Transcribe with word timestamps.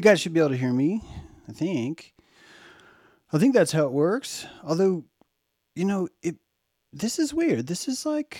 You 0.00 0.04
guys 0.04 0.18
should 0.18 0.32
be 0.32 0.40
able 0.40 0.48
to 0.48 0.56
hear 0.56 0.72
me, 0.72 1.04
I 1.46 1.52
think. 1.52 2.14
I 3.34 3.36
think 3.36 3.52
that's 3.52 3.72
how 3.72 3.84
it 3.84 3.92
works. 3.92 4.46
Although, 4.64 5.04
you 5.74 5.84
know, 5.84 6.08
it 6.22 6.36
this 6.90 7.18
is 7.18 7.34
weird. 7.34 7.66
This 7.66 7.86
is 7.86 8.06
like 8.06 8.38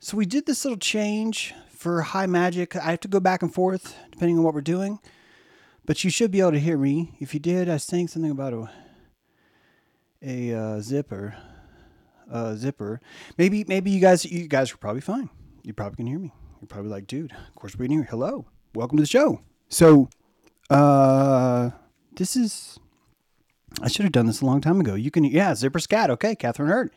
so 0.00 0.16
we 0.16 0.26
did 0.26 0.44
this 0.44 0.64
little 0.64 0.76
change 0.76 1.54
for 1.70 2.02
high 2.02 2.26
magic. 2.26 2.74
I 2.74 2.90
have 2.90 3.00
to 3.02 3.06
go 3.06 3.20
back 3.20 3.42
and 3.42 3.54
forth 3.54 3.96
depending 4.10 4.38
on 4.38 4.42
what 4.42 4.54
we're 4.54 4.60
doing. 4.60 4.98
But 5.86 6.02
you 6.02 6.10
should 6.10 6.32
be 6.32 6.40
able 6.40 6.50
to 6.50 6.58
hear 6.58 6.76
me. 6.76 7.14
If 7.20 7.32
you 7.32 7.38
did, 7.38 7.68
I 7.68 7.74
was 7.74 7.84
saying 7.84 8.08
something 8.08 8.32
about 8.32 8.52
a 8.52 8.70
a 10.20 10.52
uh, 10.52 10.80
zipper, 10.80 11.36
zipper. 12.56 13.00
Maybe 13.36 13.64
maybe 13.68 13.92
you 13.92 14.00
guys 14.00 14.24
you 14.24 14.48
guys 14.48 14.74
are 14.74 14.78
probably 14.78 15.02
fine. 15.02 15.30
You 15.62 15.74
probably 15.74 15.94
can 15.94 16.08
hear 16.08 16.18
me. 16.18 16.34
You're 16.60 16.66
probably 16.66 16.90
like, 16.90 17.06
dude, 17.06 17.30
of 17.30 17.54
course 17.54 17.78
we're 17.78 17.88
here. 17.88 18.02
Hello, 18.02 18.46
welcome 18.74 18.96
to 18.96 19.02
the 19.02 19.06
show. 19.06 19.42
So, 19.68 20.08
uh, 20.70 21.70
this 22.16 22.36
is. 22.36 22.78
I 23.82 23.88
should 23.88 24.04
have 24.04 24.12
done 24.12 24.26
this 24.26 24.40
a 24.40 24.46
long 24.46 24.60
time 24.60 24.80
ago. 24.80 24.94
You 24.94 25.10
can, 25.10 25.24
yeah, 25.24 25.54
zipper 25.54 25.78
scat. 25.78 26.10
Okay, 26.10 26.34
Catherine 26.34 26.68
Hurd. 26.68 26.90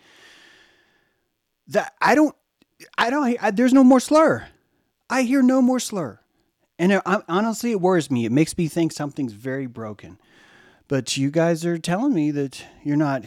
That 1.68 1.94
I 2.02 2.16
don't, 2.16 2.36
I 2.98 3.10
don't. 3.10 3.38
I, 3.42 3.52
there's 3.52 3.74
no 3.74 3.84
more 3.84 4.00
slur. 4.00 4.48
I 5.10 5.24
hear 5.24 5.42
no 5.42 5.62
more 5.62 5.80
slur, 5.80 6.20
and 6.80 6.94
it, 6.94 7.02
I, 7.06 7.22
honestly, 7.28 7.72
it 7.72 7.82
worries 7.82 8.10
me. 8.10 8.26
It 8.26 8.32
makes 8.32 8.58
me 8.58 8.68
think 8.68 8.92
something's 8.92 9.34
very 9.34 9.68
broken. 9.68 10.18
But 10.88 11.16
you 11.18 11.32
guys 11.32 11.66
are 11.66 11.78
telling 11.78 12.14
me 12.14 12.32
that 12.32 12.66
you're 12.84 12.98
not. 12.98 13.24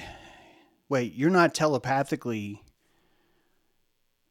Wait, 0.89 1.15
you're 1.15 1.31
not 1.31 1.55
telepathically 1.55 2.63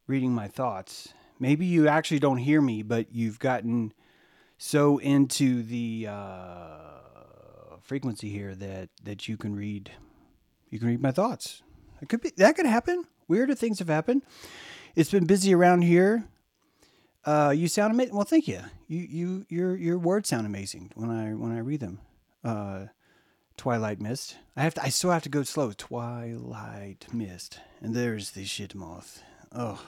reading 0.06 0.34
my 0.34 0.48
thoughts. 0.48 1.14
Maybe 1.40 1.66
you 1.66 1.88
actually 1.88 2.20
don't 2.20 2.38
hear 2.38 2.62
me, 2.62 2.84
but 2.84 3.14
you've 3.14 3.40
gotten 3.40 3.94
so 4.58 4.98
into 5.00 5.64
the 5.64 6.08
uh, 6.10 7.78
frequency 7.82 8.30
here 8.30 8.56
that 8.56 8.90
that 9.04 9.28
you 9.28 9.38
can 9.38 9.56
read 9.56 9.92
you 10.70 10.80
can 10.80 10.88
read 10.88 11.02
my 11.02 11.12
thoughts. 11.12 11.62
It 12.02 12.10
could 12.10 12.22
be 12.22 12.32
that 12.38 12.56
could 12.56 12.66
happen. 12.66 13.06
Weirder 13.28 13.56
things 13.56 13.80
have 13.80 13.90
happened. 13.90 14.24
It's 14.96 15.12
been 15.12 15.26
busy 15.26 15.54
around 15.54 15.84
here. 15.84 16.26
Uh, 17.26 17.54
you 17.56 17.68
sound 17.68 17.94
amazing. 17.94 18.16
Well, 18.16 18.26
thank 18.26 18.48
you. 18.48 18.60
You 18.88 19.00
you 19.00 19.46
your 19.50 19.76
your 19.76 19.98
words 19.98 20.30
sound 20.30 20.46
amazing 20.46 20.92
when 20.96 21.10
I 21.10 21.34
when 21.34 21.52
I 21.52 21.60
read 21.60 21.80
them. 21.80 22.00
Uh, 22.44 22.88
Twilight 23.56 24.02
Mist. 24.02 24.38
I 24.56 24.62
have 24.64 24.74
to. 24.76 24.84
I 24.84 24.90
still 24.90 25.12
have 25.12 25.24
to 25.24 25.30
go 25.30 25.44
slow. 25.44 25.72
Twilight 25.72 27.08
Mist. 27.14 27.60
And 27.82 27.96
there's 27.96 28.32
the 28.32 28.46
shit 28.46 28.76
moth. 28.76 29.24
Oh, 29.52 29.82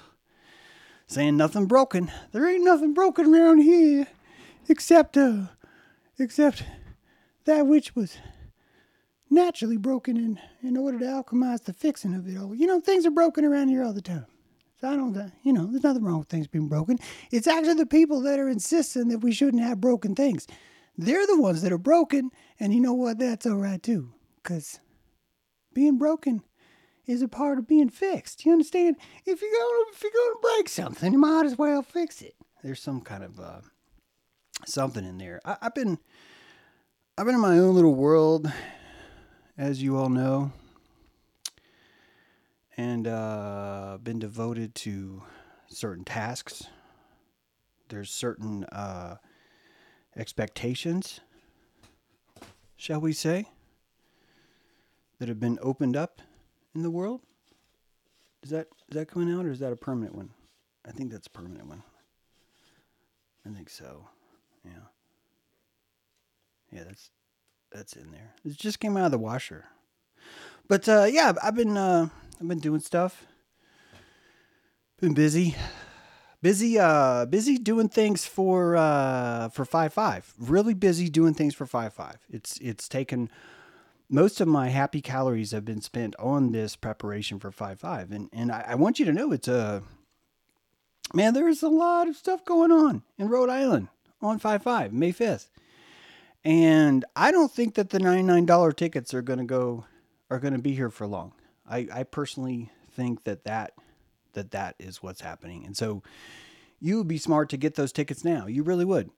saying 1.08 1.36
nothing 1.36 1.66
broken. 1.66 2.12
There 2.32 2.48
ain't 2.48 2.64
nothing 2.64 2.94
broken 2.94 3.34
around 3.34 3.60
here, 3.60 4.08
except 4.68 5.18
uh, 5.18 5.48
except 6.20 6.64
that 7.46 7.68
which 7.68 7.96
was 7.96 8.18
naturally 9.30 9.78
broken 9.78 10.18
in 10.18 10.40
in 10.62 10.78
order 10.78 11.00
to 11.00 11.06
alchemize 11.06 11.64
the 11.64 11.74
fixing 11.74 12.14
of 12.14 12.28
it 12.28 12.38
all. 12.38 12.56
You 12.56 12.68
know, 12.68 12.80
things 12.80 13.06
are 13.06 13.12
broken 13.12 13.46
around 13.46 13.70
here 13.70 13.84
all 13.84 13.94
the 13.94 14.02
time. 14.02 14.26
So 14.80 14.90
I 14.90 14.96
don't, 14.96 15.16
uh, 15.16 15.30
you 15.44 15.54
know, 15.54 15.66
there's 15.68 15.84
nothing 15.84 16.04
wrong 16.04 16.20
with 16.20 16.28
things 16.28 16.48
being 16.48 16.68
broken. 16.68 17.00
It's 17.32 17.48
actually 17.48 17.76
the 17.76 17.86
people 17.86 18.22
that 18.22 18.40
are 18.40 18.50
insisting 18.50 19.08
that 19.08 19.20
we 19.20 19.32
shouldn't 19.32 19.64
have 19.64 19.80
broken 19.80 20.16
things. 20.16 20.48
They're 20.98 21.28
the 21.28 21.40
ones 21.40 21.62
that 21.62 21.72
are 21.72 21.78
broken, 21.78 22.32
and 22.60 22.74
you 22.74 22.82
know 22.82 22.94
what? 22.94 23.20
That's 23.20 23.46
all 23.46 23.58
right 23.58 23.82
too, 23.82 24.14
because 24.42 24.80
being 25.74 25.98
broken 25.98 26.42
is 27.06 27.22
a 27.22 27.28
part 27.28 27.58
of 27.58 27.68
being 27.68 27.90
fixed. 27.90 28.46
You 28.46 28.52
understand? 28.52 28.96
If 29.26 29.42
you're 29.42 29.52
gonna 29.52 29.84
if 29.94 30.04
you're 30.04 30.12
gonna 30.12 30.40
break 30.42 30.70
something, 30.70 31.14
you 31.14 31.20
might 31.20 31.46
as 31.46 31.58
well 31.58 31.82
fix 31.82 32.22
it. 32.22 32.36
There's 32.64 32.82
some 32.82 33.02
kind 33.02 33.24
of 33.24 33.40
uh, 33.40 33.62
something 34.66 35.06
in 35.06 35.18
there. 35.18 35.40
I, 35.46 35.58
I've 35.62 35.76
been 35.76 35.98
I've 37.18 37.26
been 37.26 37.36
in 37.36 37.42
my 37.42 37.58
own 37.60 37.76
little 37.76 37.96
world, 37.96 38.52
as 39.58 39.82
you 39.82 39.98
all 39.98 40.10
know, 40.10 40.52
and 42.76 43.08
uh, 43.08 43.98
been 44.04 44.20
devoted 44.20 44.76
to 44.76 45.24
certain 45.68 46.04
tasks. 46.04 46.66
There's 47.88 48.12
certain 48.12 48.66
uh, 48.66 49.18
expectations, 50.18 51.22
shall 52.76 53.00
we 53.00 53.14
say, 53.14 53.46
that 55.20 55.30
have 55.30 55.40
been 55.40 55.60
opened 55.62 55.96
up 55.96 56.22
in 56.74 56.84
the 56.84 56.92
world. 56.92 57.22
Is 58.44 58.50
that 58.50 58.68
is 58.90 58.96
that 58.96 59.08
coming 59.08 59.34
out 59.34 59.46
or 59.46 59.52
is 59.52 59.60
that 59.60 59.72
a 59.72 59.78
permanent 59.78 60.16
one? 60.16 60.32
I 60.86 60.92
think 60.92 61.12
that's 61.12 61.28
a 61.28 61.32
permanent 61.32 61.68
one. 61.68 61.84
I 63.46 63.50
think 63.50 63.70
so. 63.70 64.10
Yeah. 64.66 64.72
Yeah, 66.72 66.84
that's 66.86 67.10
that's 67.72 67.94
in 67.94 68.12
there. 68.12 68.34
It 68.44 68.58
just 68.58 68.80
came 68.80 68.98
out 68.98 69.06
of 69.06 69.12
the 69.12 69.18
washer. 69.18 69.66
But 70.68 70.90
uh, 70.90 71.08
yeah, 71.10 71.34
I've 71.42 71.56
been 71.56 71.78
uh, 71.78 72.10
I've 72.40 72.48
been 72.48 72.60
doing 72.60 72.82
stuff. 72.82 73.26
Been 75.00 75.14
busy 75.14 75.56
busy 76.46 76.78
uh 76.78 77.26
busy 77.26 77.58
doing 77.58 77.90
things 77.90 78.24
for 78.24 78.76
uh 78.76 79.50
for 79.50 79.66
five 79.66 79.92
five 79.92 80.32
really 80.38 80.76
busy 80.76 81.10
doing 81.10 81.34
things 81.34 81.56
for 81.56 81.66
five 81.66 81.92
five 81.92 82.18
it's 82.30 82.60
it's 82.60 82.88
taken 82.88 83.32
most 84.10 84.40
of 84.40 84.48
my 84.48 84.70
happy 84.70 85.02
calories 85.02 85.50
have 85.50 85.66
been 85.66 85.82
spent 85.82 86.16
on 86.20 86.52
this 86.52 86.76
preparation 86.76 87.40
for 87.40 87.50
five 87.52 87.80
five 87.80 88.12
and 88.12 88.30
and 88.32 88.52
I, 88.52 88.64
I 88.68 88.76
want 88.76 89.00
you 89.00 89.06
to 89.06 89.12
know 89.12 89.32
it's 89.32 89.48
a 89.48 89.82
man 91.16 91.34
there's 91.34 91.64
a 91.64 91.68
lot 91.68 92.08
of 92.08 92.16
stuff 92.16 92.46
going 92.46 92.72
on 92.72 93.02
in 93.18 93.28
rhode 93.28 93.50
island 93.50 93.88
on 94.26 94.40
five 94.40 94.64
five 94.64 94.92
may 94.92 95.12
5th 95.12 95.48
and 96.44 97.06
i 97.16 97.32
don't 97.32 97.52
think 97.52 97.76
that 97.76 97.90
the 97.90 98.00
$99 98.00 98.76
tickets 98.76 99.14
are 99.14 99.22
going 99.22 99.40
to 99.40 99.46
go 99.46 99.86
are 100.30 100.40
going 100.40 100.54
to 100.54 100.60
be 100.60 100.74
here 100.74 100.90
for 100.90 101.08
long 101.08 101.34
i 101.70 101.88
i 101.94 102.04
personally 102.04 102.72
think 102.96 103.24
that 103.24 103.44
that 103.44 103.74
that 104.36 104.52
that 104.52 104.76
is 104.78 105.02
what's 105.02 105.22
happening. 105.22 105.66
And 105.66 105.76
so 105.76 106.04
you 106.80 106.98
would 106.98 107.08
be 107.08 107.18
smart 107.18 107.50
to 107.50 107.58
get 107.58 107.76
those 107.76 107.92
tickets 107.92 108.24
now. 108.24 108.46
You 108.46 108.62
really 108.62 108.86
would. 108.86 109.10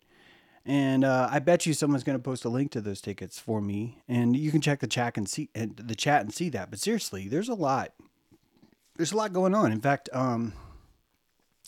And 0.65 1.03
uh, 1.03 1.29
I 1.31 1.39
bet 1.39 1.65
you 1.65 1.73
someone's 1.73 2.03
going 2.03 2.17
to 2.17 2.23
post 2.23 2.45
a 2.45 2.49
link 2.49 2.71
to 2.71 2.81
those 2.81 2.99
tickets 2.99 3.39
for 3.39 3.61
me, 3.61 4.01
and 4.07 4.35
you 4.35 4.51
can 4.51 4.59
check 4.59 4.79
the 4.81 4.87
chat 4.87 5.15
and 5.15 5.27
see 5.27 5.49
and 5.55 5.77
the 5.77 5.95
chat 5.95 6.21
and 6.21 6.33
see 6.33 6.49
that. 6.49 6.69
But 6.69 6.79
seriously, 6.79 7.29
there's 7.29 7.47
a 7.47 7.53
lot. 7.53 7.93
There's 8.97 9.13
a 9.13 9.17
lot 9.17 9.31
going 9.31 9.55
on. 9.55 9.71
In 9.71 9.79
fact, 9.79 10.09
um, 10.11 10.53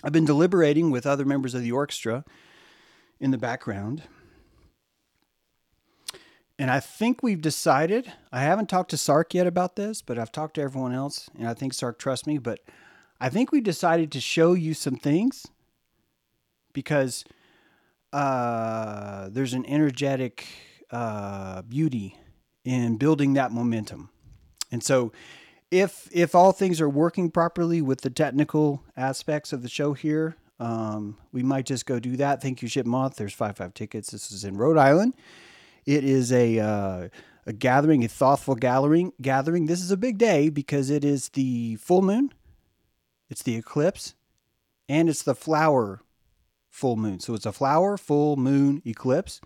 I've 0.03 0.11
been 0.11 0.25
deliberating 0.25 0.91
with 0.91 1.05
other 1.05 1.23
members 1.23 1.53
of 1.53 1.61
the 1.61 1.71
orchestra 1.71 2.25
in 3.19 3.31
the 3.31 3.37
background, 3.37 4.03
and 6.59 6.69
I 6.69 6.81
think 6.81 7.23
we've 7.23 7.41
decided. 7.41 8.11
I 8.33 8.41
haven't 8.41 8.67
talked 8.67 8.89
to 8.91 8.97
Sark 8.97 9.33
yet 9.33 9.47
about 9.47 9.77
this, 9.77 10.01
but 10.01 10.19
I've 10.19 10.31
talked 10.31 10.55
to 10.55 10.61
everyone 10.61 10.93
else, 10.93 11.29
and 11.37 11.47
I 11.47 11.53
think 11.53 11.73
Sark 11.73 11.97
trusts 11.97 12.27
me. 12.27 12.37
But 12.37 12.59
I 13.21 13.29
think 13.29 13.53
we 13.53 13.61
decided 13.61 14.11
to 14.11 14.19
show 14.19 14.53
you 14.53 14.73
some 14.73 14.97
things 14.97 15.47
because 16.73 17.23
uh, 18.11 19.29
there's 19.29 19.53
an 19.53 19.65
energetic 19.67 20.45
uh, 20.91 21.61
beauty 21.61 22.17
in 22.65 22.97
building 22.97 23.33
that 23.33 23.53
momentum. 23.53 24.09
And 24.69 24.83
so, 24.83 25.13
if 25.71 26.09
if 26.11 26.35
all 26.35 26.51
things 26.51 26.81
are 26.81 26.89
working 26.89 27.31
properly 27.31 27.81
with 27.81 28.01
the 28.01 28.09
technical 28.09 28.83
aspects 28.97 29.53
of 29.53 29.61
the 29.61 29.69
show 29.69 29.93
here, 29.93 30.35
um, 30.59 31.17
we 31.31 31.43
might 31.43 31.65
just 31.65 31.85
go 31.85 31.99
do 31.99 32.17
that. 32.17 32.41
Thank 32.41 32.61
you, 32.61 32.67
Ship 32.67 32.85
Moth. 32.85 33.15
There's 33.15 33.33
five 33.33 33.57
five 33.57 33.73
tickets. 33.73 34.11
This 34.11 34.31
is 34.31 34.43
in 34.43 34.57
Rhode 34.57 34.77
Island. 34.77 35.15
It 35.85 36.03
is 36.03 36.31
a 36.31 36.59
uh, 36.59 37.09
a 37.45 37.53
gathering, 37.53 38.03
a 38.03 38.07
thoughtful 38.07 38.55
gathering. 38.55 39.13
Gathering. 39.21 39.65
This 39.65 39.81
is 39.81 39.91
a 39.91 39.97
big 39.97 40.17
day 40.17 40.49
because 40.49 40.89
it 40.89 41.03
is 41.03 41.29
the 41.29 41.75
full 41.77 42.01
moon 42.01 42.31
it's 43.29 43.43
the 43.43 43.55
eclipse, 43.55 44.15
and 44.87 45.07
it's 45.07 45.23
the 45.23 45.35
flower 45.35 46.01
full 46.69 46.95
moon. 46.95 47.19
So 47.19 47.35
it's 47.35 47.45
a 47.45 47.51
flower 47.51 47.97
full 47.97 48.35
moon 48.35 48.81
eclipse. 48.85 49.39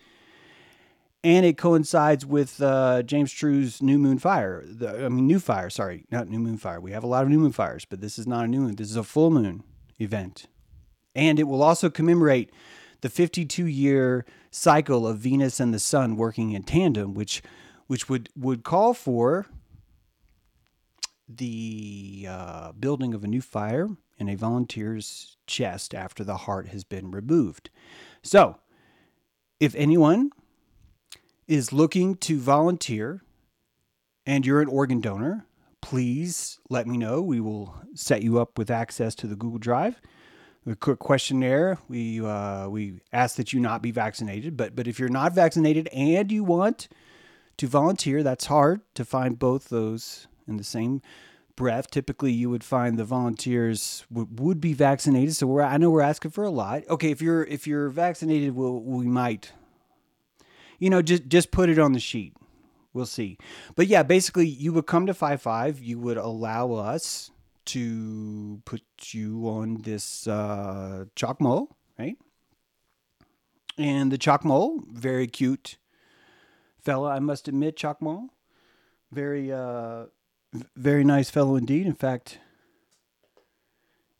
And 1.25 1.45
it 1.45 1.57
coincides 1.57 2.25
with 2.25 2.61
uh, 2.61 3.01
James 3.03 3.31
True's 3.31 3.81
New 3.81 3.97
Moon 3.97 4.19
Fire. 4.19 4.61
The, 4.65 5.05
I 5.05 5.09
mean, 5.09 5.25
New 5.25 5.39
Fire, 5.39 5.69
sorry, 5.69 6.05
not 6.11 6.27
New 6.27 6.39
Moon 6.39 6.57
Fire. 6.57 6.81
We 6.81 6.91
have 6.91 7.03
a 7.03 7.07
lot 7.07 7.23
of 7.23 7.29
New 7.29 7.39
Moon 7.39 7.53
Fires, 7.53 7.85
but 7.85 8.01
this 8.01 8.19
is 8.19 8.27
not 8.27 8.43
a 8.43 8.47
new 8.47 8.59
moon. 8.59 8.75
This 8.75 8.89
is 8.89 8.97
a 8.97 9.03
full 9.03 9.31
moon 9.31 9.63
event. 9.99 10.47
And 11.15 11.39
it 11.39 11.43
will 11.43 11.61
also 11.61 11.89
commemorate 11.89 12.51
the 13.01 13.09
52 13.09 13.65
year 13.65 14.25
cycle 14.49 15.07
of 15.07 15.19
Venus 15.19 15.59
and 15.59 15.73
the 15.73 15.79
Sun 15.79 16.15
working 16.15 16.51
in 16.51 16.63
tandem, 16.63 17.13
which 17.13 17.41
which 17.87 18.09
would, 18.09 18.29
would 18.35 18.63
call 18.63 18.93
for 18.93 19.45
the 21.27 22.25
uh, 22.29 22.71
building 22.73 23.13
of 23.13 23.23
a 23.23 23.27
new 23.27 23.41
fire 23.41 23.89
in 24.17 24.29
a 24.29 24.35
volunteer's 24.35 25.37
chest 25.47 25.93
after 25.93 26.23
the 26.23 26.37
heart 26.37 26.67
has 26.69 26.83
been 26.83 27.11
removed. 27.11 27.69
So, 28.21 28.57
if 29.59 29.75
anyone 29.75 30.31
is 31.47 31.73
looking 31.73 32.15
to 32.15 32.39
volunteer 32.39 33.21
and 34.25 34.45
you're 34.45 34.61
an 34.61 34.69
organ 34.69 35.01
donor, 35.01 35.45
please 35.81 36.59
let 36.69 36.87
me 36.87 36.97
know. 36.97 37.21
We 37.21 37.39
will 37.39 37.75
set 37.93 38.23
you 38.23 38.39
up 38.39 38.57
with 38.57 38.71
access 38.71 39.15
to 39.15 39.27
the 39.27 39.35
Google 39.35 39.59
Drive 39.59 39.99
a 40.65 40.75
quick 40.75 40.99
questionnaire. 40.99 41.77
We 41.87 42.23
uh, 42.23 42.69
we 42.69 43.01
ask 43.11 43.35
that 43.35 43.53
you 43.53 43.59
not 43.59 43.81
be 43.81 43.91
vaccinated, 43.91 44.55
but 44.55 44.75
but 44.75 44.87
if 44.87 44.99
you're 44.99 45.09
not 45.09 45.33
vaccinated 45.33 45.87
and 45.91 46.31
you 46.31 46.43
want 46.43 46.87
to 47.57 47.67
volunteer, 47.67 48.23
that's 48.23 48.45
hard 48.45 48.81
to 48.95 49.05
find 49.05 49.37
both 49.37 49.69
those 49.69 50.27
in 50.47 50.57
the 50.57 50.63
same 50.63 51.01
breath. 51.55 51.89
Typically, 51.91 52.31
you 52.31 52.49
would 52.49 52.63
find 52.63 52.97
the 52.97 53.03
volunteers 53.03 54.05
w- 54.11 54.27
would 54.31 54.59
be 54.59 54.73
vaccinated. 54.73 55.35
So 55.35 55.47
we're 55.47 55.61
I 55.61 55.77
know 55.77 55.89
we're 55.89 56.01
asking 56.01 56.31
for 56.31 56.43
a 56.43 56.49
lot. 56.49 56.83
Okay, 56.89 57.11
if 57.11 57.21
you're 57.21 57.43
if 57.43 57.67
you're 57.67 57.89
vaccinated, 57.89 58.55
we'll, 58.55 58.79
we 58.79 59.05
might, 59.05 59.51
you 60.79 60.89
know, 60.89 61.01
just 61.01 61.27
just 61.27 61.51
put 61.51 61.69
it 61.69 61.79
on 61.79 61.93
the 61.93 61.99
sheet. 61.99 62.35
We'll 62.93 63.05
see. 63.07 63.37
But 63.75 63.87
yeah, 63.87 64.03
basically, 64.03 64.47
you 64.47 64.71
would 64.73 64.85
come 64.85 65.07
to 65.07 65.13
five 65.13 65.41
five. 65.41 65.79
You 65.79 65.99
would 65.99 66.17
allow 66.17 66.73
us 66.73 67.31
to 67.65 68.61
put 68.65 68.83
you 69.11 69.47
on 69.47 69.81
this 69.81 70.27
uh, 70.27 71.05
Chac 71.15 71.39
Mool, 71.39 71.75
right? 71.97 72.17
And 73.77 74.11
the 74.11 74.17
Chac 74.17 74.45
Mool, 74.45 74.83
very 74.91 75.27
cute 75.27 75.77
fella, 76.79 77.11
I 77.11 77.19
must 77.19 77.47
admit, 77.47 77.77
Chac 77.77 78.01
Mool, 78.01 78.29
very, 79.11 79.51
uh, 79.51 80.05
very 80.75 81.03
nice 81.03 81.29
fellow 81.29 81.55
indeed. 81.55 81.85
In 81.85 81.95
fact, 81.95 82.39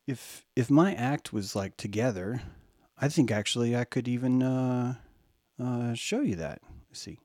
if 0.07 0.45
if 0.55 0.69
my 0.69 0.93
act 0.93 1.31
was 1.31 1.55
like 1.55 1.77
together, 1.77 2.41
I 2.99 3.07
think 3.09 3.31
actually 3.31 3.75
I 3.75 3.85
could 3.85 4.07
even 4.07 4.43
uh, 4.43 4.95
uh, 5.59 5.93
show 5.93 6.21
you 6.21 6.35
that. 6.35 6.61
Let's 6.89 6.99
see. 6.99 7.19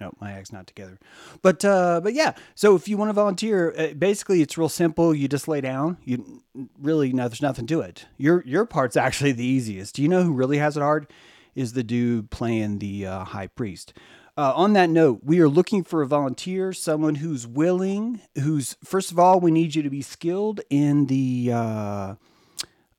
No, 0.00 0.12
my 0.20 0.32
act's 0.32 0.52
not 0.52 0.66
together. 0.66 0.98
But 1.40 1.64
uh, 1.64 2.00
but 2.02 2.14
yeah. 2.14 2.34
So 2.54 2.74
if 2.74 2.88
you 2.88 2.96
want 2.96 3.10
to 3.10 3.14
volunteer, 3.14 3.74
uh, 3.78 3.94
basically 3.94 4.42
it's 4.42 4.58
real 4.58 4.68
simple. 4.68 5.14
You 5.14 5.28
just 5.28 5.46
lay 5.46 5.60
down. 5.60 5.98
You 6.04 6.42
really 6.80 7.12
no, 7.12 7.28
there's 7.28 7.42
nothing 7.42 7.66
to 7.68 7.80
it. 7.80 8.06
Your 8.18 8.42
your 8.44 8.64
part's 8.64 8.96
actually 8.96 9.32
the 9.32 9.46
easiest. 9.46 9.94
Do 9.94 10.02
you 10.02 10.08
know 10.08 10.22
who 10.24 10.32
really 10.32 10.58
has 10.58 10.76
it 10.76 10.80
hard? 10.80 11.10
Is 11.54 11.74
the 11.74 11.84
dude 11.84 12.30
playing 12.30 12.80
the 12.80 13.06
uh, 13.06 13.24
high 13.24 13.46
priest. 13.46 13.92
Uh, 14.36 14.52
on 14.56 14.72
that 14.72 14.90
note, 14.90 15.20
we 15.22 15.38
are 15.38 15.48
looking 15.48 15.84
for 15.84 16.02
a 16.02 16.06
volunteer, 16.06 16.72
someone 16.72 17.16
who's 17.16 17.46
willing, 17.46 18.20
who's, 18.34 18.76
first 18.82 19.12
of 19.12 19.18
all, 19.18 19.38
we 19.38 19.52
need 19.52 19.76
you 19.76 19.82
to 19.82 19.90
be 19.90 20.02
skilled 20.02 20.60
in 20.70 21.06
the, 21.06 21.52
uh, 21.52 22.14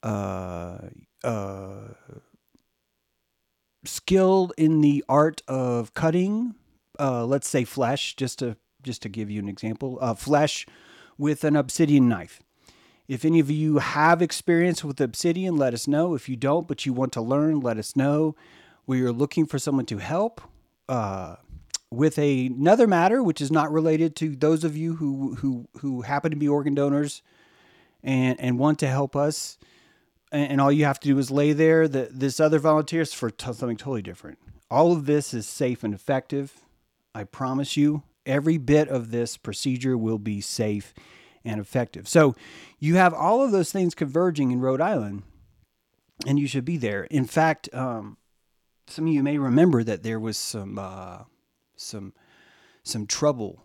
uh, 0.01 0.77
uh, 1.25 1.87
skilled 3.83 4.53
in 4.57 4.79
the 4.79 5.03
art 5.09 5.41
of 5.45 5.93
cutting, 5.93 6.55
uh, 6.99 7.25
let's 7.25 7.47
say 7.47 7.63
flesh, 7.63 8.15
just 8.15 8.39
to, 8.39 8.57
just 8.83 9.01
to 9.01 9.09
give 9.09 9.29
you 9.29 9.39
an 9.39 9.49
example, 9.49 9.97
uh, 10.01 10.13
flesh 10.13 10.65
with 11.17 11.43
an 11.43 11.55
obsidian 11.55 12.07
knife. 12.09 12.41
If 13.07 13.23
any 13.23 13.39
of 13.39 13.51
you 13.51 13.77
have 13.77 14.21
experience 14.21 14.83
with 14.83 14.99
obsidian, 14.99 15.57
let 15.57 15.73
us 15.73 15.87
know. 15.87 16.15
If 16.15 16.27
you 16.27 16.35
don't, 16.35 16.67
but 16.67 16.85
you 16.85 16.93
want 16.93 17.13
to 17.13 17.21
learn, 17.21 17.59
let 17.59 17.77
us 17.77 17.95
know. 17.95 18.35
We 18.87 19.01
are 19.03 19.11
looking 19.11 19.45
for 19.45 19.59
someone 19.59 19.85
to 19.87 19.97
help 19.97 20.41
uh, 20.89 21.35
with 21.91 22.17
a, 22.17 22.47
another 22.47 22.87
matter, 22.87 23.21
which 23.21 23.41
is 23.41 23.51
not 23.51 23.71
related 23.71 24.15
to 24.17 24.35
those 24.35 24.63
of 24.63 24.75
you 24.75 24.95
who 24.95 25.35
who 25.35 25.67
who 25.77 26.01
happen 26.01 26.31
to 26.31 26.37
be 26.37 26.47
organ 26.47 26.73
donors 26.73 27.21
and 28.03 28.39
and 28.39 28.59
want 28.59 28.79
to 28.79 28.87
help 28.87 29.15
us. 29.15 29.57
And, 30.31 30.53
and 30.53 30.61
all 30.61 30.71
you 30.71 30.85
have 30.85 30.99
to 31.01 31.07
do 31.07 31.17
is 31.19 31.29
lay 31.29 31.53
there. 31.53 31.87
The, 31.87 32.09
this 32.11 32.39
other 32.39 32.59
volunteers 32.59 33.13
for 33.13 33.29
t- 33.29 33.53
something 33.53 33.77
totally 33.77 34.01
different. 34.01 34.39
All 34.69 34.91
of 34.91 35.05
this 35.05 35.33
is 35.33 35.47
safe 35.47 35.83
and 35.83 35.93
effective. 35.93 36.64
I 37.15 37.23
promise 37.23 37.77
you, 37.77 38.03
every 38.25 38.57
bit 38.57 38.89
of 38.89 39.09
this 39.09 39.37
procedure 39.37 39.97
will 39.97 40.19
be 40.19 40.41
safe 40.41 40.93
and 41.45 41.61
effective. 41.61 42.09
So 42.09 42.35
you 42.77 42.95
have 42.95 43.13
all 43.13 43.41
of 43.41 43.51
those 43.51 43.71
things 43.71 43.95
converging 43.95 44.51
in 44.51 44.59
Rhode 44.59 44.81
Island, 44.81 45.23
and 46.27 46.37
you 46.37 46.45
should 46.45 46.65
be 46.65 46.75
there. 46.75 47.05
In 47.05 47.23
fact, 47.23 47.73
um, 47.73 48.17
some 48.87 49.07
of 49.07 49.13
you 49.13 49.23
may 49.23 49.37
remember 49.37 49.81
that 49.81 50.03
there 50.03 50.19
was 50.19 50.37
some 50.37 50.77
uh, 50.77 51.19
some 51.77 52.13
some 52.83 53.07
trouble, 53.07 53.63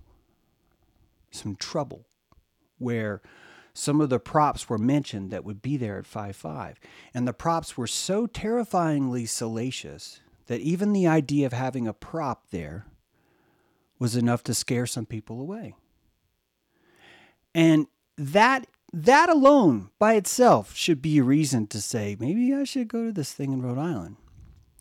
some 1.32 1.56
trouble, 1.56 2.06
where 2.78 3.20
some 3.74 4.00
of 4.00 4.10
the 4.10 4.20
props 4.20 4.68
were 4.68 4.78
mentioned 4.78 5.32
that 5.32 5.44
would 5.44 5.60
be 5.60 5.76
there 5.76 5.98
at 5.98 6.06
five 6.06 6.36
five, 6.36 6.78
and 7.12 7.26
the 7.26 7.32
props 7.32 7.76
were 7.76 7.88
so 7.88 8.28
terrifyingly 8.28 9.26
salacious 9.26 10.20
that 10.46 10.60
even 10.60 10.92
the 10.92 11.08
idea 11.08 11.46
of 11.46 11.52
having 11.52 11.88
a 11.88 11.92
prop 11.92 12.50
there 12.50 12.86
was 14.00 14.16
enough 14.16 14.42
to 14.42 14.54
scare 14.54 14.86
some 14.86 15.06
people 15.06 15.40
away. 15.40 15.76
And 17.54 17.86
that 18.18 18.66
that 18.92 19.28
alone 19.28 19.90
by 20.00 20.14
itself 20.14 20.74
should 20.74 21.00
be 21.00 21.18
a 21.18 21.22
reason 21.22 21.68
to 21.68 21.80
say 21.80 22.16
maybe 22.18 22.52
I 22.52 22.64
should 22.64 22.88
go 22.88 23.04
to 23.04 23.12
this 23.12 23.32
thing 23.32 23.52
in 23.52 23.62
Rhode 23.62 23.78
Island. 23.78 24.16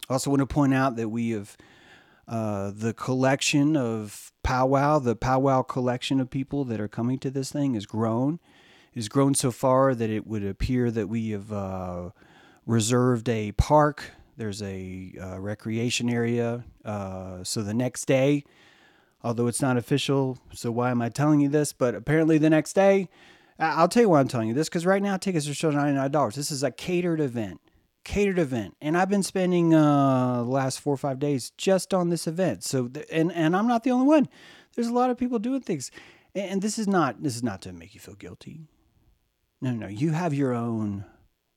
I 0.09 0.13
also 0.13 0.31
want 0.31 0.39
to 0.39 0.47
point 0.47 0.73
out 0.73 0.95
that 0.95 1.09
we 1.09 1.29
have 1.31 1.55
uh, 2.27 2.71
the 2.73 2.93
collection 2.93 3.75
of 3.75 4.31
powwow, 4.41 4.99
the 4.99 5.15
powwow 5.15 5.61
collection 5.61 6.19
of 6.19 6.29
people 6.29 6.63
that 6.65 6.79
are 6.79 6.87
coming 6.87 7.19
to 7.19 7.29
this 7.29 7.51
thing 7.51 7.75
has 7.75 7.85
grown. 7.85 8.39
Has 8.95 9.07
grown 9.07 9.35
so 9.35 9.51
far 9.51 9.93
that 9.93 10.09
it 10.09 10.25
would 10.25 10.43
appear 10.43 10.89
that 10.89 11.07
we 11.07 11.29
have 11.29 11.53
uh, 11.53 12.09
reserved 12.65 13.29
a 13.29 13.51
park. 13.53 14.11
There's 14.35 14.61
a 14.61 15.13
uh, 15.21 15.39
recreation 15.39 16.09
area. 16.09 16.65
Uh, 16.83 17.43
so 17.43 17.61
the 17.61 17.73
next 17.73 18.05
day, 18.05 18.43
although 19.23 19.47
it's 19.47 19.61
not 19.61 19.77
official, 19.77 20.37
so 20.53 20.71
why 20.71 20.91
am 20.91 21.01
I 21.01 21.09
telling 21.09 21.39
you 21.39 21.49
this? 21.49 21.73
But 21.73 21.95
apparently 21.95 22.37
the 22.37 22.49
next 22.49 22.73
day, 22.73 23.09
I'll 23.59 23.87
tell 23.87 24.03
you 24.03 24.09
why 24.09 24.19
I'm 24.19 24.27
telling 24.27 24.47
you 24.47 24.53
this 24.53 24.69
because 24.69 24.85
right 24.85 25.01
now 25.01 25.17
tickets 25.17 25.47
are 25.47 25.53
still 25.53 25.71
$99. 25.71 26.33
This 26.33 26.51
is 26.51 26.63
a 26.63 26.71
catered 26.71 27.19
event 27.19 27.59
catered 28.03 28.39
event. 28.39 28.75
And 28.81 28.97
i've 28.97 29.09
been 29.09 29.23
spending 29.23 29.73
uh 29.73 30.43
the 30.43 30.49
last 30.49 30.79
four 30.79 30.93
or 30.93 30.97
five 30.97 31.19
days 31.19 31.51
just 31.57 31.93
on 31.93 32.09
this 32.09 32.27
event. 32.27 32.63
So 32.63 32.89
and 33.11 33.31
and 33.31 33.55
i'm 33.55 33.67
not 33.67 33.83
the 33.83 33.91
only 33.91 34.07
one. 34.07 34.27
There's 34.75 34.87
a 34.87 34.93
lot 34.93 35.09
of 35.09 35.17
people 35.17 35.39
doing 35.39 35.61
things. 35.61 35.91
And, 36.33 36.51
and 36.51 36.61
this 36.61 36.79
is 36.79 36.87
not 36.87 37.21
this 37.21 37.35
is 37.35 37.43
not 37.43 37.61
to 37.63 37.73
make 37.73 37.93
you 37.93 37.99
feel 37.99 38.15
guilty. 38.15 38.61
No 39.61 39.71
no 39.71 39.87
you 39.87 40.11
have 40.11 40.33
your 40.33 40.53
own 40.53 41.05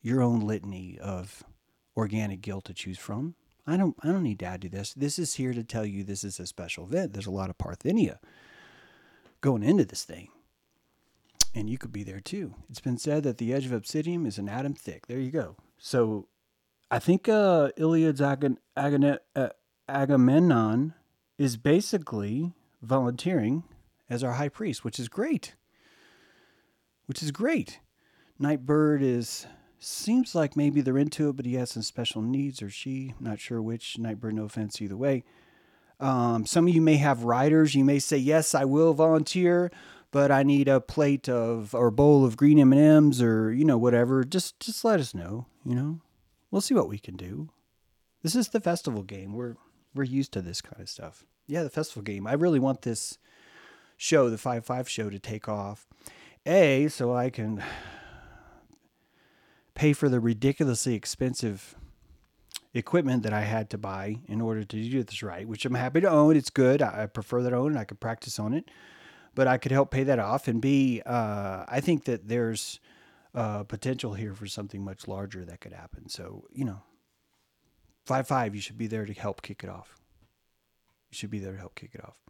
your 0.02 0.20
own 0.20 0.40
litany 0.40 0.98
of 0.98 1.42
organic 1.96 2.40
guilt 2.40 2.64
to 2.66 2.74
choose 2.74 2.98
from 2.98 3.34
i 3.66 3.76
don't 3.76 3.96
i 4.02 4.08
don't 4.08 4.22
need 4.22 4.38
to 4.38 4.46
add 4.46 4.62
to 4.62 4.68
this 4.68 4.94
this 4.94 5.18
is 5.18 5.34
here 5.34 5.52
to 5.52 5.62
tell 5.64 5.86
you 5.86 6.04
this 6.04 6.24
is 6.24 6.38
a 6.40 6.46
special 6.46 6.84
event 6.84 7.12
there's 7.12 7.26
a 7.26 7.30
lot 7.30 7.50
of 7.50 7.58
parthenia 7.58 8.18
going 9.40 9.62
into 9.62 9.84
this 9.84 10.04
thing 10.04 10.28
and 11.54 11.68
you 11.68 11.78
could 11.78 11.92
be 11.92 12.02
there 12.02 12.20
too. 12.20 12.54
It's 12.70 12.80
been 12.80 12.98
said 12.98 13.22
that 13.24 13.38
the 13.38 13.52
edge 13.52 13.66
of 13.66 13.72
obsidian 13.72 14.26
is 14.26 14.38
an 14.38 14.48
atom 14.48 14.74
thick. 14.74 15.06
There 15.06 15.18
you 15.18 15.30
go. 15.30 15.56
So 15.78 16.28
I 16.90 16.98
think 16.98 17.28
uh, 17.28 17.70
Iliad's 17.76 18.20
Agan- 18.20 18.58
Agan- 18.76 19.18
uh, 19.36 19.48
Agamemnon 19.88 20.94
is 21.38 21.56
basically 21.56 22.54
volunteering 22.80 23.64
as 24.08 24.24
our 24.24 24.32
high 24.32 24.48
priest, 24.48 24.84
which 24.84 24.98
is 24.98 25.08
great. 25.08 25.54
Which 27.06 27.22
is 27.22 27.30
great. 27.30 27.80
Nightbird 28.38 29.02
is 29.02 29.46
seems 29.82 30.34
like 30.34 30.56
maybe 30.56 30.80
they're 30.80 30.98
into 30.98 31.28
it, 31.28 31.36
but 31.36 31.46
he 31.46 31.54
has 31.54 31.70
some 31.70 31.82
special 31.82 32.22
needs, 32.22 32.62
or 32.62 32.70
she, 32.70 33.14
not 33.20 33.40
sure 33.40 33.60
which. 33.60 33.98
Nightbird, 33.98 34.34
no 34.34 34.44
offense 34.44 34.80
either 34.80 34.96
way. 34.96 35.24
Um, 36.00 36.46
some 36.46 36.66
of 36.66 36.74
you 36.74 36.80
may 36.80 36.96
have 36.96 37.24
riders. 37.24 37.74
You 37.74 37.84
may 37.84 37.98
say, 37.98 38.16
"Yes, 38.16 38.54
I 38.54 38.64
will 38.64 38.92
volunteer," 38.94 39.70
but 40.10 40.30
I 40.30 40.42
need 40.42 40.68
a 40.68 40.80
plate 40.80 41.28
of 41.28 41.74
or 41.74 41.90
bowl 41.90 42.24
of 42.24 42.36
green 42.36 42.58
M 42.58 42.72
and 42.72 42.80
M's, 42.80 43.22
or 43.22 43.52
you 43.52 43.64
know 43.64 43.78
whatever. 43.78 44.24
Just 44.24 44.58
just 44.58 44.84
let 44.84 45.00
us 45.00 45.14
know. 45.14 45.46
You 45.64 45.74
know, 45.74 46.00
we'll 46.50 46.60
see 46.60 46.74
what 46.74 46.88
we 46.88 46.98
can 46.98 47.16
do. 47.16 47.50
This 48.22 48.34
is 48.34 48.48
the 48.48 48.60
festival 48.60 49.02
game. 49.02 49.32
We're 49.32 49.56
we're 49.94 50.04
used 50.04 50.32
to 50.32 50.42
this 50.42 50.60
kind 50.60 50.80
of 50.80 50.88
stuff. 50.88 51.24
Yeah, 51.46 51.62
the 51.62 51.70
festival 51.70 52.02
game. 52.02 52.26
I 52.26 52.32
really 52.32 52.58
want 52.58 52.82
this 52.82 53.18
show, 53.96 54.28
the 54.28 54.38
five 54.38 54.64
five 54.64 54.88
show, 54.88 55.10
to 55.10 55.18
take 55.18 55.48
off. 55.48 55.86
A, 56.44 56.88
so 56.88 57.14
I 57.14 57.30
can 57.30 57.62
pay 59.82 59.92
for 59.92 60.08
the 60.08 60.20
ridiculously 60.20 60.94
expensive 60.94 61.74
equipment 62.72 63.24
that 63.24 63.32
I 63.32 63.40
had 63.40 63.68
to 63.70 63.78
buy 63.78 64.18
in 64.28 64.40
order 64.40 64.62
to 64.62 64.76
do 64.76 65.02
this 65.02 65.24
right, 65.24 65.44
which 65.48 65.64
I'm 65.64 65.74
happy 65.74 66.00
to 66.02 66.08
own. 66.08 66.36
It's 66.36 66.50
good. 66.50 66.80
I 66.80 67.06
prefer 67.06 67.42
that 67.42 67.52
I 67.52 67.56
own 67.56 67.74
it. 67.74 67.80
I 67.80 67.82
could 67.82 67.98
practice 67.98 68.38
on 68.38 68.54
it, 68.54 68.70
but 69.34 69.48
I 69.48 69.58
could 69.58 69.72
help 69.72 69.90
pay 69.90 70.04
that 70.04 70.20
off. 70.20 70.46
And 70.46 70.60
B, 70.60 71.02
uh, 71.04 71.64
I 71.66 71.80
think 71.80 72.04
that 72.04 72.28
there's 72.28 72.78
uh, 73.34 73.64
potential 73.64 74.14
here 74.14 74.36
for 74.36 74.46
something 74.46 74.84
much 74.84 75.08
larger 75.08 75.44
that 75.44 75.60
could 75.60 75.72
happen. 75.72 76.08
So, 76.08 76.44
you 76.52 76.64
know, 76.64 76.82
5 78.06 78.28
5, 78.28 78.54
you 78.54 78.60
should 78.60 78.78
be 78.78 78.86
there 78.86 79.04
to 79.04 79.12
help 79.12 79.42
kick 79.42 79.64
it 79.64 79.68
off. 79.68 79.96
You 81.10 81.16
should 81.16 81.30
be 81.30 81.40
there 81.40 81.54
to 81.54 81.58
help 81.58 81.74
kick 81.74 81.90
it 81.92 82.04
off. 82.04 82.20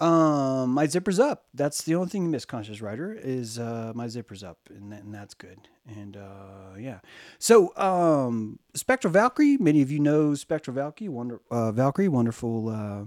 Um, 0.00 0.70
my 0.70 0.86
zipper's 0.86 1.20
up. 1.20 1.44
That's 1.52 1.82
the 1.82 1.94
only 1.94 2.08
thing 2.08 2.22
you 2.22 2.30
miss, 2.30 2.46
conscious 2.46 2.80
writer, 2.80 3.12
is 3.12 3.58
uh, 3.58 3.92
my 3.94 4.06
zipper's 4.06 4.42
up, 4.42 4.58
and, 4.70 4.92
and 4.94 5.14
that's 5.14 5.34
good. 5.34 5.68
And 5.86 6.16
uh, 6.16 6.78
yeah, 6.78 7.00
so 7.38 7.76
um, 7.76 8.58
Spectral 8.74 9.12
Valkyrie. 9.12 9.58
Many 9.58 9.82
of 9.82 9.90
you 9.90 9.98
know 9.98 10.34
Spectral 10.34 10.74
Valkyrie. 10.74 11.08
Wonder 11.08 11.40
uh, 11.50 11.70
Valkyrie, 11.72 12.08
wonderful, 12.08 12.70
uh, 12.70 13.04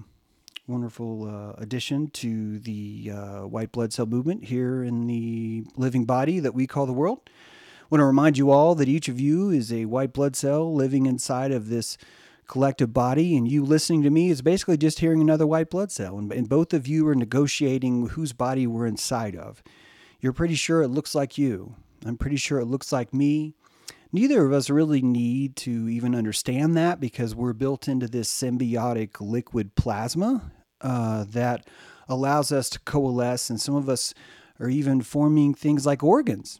wonderful 0.67 1.27
uh, 1.27 1.59
addition 1.59 2.11
to 2.11 2.59
the 2.59 3.11
uh, 3.11 3.47
white 3.47 3.71
blood 3.71 3.91
cell 3.91 4.05
movement 4.05 4.45
here 4.45 4.83
in 4.83 5.07
the 5.07 5.65
living 5.75 6.05
body 6.05 6.39
that 6.39 6.53
we 6.53 6.67
call 6.67 6.85
the 6.85 6.93
world. 6.93 7.27
want 7.89 8.01
to 8.01 8.05
remind 8.05 8.37
you 8.37 8.51
all 8.51 8.75
that 8.75 8.87
each 8.87 9.07
of 9.07 9.19
you 9.19 9.49
is 9.49 9.73
a 9.73 9.85
white 9.85 10.13
blood 10.13 10.35
cell 10.35 10.71
living 10.71 11.07
inside 11.07 11.51
of 11.51 11.69
this 11.69 11.97
collective 12.47 12.93
body, 12.93 13.35
and 13.35 13.49
you 13.49 13.63
listening 13.63 14.03
to 14.03 14.09
me 14.09 14.29
is 14.29 14.41
basically 14.41 14.77
just 14.77 14.99
hearing 14.99 15.21
another 15.21 15.47
white 15.47 15.69
blood 15.69 15.91
cell. 15.91 16.17
And, 16.17 16.31
and 16.31 16.49
both 16.49 16.73
of 16.73 16.87
you 16.87 17.07
are 17.07 17.15
negotiating 17.15 18.09
whose 18.09 18.33
body 18.33 18.67
we're 18.67 18.85
inside 18.85 19.35
of. 19.35 19.63
You're 20.19 20.33
pretty 20.33 20.55
sure 20.55 20.81
it 20.81 20.89
looks 20.89 21.15
like 21.15 21.37
you. 21.37 21.75
I'm 22.05 22.17
pretty 22.17 22.37
sure 22.37 22.59
it 22.59 22.65
looks 22.65 22.91
like 22.91 23.13
me. 23.13 23.55
Neither 24.11 24.45
of 24.45 24.53
us 24.53 24.69
really 24.69 25.01
need 25.01 25.55
to 25.57 25.89
even 25.89 26.13
understand 26.13 26.77
that 26.77 26.99
because 26.99 27.33
we're 27.33 27.53
built 27.53 27.87
into 27.87 28.07
this 28.07 28.29
symbiotic 28.29 29.19
liquid 29.19 29.75
plasma 29.75 30.51
uh, 30.81 31.25
that 31.29 31.67
allows 32.07 32.51
us 32.51 32.69
to 32.69 32.79
coalesce, 32.81 33.49
and 33.49 33.59
some 33.59 33.75
of 33.75 33.89
us 33.89 34.13
are 34.59 34.69
even 34.69 35.01
forming 35.01 35.53
things 35.53 35.85
like 35.85 36.03
organs 36.03 36.59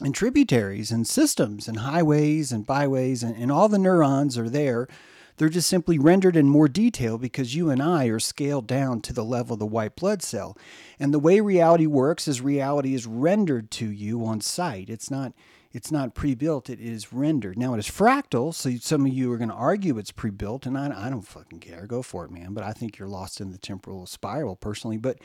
and 0.00 0.14
tributaries 0.14 0.90
and 0.90 1.06
systems 1.06 1.68
and 1.68 1.78
highways 1.80 2.52
and 2.52 2.66
byways, 2.66 3.22
and, 3.22 3.36
and 3.36 3.52
all 3.52 3.68
the 3.68 3.78
neurons 3.78 4.38
are 4.38 4.48
there. 4.48 4.88
They're 5.36 5.48
just 5.48 5.68
simply 5.68 5.98
rendered 5.98 6.36
in 6.36 6.48
more 6.48 6.68
detail 6.68 7.18
because 7.18 7.54
you 7.54 7.70
and 7.70 7.82
I 7.82 8.06
are 8.06 8.20
scaled 8.20 8.66
down 8.66 9.00
to 9.02 9.12
the 9.12 9.24
level 9.24 9.54
of 9.54 9.60
the 9.60 9.66
white 9.66 9.96
blood 9.96 10.22
cell. 10.22 10.56
And 11.00 11.12
the 11.12 11.18
way 11.18 11.40
reality 11.40 11.86
works 11.86 12.28
is 12.28 12.40
reality 12.40 12.94
is 12.94 13.06
rendered 13.06 13.70
to 13.72 13.90
you 13.90 14.24
on 14.24 14.40
site. 14.40 14.90
It's 14.90 15.10
not 15.10 15.32
it's 15.72 15.90
not 15.90 16.14
pre-built 16.14 16.68
it 16.68 16.80
is 16.80 17.12
rendered 17.12 17.58
now 17.58 17.74
it 17.74 17.78
is 17.78 17.88
fractal 17.88 18.54
so 18.54 18.70
some 18.76 19.06
of 19.06 19.12
you 19.12 19.32
are 19.32 19.38
going 19.38 19.48
to 19.48 19.54
argue 19.54 19.98
it's 19.98 20.12
pre-built 20.12 20.66
and 20.66 20.76
I, 20.76 21.06
I 21.06 21.10
don't 21.10 21.22
fucking 21.22 21.60
care 21.60 21.86
go 21.86 22.02
for 22.02 22.24
it 22.24 22.30
man 22.30 22.52
but 22.52 22.62
i 22.62 22.72
think 22.72 22.98
you're 22.98 23.08
lost 23.08 23.40
in 23.40 23.50
the 23.50 23.58
temporal 23.58 24.06
spiral 24.06 24.54
personally 24.54 24.98
but 24.98 25.18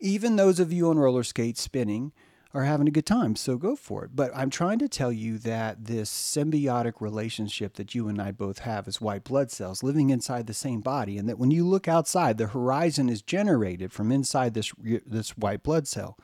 even 0.00 0.36
those 0.36 0.58
of 0.60 0.72
you 0.72 0.90
on 0.90 0.98
roller 0.98 1.22
skates 1.22 1.60
spinning 1.60 2.12
are 2.54 2.64
having 2.64 2.86
a 2.86 2.92
good 2.92 3.04
time 3.04 3.34
so 3.34 3.56
go 3.56 3.74
for 3.74 4.04
it 4.04 4.10
but 4.14 4.30
i'm 4.34 4.48
trying 4.48 4.78
to 4.78 4.88
tell 4.88 5.12
you 5.12 5.36
that 5.38 5.84
this 5.84 6.10
symbiotic 6.10 7.00
relationship 7.00 7.74
that 7.74 7.94
you 7.94 8.08
and 8.08 8.22
i 8.22 8.30
both 8.30 8.60
have 8.60 8.86
as 8.86 9.00
white 9.00 9.24
blood 9.24 9.50
cells 9.50 9.82
living 9.82 10.10
inside 10.10 10.46
the 10.46 10.54
same 10.54 10.80
body 10.80 11.18
and 11.18 11.28
that 11.28 11.38
when 11.38 11.50
you 11.50 11.66
look 11.66 11.88
outside 11.88 12.38
the 12.38 12.46
horizon 12.48 13.08
is 13.08 13.20
generated 13.20 13.92
from 13.92 14.12
inside 14.12 14.54
this 14.54 14.72
this 15.06 15.30
white 15.36 15.62
blood 15.62 15.86
cell 15.86 16.16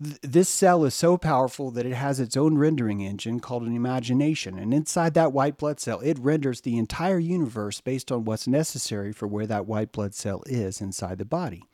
this 0.00 0.48
cell 0.48 0.84
is 0.86 0.94
so 0.94 1.18
powerful 1.18 1.70
that 1.72 1.84
it 1.84 1.92
has 1.92 2.20
its 2.20 2.34
own 2.34 2.56
rendering 2.56 3.02
engine 3.02 3.38
called 3.38 3.64
an 3.64 3.76
imagination. 3.76 4.58
And 4.58 4.72
inside 4.72 5.12
that 5.12 5.34
white 5.34 5.58
blood 5.58 5.78
cell, 5.78 6.00
it 6.00 6.18
renders 6.18 6.62
the 6.62 6.78
entire 6.78 7.18
universe 7.18 7.82
based 7.82 8.10
on 8.10 8.24
what's 8.24 8.48
necessary 8.48 9.12
for 9.12 9.28
where 9.28 9.46
that 9.46 9.66
white 9.66 9.92
blood 9.92 10.14
cell 10.14 10.42
is 10.46 10.80
inside 10.80 11.18
the 11.18 11.26
body. 11.26 11.69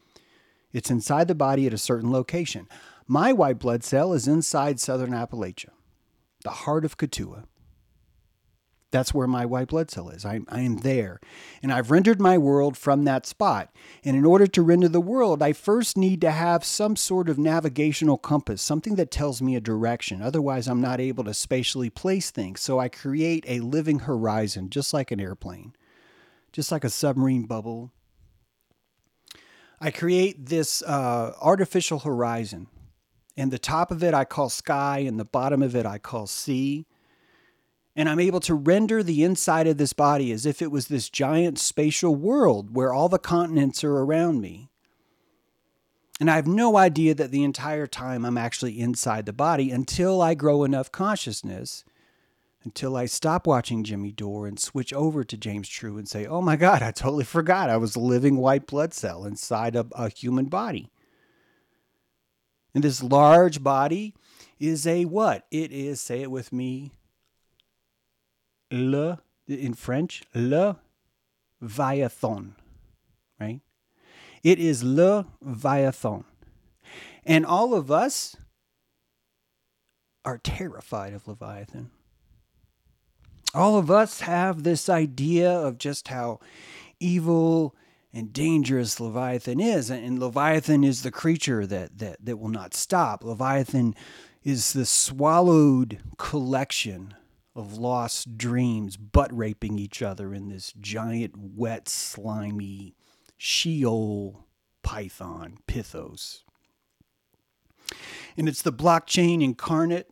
It's 0.77 0.91
inside 0.91 1.27
the 1.27 1.35
body 1.35 1.67
at 1.67 1.73
a 1.73 1.79
certain 1.79 2.13
location. 2.13 2.69
My 3.07 3.33
white 3.33 3.59
blood 3.59 3.83
cell 3.83 4.13
is 4.13 4.29
inside 4.29 4.79
southern 4.79 5.13
Appalachia, 5.13 5.71
the 6.45 6.51
heart 6.51 6.85
of 6.85 6.99
Kituwah. 6.99 7.45
That's 8.91 9.15
where 9.15 9.27
my 9.27 9.47
white 9.47 9.69
blood 9.69 9.91
cell 9.91 10.11
is. 10.11 10.27
I, 10.27 10.41
I 10.51 10.61
am 10.61 10.81
there. 10.81 11.19
And 11.63 11.73
I've 11.73 11.91
rendered 11.91 12.21
my 12.21 12.37
world 12.37 12.77
from 12.77 13.05
that 13.05 13.25
spot. 13.25 13.75
And 14.05 14.19
in 14.19 14.27
order 14.27 14.47
to 14.49 14.61
render 14.61 14.91
the 14.91 15.01
world, 15.01 15.43
I 15.43 15.55
first 15.55 15.97
need 15.97 16.21
to 16.21 16.31
have 16.31 16.63
some 16.63 16.95
sort 16.95 17.31
of 17.31 17.39
navigational 17.39 18.19
compass, 18.19 18.61
something 18.61 18.97
that 18.97 19.11
tells 19.11 19.41
me 19.41 19.57
a 19.57 19.63
direction. 19.63 20.21
Otherwise, 20.21 20.69
I'm 20.69 20.83
not 20.83 21.01
able 21.01 21.25
to 21.25 21.33
spatially 21.33 21.89
place 21.89 22.31
things. 22.31 22.61
So 22.61 22.79
I 22.79 22.91
create 22.91 23.47
a 23.49 23.61
living 23.61 24.01
horizon, 24.01 24.69
just 24.69 24.93
like 24.93 25.11
an 25.11 25.21
airplane, 25.21 25.73
just 26.53 26.71
like 26.71 26.85
a 26.85 26.91
submarine 26.91 27.47
bubble. 27.47 27.93
I 29.81 29.91
create 29.91 30.47
this 30.47 30.83
uh, 30.83 31.35
artificial 31.41 32.01
horizon. 32.01 32.69
And 33.37 33.51
the 33.51 33.59
top 33.59 33.91
of 33.91 34.03
it 34.03 34.15
I 34.15 34.25
call 34.25 34.49
sky, 34.49 35.01
and 35.01 35.21
the 35.21 35.25
bottom 35.25 35.63
of 35.63 35.77
it 35.77 35.85
I 35.85 35.99
call 35.99 36.27
sea 36.27 36.87
and 37.97 38.11
I'm 38.11 38.21
able 38.21 38.41
to 38.41 38.55
render 38.55 39.03
the 39.03 39.25
inside 39.25 39.67
of 39.67 39.79
this 39.79 39.95
body 39.95 40.31
as 40.31 40.45
if 40.45 40.61
it 40.61 40.71
was 40.71 40.87
this 40.87 41.09
giant 41.09 41.59
spatial 41.59 42.15
world 42.15 42.77
where 42.77 42.93
all 42.93 43.09
the 43.09 43.19
continents 43.19 43.83
are 43.83 43.97
around 43.97 44.43
me. 44.43 44.69
And 46.21 46.31
I 46.31 46.37
have 46.37 46.47
no 46.47 46.77
idea 46.77 47.15
that 47.15 47.31
the 47.31 47.43
entire 47.43 47.87
time 47.87 48.25
I'm 48.25 48.37
actually 48.37 48.79
inside 48.79 49.25
the 49.25 49.33
body 49.33 49.71
until 49.71 50.21
I 50.21 50.35
grow 50.35 50.63
enough 50.63 50.93
consciousness, 50.93 51.85
until 52.67 52.97
I 52.97 53.07
stop 53.07 53.47
watching 53.47 53.85
Jimmy 53.85 54.11
Dore 54.11 54.49
and 54.49 54.59
switch 54.59 54.93
over 54.93 55.23
to 55.23 55.37
James 55.37 55.69
True 55.69 55.99
and 55.99 56.09
say, 56.09 56.27
oh 56.27 56.43
my 56.43 56.57
God, 56.57 56.83
I 56.83 56.91
totally 56.91 57.25
forgot 57.25 57.71
I 57.71 57.77
was 57.77 57.95
a 57.95 58.01
living 58.01 58.39
white 58.39 58.67
blood 58.67 58.93
cell 58.93 59.25
inside 59.25 59.77
a, 59.77 59.87
a 59.93 60.09
human 60.09 60.47
body. 60.47 60.91
And 62.75 62.83
this 62.83 63.05
large 63.05 63.63
body 63.63 64.15
is 64.59 64.85
a 64.85 65.05
what? 65.05 65.47
It 65.53 65.71
is, 65.71 66.01
say 66.01 66.23
it 66.23 66.31
with 66.31 66.53
me, 66.53 66.91
le 68.73 69.21
in 69.47 69.75
French, 69.75 70.25
le 70.35 70.81
Viathon, 71.63 72.55
right? 73.41 73.61
It 74.43 74.59
is 74.59 74.83
le 74.83 75.29
Viathon. 75.41 76.25
And 77.25 77.47
all 77.47 77.75
of 77.75 77.93
us 77.93 78.35
are 80.25 80.39
terrified 80.39 81.15
of 81.15 81.29
Leviathan. 81.29 81.93
All 83.57 83.79
of 83.79 83.91
us 83.91 84.21
have 84.21 84.63
this 84.63 84.91
idea 84.91 85.51
of 85.51 85.79
just 85.79 86.09
how 86.09 86.41
evil 87.01 87.75
and 88.13 88.31
dangerous 88.31 89.01
Leviathan 89.01 89.61
is. 89.61 89.91
And 89.91 90.19
Leviathan 90.19 90.85
is 90.85 91.03
the 91.03 91.11
creature 91.11 91.67
that, 91.67 91.97
that, 91.97 92.23
that 92.23 92.37
will 92.37 92.51
not 92.51 92.75
stop. 92.75 93.25
Leviathan 93.25 93.95
is 94.45 94.75
the 94.75 94.85
swallowed 94.85 96.01
collection 96.19 97.15
of 97.55 97.79
lost 97.79 98.37
dreams 98.37 98.99
butt 98.99 99.35
raping 99.35 99.79
each 99.79 100.03
other 100.03 100.35
in 100.35 100.51
this 100.51 100.75
giant, 100.79 101.35
wet, 101.37 101.89
slimy 101.89 102.95
Sheol 103.39 104.47
python, 104.83 105.59
Pythos. 105.67 106.43
And 108.37 108.51
it's 108.51 108.61
the 108.61 108.73
blockchain 108.73 109.43
incarnate. 109.43 110.11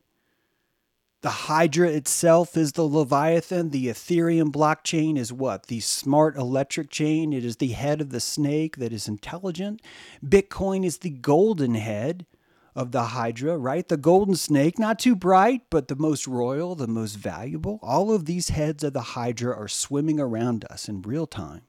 The 1.25 1.31
Hydra 1.31 1.89
itself 1.89 2.55
is 2.55 2.73
the 2.73 2.83
Leviathan. 2.83 3.71
The 3.71 3.87
Ethereum 3.87 4.53
blockchain 4.53 5.17
is 5.17 5.33
what? 5.33 5.69
The 5.69 5.81
smart 5.81 6.37
electric 6.37 6.91
chain. 6.91 7.33
It 7.33 7.47
is 7.47 7.57
the 7.57 7.69
head 7.69 8.03
of 8.03 8.11
the 8.11 8.21
snake 8.21 8.77
that 8.77 8.93
is 8.93 9.09
intelligent. 9.09 9.81
Bitcoin 10.23 10.85
is 10.85 10.99
the 10.99 11.09
golden 11.09 11.77
head 11.77 12.27
of 12.75 12.93
the 12.93 13.05
Hydra, 13.05 13.57
right? 13.57 13.89
The 13.89 13.97
golden 13.97 14.35
snake, 14.35 14.79
not 14.79 14.99
too 14.99 15.17
bright, 15.17 15.63
but 15.71 15.89
the 15.89 15.97
most 15.97 16.27
royal, 16.27 16.75
the 16.75 16.87
most 16.87 17.15
valuable. 17.15 17.79
All 17.83 18.13
of 18.13 18.27
these 18.27 18.51
heads 18.51 18.85
of 18.85 18.93
the 18.93 19.01
Hydra 19.01 19.57
are 19.57 19.67
swimming 19.67 20.21
around 20.21 20.67
us 20.69 20.91
in 20.91 21.01
real 21.01 21.27
time. 21.27 21.63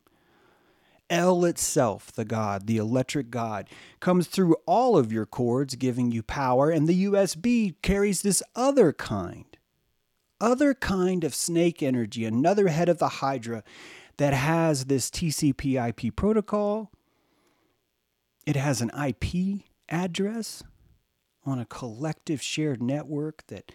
El 1.09 1.45
itself, 1.45 2.11
the 2.11 2.25
God, 2.25 2.65
the 2.67 2.77
electric 2.77 3.29
God, 3.29 3.69
comes 3.99 4.27
through 4.27 4.55
all 4.65 4.97
of 4.97 5.11
your 5.11 5.25
cords, 5.25 5.75
giving 5.75 6.11
you 6.11 6.23
power, 6.23 6.69
and 6.69 6.87
the 6.87 7.05
USB 7.05 7.75
carries 7.81 8.21
this 8.21 8.41
other 8.55 8.91
kind, 8.91 9.57
other 10.41 10.73
kind 10.73 11.23
of 11.23 11.35
snake 11.35 11.83
energy, 11.83 12.25
another 12.25 12.69
head 12.69 12.89
of 12.89 12.97
the 12.97 13.07
Hydra 13.07 13.63
that 14.17 14.33
has 14.33 14.85
this 14.85 15.09
TCP 15.09 15.89
IP 15.89 16.15
protocol. 16.15 16.91
It 18.45 18.55
has 18.55 18.81
an 18.81 18.91
IP 18.91 19.63
address 19.89 20.63
on 21.45 21.59
a 21.59 21.65
collective 21.65 22.41
shared 22.41 22.81
network 22.81 23.45
that 23.47 23.71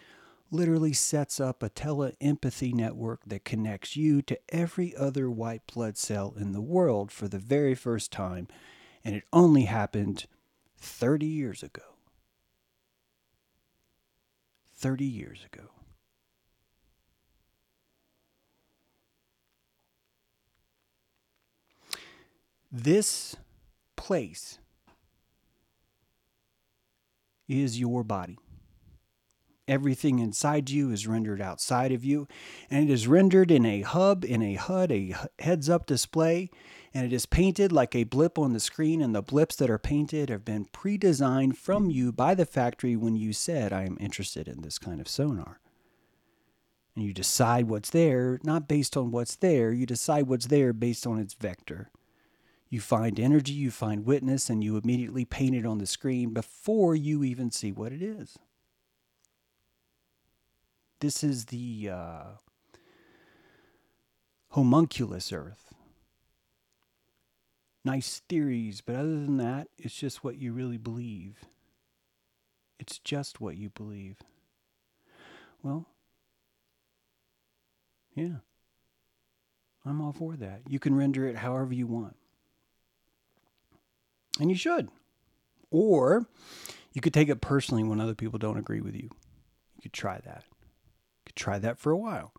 literally 0.51 0.93
sets 0.93 1.39
up 1.39 1.63
a 1.63 1.69
tele-empathy 1.69 2.73
network 2.73 3.21
that 3.25 3.45
connects 3.45 3.95
you 3.95 4.21
to 4.21 4.37
every 4.49 4.95
other 4.95 5.31
white 5.31 5.61
blood 5.73 5.97
cell 5.97 6.33
in 6.37 6.51
the 6.51 6.61
world 6.61 7.11
for 7.11 7.27
the 7.27 7.39
very 7.39 7.73
first 7.73 8.11
time, 8.11 8.47
and 9.03 9.15
it 9.15 9.23
only 9.31 9.63
happened 9.63 10.27
30 10.77 11.25
years 11.25 11.63
ago. 11.63 11.81
30 14.75 15.05
years 15.05 15.45
ago. 15.51 15.69
This 22.71 23.35
place 23.95 24.59
is 27.47 27.79
your 27.79 28.03
body. 28.03 28.37
Everything 29.71 30.19
inside 30.19 30.69
you 30.69 30.91
is 30.91 31.07
rendered 31.07 31.41
outside 31.41 31.93
of 31.93 32.03
you, 32.03 32.27
and 32.69 32.89
it 32.89 32.93
is 32.93 33.07
rendered 33.07 33.49
in 33.49 33.65
a 33.65 33.83
hub, 33.83 34.25
in 34.25 34.41
a 34.41 34.55
HUD, 34.55 34.91
a 34.91 35.15
heads 35.39 35.69
up 35.69 35.85
display, 35.85 36.49
and 36.93 37.05
it 37.05 37.13
is 37.13 37.25
painted 37.25 37.71
like 37.71 37.95
a 37.95 38.03
blip 38.03 38.37
on 38.37 38.51
the 38.51 38.59
screen. 38.59 39.01
And 39.01 39.15
the 39.15 39.21
blips 39.21 39.55
that 39.55 39.69
are 39.69 39.79
painted 39.79 40.29
have 40.29 40.43
been 40.43 40.65
pre 40.65 40.97
designed 40.97 41.57
from 41.57 41.89
you 41.89 42.11
by 42.11 42.35
the 42.35 42.45
factory 42.45 42.97
when 42.97 43.15
you 43.15 43.31
said, 43.31 43.71
I 43.71 43.83
am 43.83 43.97
interested 44.01 44.49
in 44.49 44.61
this 44.61 44.77
kind 44.77 44.99
of 44.99 45.07
sonar. 45.07 45.61
And 46.93 47.05
you 47.05 47.13
decide 47.13 47.69
what's 47.69 47.91
there, 47.91 48.41
not 48.43 48.67
based 48.67 48.97
on 48.97 49.11
what's 49.11 49.37
there, 49.37 49.71
you 49.71 49.85
decide 49.85 50.27
what's 50.27 50.47
there 50.47 50.73
based 50.73 51.07
on 51.07 51.17
its 51.17 51.33
vector. 51.33 51.91
You 52.67 52.81
find 52.81 53.17
energy, 53.17 53.53
you 53.53 53.71
find 53.71 54.05
witness, 54.05 54.49
and 54.49 54.61
you 54.61 54.75
immediately 54.75 55.23
paint 55.23 55.55
it 55.55 55.65
on 55.65 55.77
the 55.77 55.87
screen 55.87 56.33
before 56.33 56.93
you 56.93 57.23
even 57.23 57.51
see 57.51 57.71
what 57.71 57.93
it 57.93 58.01
is. 58.01 58.37
This 61.01 61.23
is 61.23 61.45
the 61.45 61.89
uh, 61.91 62.23
homunculus 64.49 65.33
earth. 65.33 65.73
Nice 67.83 68.21
theories, 68.29 68.81
but 68.81 68.95
other 68.95 69.09
than 69.09 69.37
that, 69.37 69.67
it's 69.79 69.95
just 69.95 70.23
what 70.23 70.37
you 70.37 70.53
really 70.53 70.77
believe. 70.77 71.39
It's 72.79 72.99
just 72.99 73.41
what 73.41 73.57
you 73.57 73.69
believe. 73.71 74.17
Well, 75.63 75.87
yeah. 78.13 78.37
I'm 79.83 80.01
all 80.01 80.11
for 80.11 80.35
that. 80.35 80.61
You 80.69 80.77
can 80.77 80.93
render 80.93 81.27
it 81.27 81.37
however 81.37 81.73
you 81.73 81.87
want. 81.87 82.15
And 84.39 84.51
you 84.51 84.55
should. 84.55 84.89
Or 85.71 86.27
you 86.93 87.01
could 87.01 87.13
take 87.13 87.29
it 87.29 87.41
personally 87.41 87.83
when 87.83 87.99
other 87.99 88.13
people 88.13 88.37
don't 88.37 88.59
agree 88.59 88.81
with 88.81 88.93
you. 88.93 89.09
You 89.77 89.81
could 89.81 89.93
try 89.93 90.19
that. 90.19 90.43
Could 91.31 91.41
try 91.41 91.59
that 91.59 91.79
for 91.79 91.91
a 91.91 91.97
while. 91.97 92.33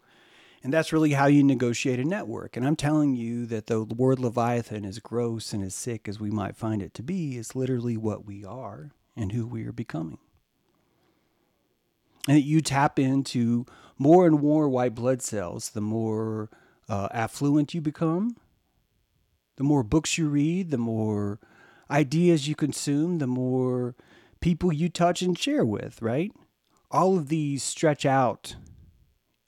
And 0.62 0.72
that's 0.72 0.92
really 0.92 1.12
how 1.12 1.26
you 1.26 1.42
negotiate 1.42 1.98
a 1.98 2.04
network. 2.04 2.56
And 2.56 2.66
I'm 2.66 2.76
telling 2.76 3.16
you 3.16 3.46
that 3.46 3.66
the 3.66 3.84
word 3.84 4.20
Leviathan, 4.20 4.84
as 4.84 4.98
gross 4.98 5.54
and 5.54 5.64
as 5.64 5.74
sick 5.74 6.08
as 6.08 6.20
we 6.20 6.30
might 6.30 6.56
find 6.56 6.82
it 6.82 6.92
to 6.94 7.02
be, 7.02 7.38
is 7.38 7.56
literally 7.56 7.96
what 7.96 8.26
we 8.26 8.44
are 8.44 8.90
and 9.16 9.32
who 9.32 9.46
we 9.46 9.66
are 9.66 9.72
becoming. 9.72 10.18
And 12.28 12.36
that 12.36 12.42
you 12.42 12.60
tap 12.60 12.98
into 12.98 13.64
more 13.98 14.26
and 14.26 14.40
more 14.40 14.68
white 14.68 14.94
blood 14.94 15.22
cells, 15.22 15.70
the 15.70 15.80
more 15.80 16.50
uh, 16.88 17.08
affluent 17.12 17.72
you 17.72 17.80
become, 17.80 18.36
the 19.56 19.64
more 19.64 19.82
books 19.82 20.18
you 20.18 20.28
read, 20.28 20.70
the 20.70 20.78
more 20.78 21.40
ideas 21.90 22.46
you 22.46 22.54
consume, 22.54 23.18
the 23.18 23.26
more 23.26 23.96
people 24.40 24.72
you 24.72 24.88
touch 24.88 25.22
and 25.22 25.36
share 25.36 25.64
with, 25.64 26.00
right? 26.02 26.30
All 26.90 27.16
of 27.16 27.28
these 27.28 27.62
stretch 27.62 28.04
out 28.04 28.56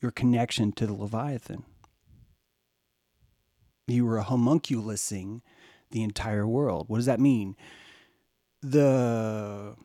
your 0.04 0.12
connection 0.12 0.70
to 0.70 0.86
the 0.86 0.92
Leviathan. 0.92 1.64
You 3.86 4.06
are 4.10 4.22
homunculusing 4.22 5.40
the 5.90 6.02
entire 6.02 6.46
world. 6.46 6.84
What 6.88 6.98
does 6.98 7.06
that 7.06 7.20
mean? 7.20 7.56
The 8.62 9.76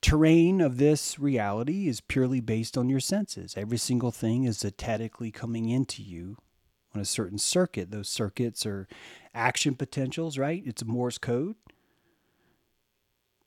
terrain 0.00 0.60
of 0.60 0.78
this 0.78 1.18
reality 1.18 1.88
is 1.88 2.00
purely 2.00 2.40
based 2.40 2.78
on 2.78 2.88
your 2.88 3.00
senses. 3.00 3.54
Every 3.56 3.78
single 3.78 4.12
thing 4.12 4.44
is 4.44 4.58
zetetically 4.58 5.32
coming 5.32 5.68
into 5.68 6.00
you 6.00 6.36
on 6.94 7.00
a 7.00 7.04
certain 7.04 7.38
circuit. 7.38 7.90
Those 7.90 8.08
circuits 8.08 8.64
are 8.64 8.86
action 9.34 9.74
potentials, 9.74 10.38
right? 10.38 10.62
It's 10.64 10.84
Morse 10.84 11.18
code. 11.18 11.56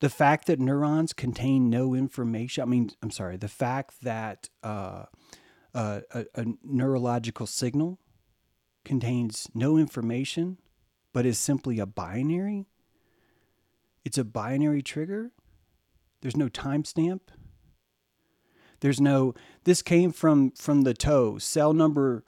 The 0.01 0.09
fact 0.09 0.47
that 0.47 0.59
neurons 0.59 1.13
contain 1.13 1.69
no 1.69 1.93
information, 1.93 2.61
I 2.61 2.65
mean, 2.65 2.91
I'm 3.01 3.11
sorry, 3.11 3.37
the 3.37 3.47
fact 3.47 4.01
that 4.01 4.49
uh, 4.61 5.05
uh, 5.75 6.01
a, 6.11 6.25
a 6.33 6.45
neurological 6.63 7.45
signal 7.45 7.99
contains 8.83 9.47
no 9.53 9.77
information 9.77 10.57
but 11.13 11.25
is 11.25 11.37
simply 11.37 11.79
a 11.79 11.85
binary? 11.85 12.65
It's 14.03 14.17
a 14.17 14.23
binary 14.23 14.81
trigger? 14.81 15.31
There's 16.21 16.37
no 16.37 16.49
timestamp? 16.49 17.21
There's 18.79 18.99
no 18.99 19.33
this 19.63 19.81
came 19.81 20.11
from 20.11 20.51
from 20.51 20.81
the 20.81 20.93
toe 20.93 21.37
cell 21.37 21.73
number 21.73 22.23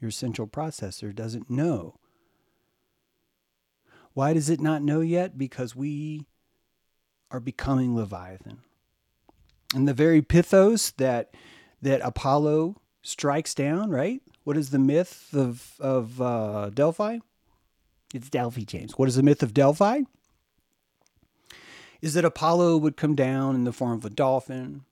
Your 0.00 0.10
central 0.10 0.48
processor 0.48 1.14
doesn't 1.14 1.50
know. 1.50 1.98
Why 4.14 4.32
does 4.32 4.50
it 4.50 4.60
not 4.60 4.82
know 4.82 5.00
yet? 5.00 5.38
Because 5.38 5.76
we 5.76 6.26
are 7.30 7.40
becoming 7.40 7.94
Leviathan. 7.94 8.58
And 9.74 9.88
the 9.88 9.94
very 9.94 10.20
pithos 10.20 10.94
that 10.96 11.34
that 11.80 12.00
Apollo 12.04 12.76
strikes 13.02 13.54
down, 13.54 13.90
right? 13.90 14.20
What 14.44 14.56
is 14.56 14.70
the 14.70 14.78
myth 14.78 15.28
of, 15.32 15.74
of 15.80 16.20
uh, 16.20 16.70
Delphi? 16.70 17.18
It's 18.14 18.30
Delphi, 18.30 18.62
James. 18.62 18.92
What 18.96 19.08
is 19.08 19.16
the 19.16 19.22
myth 19.22 19.42
of 19.42 19.54
Delphi? 19.54 20.02
Is 22.02 22.14
that 22.14 22.24
Apollo 22.24 22.76
would 22.78 22.96
come 22.96 23.14
down 23.14 23.54
in 23.54 23.64
the 23.64 23.72
form 23.72 23.96
of 23.96 24.04
a 24.04 24.10
dolphin 24.10 24.84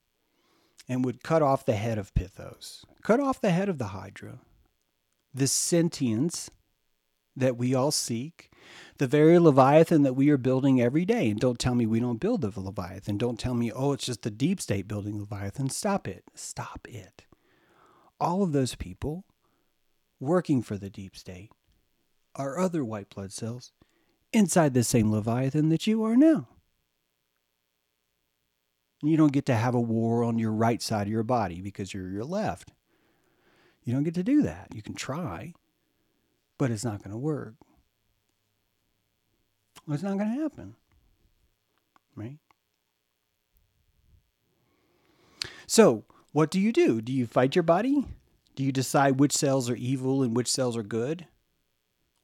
and 0.88 1.04
would 1.04 1.22
cut 1.22 1.42
off 1.42 1.66
the 1.66 1.74
head 1.74 1.98
of 1.98 2.14
Pythos, 2.14 2.84
cut 3.02 3.20
off 3.20 3.40
the 3.40 3.50
head 3.50 3.68
of 3.68 3.78
the 3.78 3.88
Hydra. 3.88 4.38
The 5.34 5.46
sentience 5.46 6.50
that 7.36 7.56
we 7.56 7.74
all 7.74 7.90
seek, 7.90 8.50
the 8.98 9.06
very 9.06 9.38
Leviathan 9.38 10.02
that 10.02 10.14
we 10.14 10.30
are 10.30 10.36
building 10.36 10.80
every 10.80 11.04
day. 11.04 11.30
And 11.30 11.40
don't 11.40 11.58
tell 11.58 11.74
me 11.74 11.86
we 11.86 12.00
don't 12.00 12.20
build 12.20 12.40
the 12.42 12.60
Leviathan. 12.60 13.18
Don't 13.18 13.38
tell 13.38 13.54
me, 13.54 13.70
oh, 13.72 13.92
it's 13.92 14.06
just 14.06 14.22
the 14.22 14.30
deep 14.30 14.60
state 14.60 14.88
building 14.88 15.18
Leviathan. 15.18 15.70
Stop 15.70 16.08
it. 16.08 16.24
Stop 16.34 16.86
it. 16.88 17.24
All 18.20 18.42
of 18.42 18.52
those 18.52 18.74
people 18.74 19.24
working 20.18 20.62
for 20.62 20.76
the 20.76 20.90
deep 20.90 21.16
state 21.16 21.50
are 22.34 22.58
other 22.58 22.84
white 22.84 23.10
blood 23.10 23.32
cells 23.32 23.72
inside 24.32 24.74
the 24.74 24.84
same 24.84 25.10
Leviathan 25.10 25.68
that 25.70 25.86
you 25.86 26.04
are 26.04 26.16
now. 26.16 26.48
You 29.02 29.16
don't 29.16 29.32
get 29.32 29.46
to 29.46 29.54
have 29.54 29.74
a 29.74 29.80
war 29.80 30.24
on 30.24 30.38
your 30.38 30.52
right 30.52 30.82
side 30.82 31.06
of 31.06 31.12
your 31.12 31.22
body 31.22 31.60
because 31.60 31.94
you're 31.94 32.10
your 32.10 32.24
left. 32.24 32.72
You 33.82 33.94
don't 33.94 34.02
get 34.02 34.14
to 34.14 34.22
do 34.22 34.42
that. 34.42 34.68
You 34.74 34.82
can 34.82 34.94
try, 34.94 35.54
but 36.58 36.70
it's 36.70 36.84
not 36.84 36.98
going 36.98 37.12
to 37.12 37.18
work. 37.18 37.54
It's 39.88 40.02
not 40.02 40.18
going 40.18 40.34
to 40.34 40.42
happen. 40.42 40.74
Right? 42.14 42.36
So, 45.66 46.04
what 46.32 46.50
do 46.50 46.60
you 46.60 46.72
do? 46.72 47.00
Do 47.00 47.12
you 47.12 47.26
fight 47.26 47.56
your 47.56 47.62
body? 47.62 48.04
Do 48.54 48.62
you 48.62 48.72
decide 48.72 49.18
which 49.18 49.32
cells 49.32 49.70
are 49.70 49.76
evil 49.76 50.22
and 50.22 50.36
which 50.36 50.50
cells 50.50 50.76
are 50.76 50.82
good? 50.82 51.26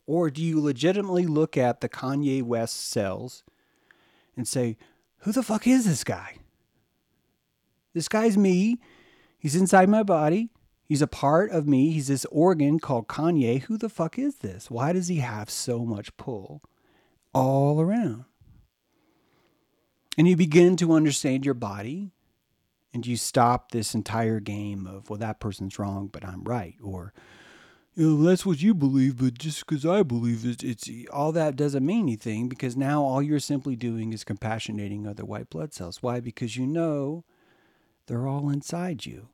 Or 0.07 0.31
do 0.31 0.43
you 0.43 0.61
legitimately 0.61 1.27
look 1.27 1.57
at 1.57 1.81
the 1.81 1.89
Kanye 1.89 2.43
West 2.43 2.89
cells 2.89 3.43
and 4.37 4.47
say, 4.47 4.77
who 5.21 5.33
the 5.33 5.43
fuck 5.43 5.67
is 5.67 5.87
this 5.87 6.05
guy? 6.05 6.37
This 7.97 8.09
guy's 8.09 8.37
me. 8.37 8.79
He's 9.39 9.57
inside 9.57 9.89
my 9.89 10.03
body. 10.03 10.51
He's 10.85 11.01
a 11.01 11.07
part 11.07 11.51
of 11.51 11.67
me. 11.67 11.93
He's 11.93 12.09
this 12.09 12.27
organ 12.27 12.79
called 12.79 13.09
Kanye. 13.09 13.63
Who 13.63 13.79
the 13.79 13.89
fuck 13.89 14.19
is 14.19 14.37
this? 14.37 14.71
Why 14.71 14.93
does 14.93 15.09
he 15.09 15.17
have 15.21 15.49
so 15.49 15.83
much 15.87 16.15
pull 16.19 16.61
all 17.33 17.81
around? 17.81 18.27
And 20.19 20.29
you 20.29 20.37
begin 20.37 20.77
to 20.77 20.93
understand 20.93 21.47
your 21.47 21.55
body 21.55 22.13
and 22.93 23.07
you 23.07 23.17
stop 23.17 23.73
this 23.73 23.95
entire 23.95 24.41
game 24.41 24.87
of, 24.87 25.09
well, 25.09 25.19
that 25.19 25.41
person's 25.41 25.79
wrong, 25.79 26.09
but 26.13 26.23
I'm 26.23 26.45
right. 26.45 26.75
Or, 26.83 27.15
you 27.95 28.11
know, 28.11 28.25
that's 28.25 28.45
what 28.45 28.61
you 28.61 28.75
believe, 28.75 29.21
but 29.21 29.39
just 29.39 29.65
because 29.65 29.87
I 29.87 30.03
believe 30.03 30.45
it, 30.45 30.63
it's 30.63 30.91
all 31.11 31.33
that 31.33 31.57
doesn't 31.57 31.85
mean 31.85 32.03
anything 32.03 32.51
because 32.51 32.77
now 32.77 33.03
all 33.03 33.23
you're 33.23 33.41
simply 33.41 33.75
doing 33.75 34.13
is 34.13 34.23
compassionating 34.23 35.07
other 35.07 35.25
white 35.25 35.49
blood 35.49 35.73
cells. 35.73 36.03
Why? 36.03 36.21
Because 36.21 36.59
you 36.59 36.67
know 36.67 37.25
they're 38.07 38.27
all 38.27 38.49
inside 38.51 39.07
you. 39.07 39.29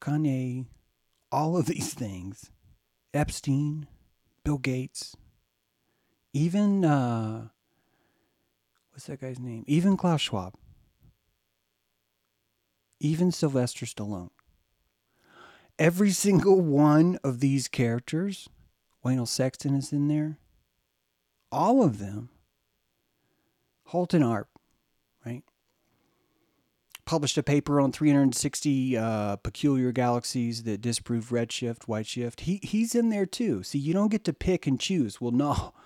Kanye, 0.00 0.66
all 1.30 1.56
of 1.56 1.66
these 1.66 1.94
things, 1.94 2.50
Epstein, 3.12 3.86
Bill 4.44 4.58
Gates, 4.58 5.14
even 6.32 6.84
uh, 6.84 7.48
what's 8.90 9.06
that 9.06 9.20
guy's 9.20 9.38
name? 9.38 9.64
Even 9.66 9.96
Klaus 9.96 10.22
Schwab, 10.22 10.54
even 12.98 13.30
Sylvester 13.30 13.86
Stallone. 13.86 14.30
Every 15.78 16.10
single 16.10 16.60
one 16.60 17.18
of 17.24 17.40
these 17.40 17.66
characters, 17.66 18.48
Wayne 19.02 19.24
Sexton 19.24 19.74
is 19.74 19.92
in 19.92 20.08
there. 20.08 20.38
All 21.50 21.82
of 21.82 21.98
them. 21.98 22.28
Halton 23.86 24.22
Arp, 24.22 24.48
right? 25.24 25.42
Published 27.10 27.36
a 27.36 27.42
paper 27.42 27.80
on 27.80 27.90
360 27.90 28.96
uh, 28.96 29.34
peculiar 29.34 29.90
galaxies 29.90 30.62
that 30.62 30.80
disprove 30.80 31.30
redshift, 31.30 31.88
white 31.88 32.06
shift. 32.06 32.42
He 32.42 32.60
he's 32.62 32.94
in 32.94 33.10
there 33.10 33.26
too. 33.26 33.64
See, 33.64 33.80
you 33.80 33.92
don't 33.92 34.12
get 34.12 34.22
to 34.26 34.32
pick 34.32 34.64
and 34.64 34.78
choose. 34.78 35.20
Well, 35.20 35.32
no. 35.32 35.74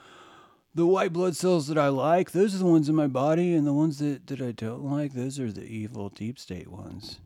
The 0.76 0.86
white 0.86 1.12
blood 1.12 1.36
cells 1.36 1.68
that 1.68 1.78
I 1.78 1.86
like, 1.86 2.32
those 2.32 2.52
are 2.52 2.58
the 2.58 2.66
ones 2.66 2.88
in 2.88 2.96
my 2.96 3.06
body, 3.06 3.54
and 3.54 3.64
the 3.64 3.72
ones 3.72 4.00
that, 4.00 4.26
that 4.26 4.40
I 4.40 4.50
don't 4.50 4.82
like, 4.82 5.12
those 5.12 5.38
are 5.38 5.52
the 5.52 5.62
evil 5.62 6.08
deep 6.08 6.36
state 6.36 6.66
ones. 6.66 7.20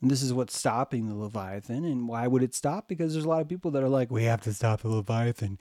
And 0.00 0.08
this 0.08 0.22
is 0.22 0.32
what's 0.32 0.56
stopping 0.56 1.08
the 1.08 1.16
Leviathan. 1.16 1.84
And 1.84 2.06
why 2.06 2.28
would 2.28 2.40
it 2.40 2.54
stop? 2.54 2.86
Because 2.86 3.14
there's 3.14 3.24
a 3.24 3.28
lot 3.28 3.40
of 3.40 3.48
people 3.48 3.72
that 3.72 3.82
are 3.82 3.88
like, 3.88 4.12
we 4.12 4.22
have 4.24 4.42
to 4.42 4.52
stop 4.52 4.82
the 4.82 4.88
Leviathan. 4.90 5.58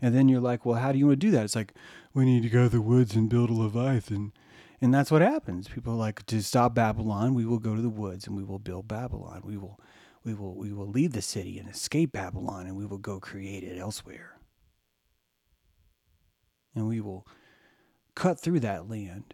And 0.00 0.14
then 0.14 0.28
you're 0.28 0.40
like, 0.40 0.64
well, 0.64 0.78
how 0.78 0.92
do 0.92 0.98
you 0.98 1.08
want 1.08 1.20
to 1.20 1.26
do 1.26 1.32
that? 1.32 1.42
It's 1.42 1.56
like, 1.56 1.74
we 2.14 2.24
need 2.24 2.44
to 2.44 2.48
go 2.48 2.62
to 2.62 2.68
the 2.68 2.80
woods 2.80 3.16
and 3.16 3.28
build 3.28 3.50
a 3.50 3.52
Leviathan. 3.52 4.32
And 4.84 4.92
that's 4.92 5.10
what 5.10 5.22
happens. 5.22 5.66
People 5.66 5.94
are 5.94 5.96
like, 5.96 6.26
to 6.26 6.42
stop 6.42 6.74
Babylon, 6.74 7.32
we 7.32 7.46
will 7.46 7.58
go 7.58 7.74
to 7.74 7.80
the 7.80 7.88
woods 7.88 8.26
and 8.26 8.36
we 8.36 8.44
will 8.44 8.58
build 8.58 8.86
Babylon. 8.86 9.40
We 9.42 9.56
will, 9.56 9.80
we 10.24 10.34
will, 10.34 10.54
we 10.54 10.74
will 10.74 10.86
leave 10.86 11.14
the 11.14 11.22
city 11.22 11.58
and 11.58 11.70
escape 11.70 12.12
Babylon 12.12 12.66
and 12.66 12.76
we 12.76 12.84
will 12.84 12.98
go 12.98 13.18
create 13.18 13.64
it 13.64 13.78
elsewhere. 13.78 14.36
And 16.74 16.86
we 16.86 17.00
will 17.00 17.26
cut 18.14 18.38
through 18.38 18.60
that 18.60 18.86
land 18.86 19.32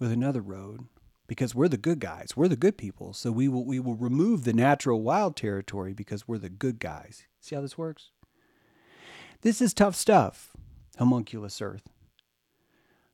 with 0.00 0.10
another 0.10 0.40
road 0.40 0.88
because 1.28 1.54
we're 1.54 1.68
the 1.68 1.76
good 1.76 2.00
guys. 2.00 2.36
We're 2.36 2.48
the 2.48 2.56
good 2.56 2.76
people. 2.76 3.12
So 3.12 3.30
we 3.30 3.46
will 3.46 3.64
we 3.64 3.78
will 3.78 3.94
remove 3.94 4.42
the 4.42 4.52
natural 4.52 5.02
wild 5.02 5.36
territory 5.36 5.92
because 5.92 6.26
we're 6.26 6.38
the 6.38 6.50
good 6.50 6.80
guys. 6.80 7.28
See 7.40 7.54
how 7.54 7.62
this 7.62 7.78
works? 7.78 8.10
This 9.42 9.60
is 9.60 9.72
tough 9.72 9.94
stuff, 9.94 10.50
homunculus 10.98 11.62
earth. 11.62 11.88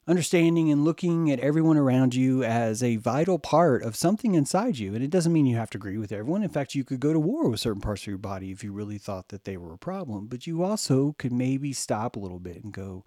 Understanding 0.09 0.71
and 0.71 0.85
looking 0.85 1.33
at 1.33 1.40
everyone 1.40 1.77
around 1.77 2.14
you 2.14 2.45
as 2.45 2.81
a 2.81 2.95
vital 2.95 3.40
part 3.40 3.83
of 3.83 3.97
something 3.97 4.35
inside 4.35 4.79
you. 4.79 4.95
And 4.95 5.03
it 5.03 5.11
doesn't 5.11 5.33
mean 5.33 5.47
you 5.47 5.57
have 5.57 5.71
to 5.71 5.79
agree 5.79 5.99
with 5.99 6.12
everyone. 6.12 6.45
In 6.45 6.49
fact, 6.49 6.77
you 6.77 6.85
could 6.85 7.01
go 7.01 7.12
to 7.12 7.19
war 7.19 7.49
with 7.49 7.59
certain 7.59 7.81
parts 7.81 8.03
of 8.03 8.07
your 8.07 8.19
body 8.19 8.53
if 8.53 8.62
you 8.62 8.73
really 8.73 8.99
thought 8.99 9.31
that 9.31 9.42
they 9.42 9.57
were 9.57 9.73
a 9.73 9.79
problem. 9.79 10.29
But 10.29 10.47
you 10.47 10.62
also 10.62 11.16
could 11.19 11.33
maybe 11.33 11.73
stop 11.73 12.14
a 12.14 12.21
little 12.21 12.38
bit 12.38 12.62
and 12.62 12.73
go, 12.73 13.03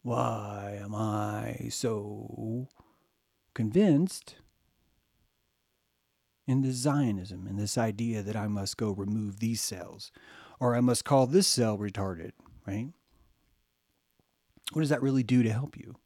why 0.00 0.78
am 0.80 0.94
I 0.94 1.68
so 1.70 2.68
convinced 3.52 4.36
in 6.46 6.62
this 6.62 6.76
Zionism 6.76 7.46
and 7.46 7.58
this 7.58 7.76
idea 7.76 8.22
that 8.22 8.36
I 8.36 8.48
must 8.48 8.78
go 8.78 8.92
remove 8.92 9.40
these 9.40 9.60
cells 9.60 10.10
or 10.58 10.74
I 10.74 10.80
must 10.80 11.04
call 11.04 11.26
this 11.26 11.46
cell 11.46 11.76
retarded, 11.76 12.32
right? 12.66 12.88
What 14.72 14.82
does 14.82 14.90
that 14.90 15.02
really 15.02 15.22
do 15.22 15.42
to 15.42 15.52
help 15.52 15.76
you? 15.76 15.96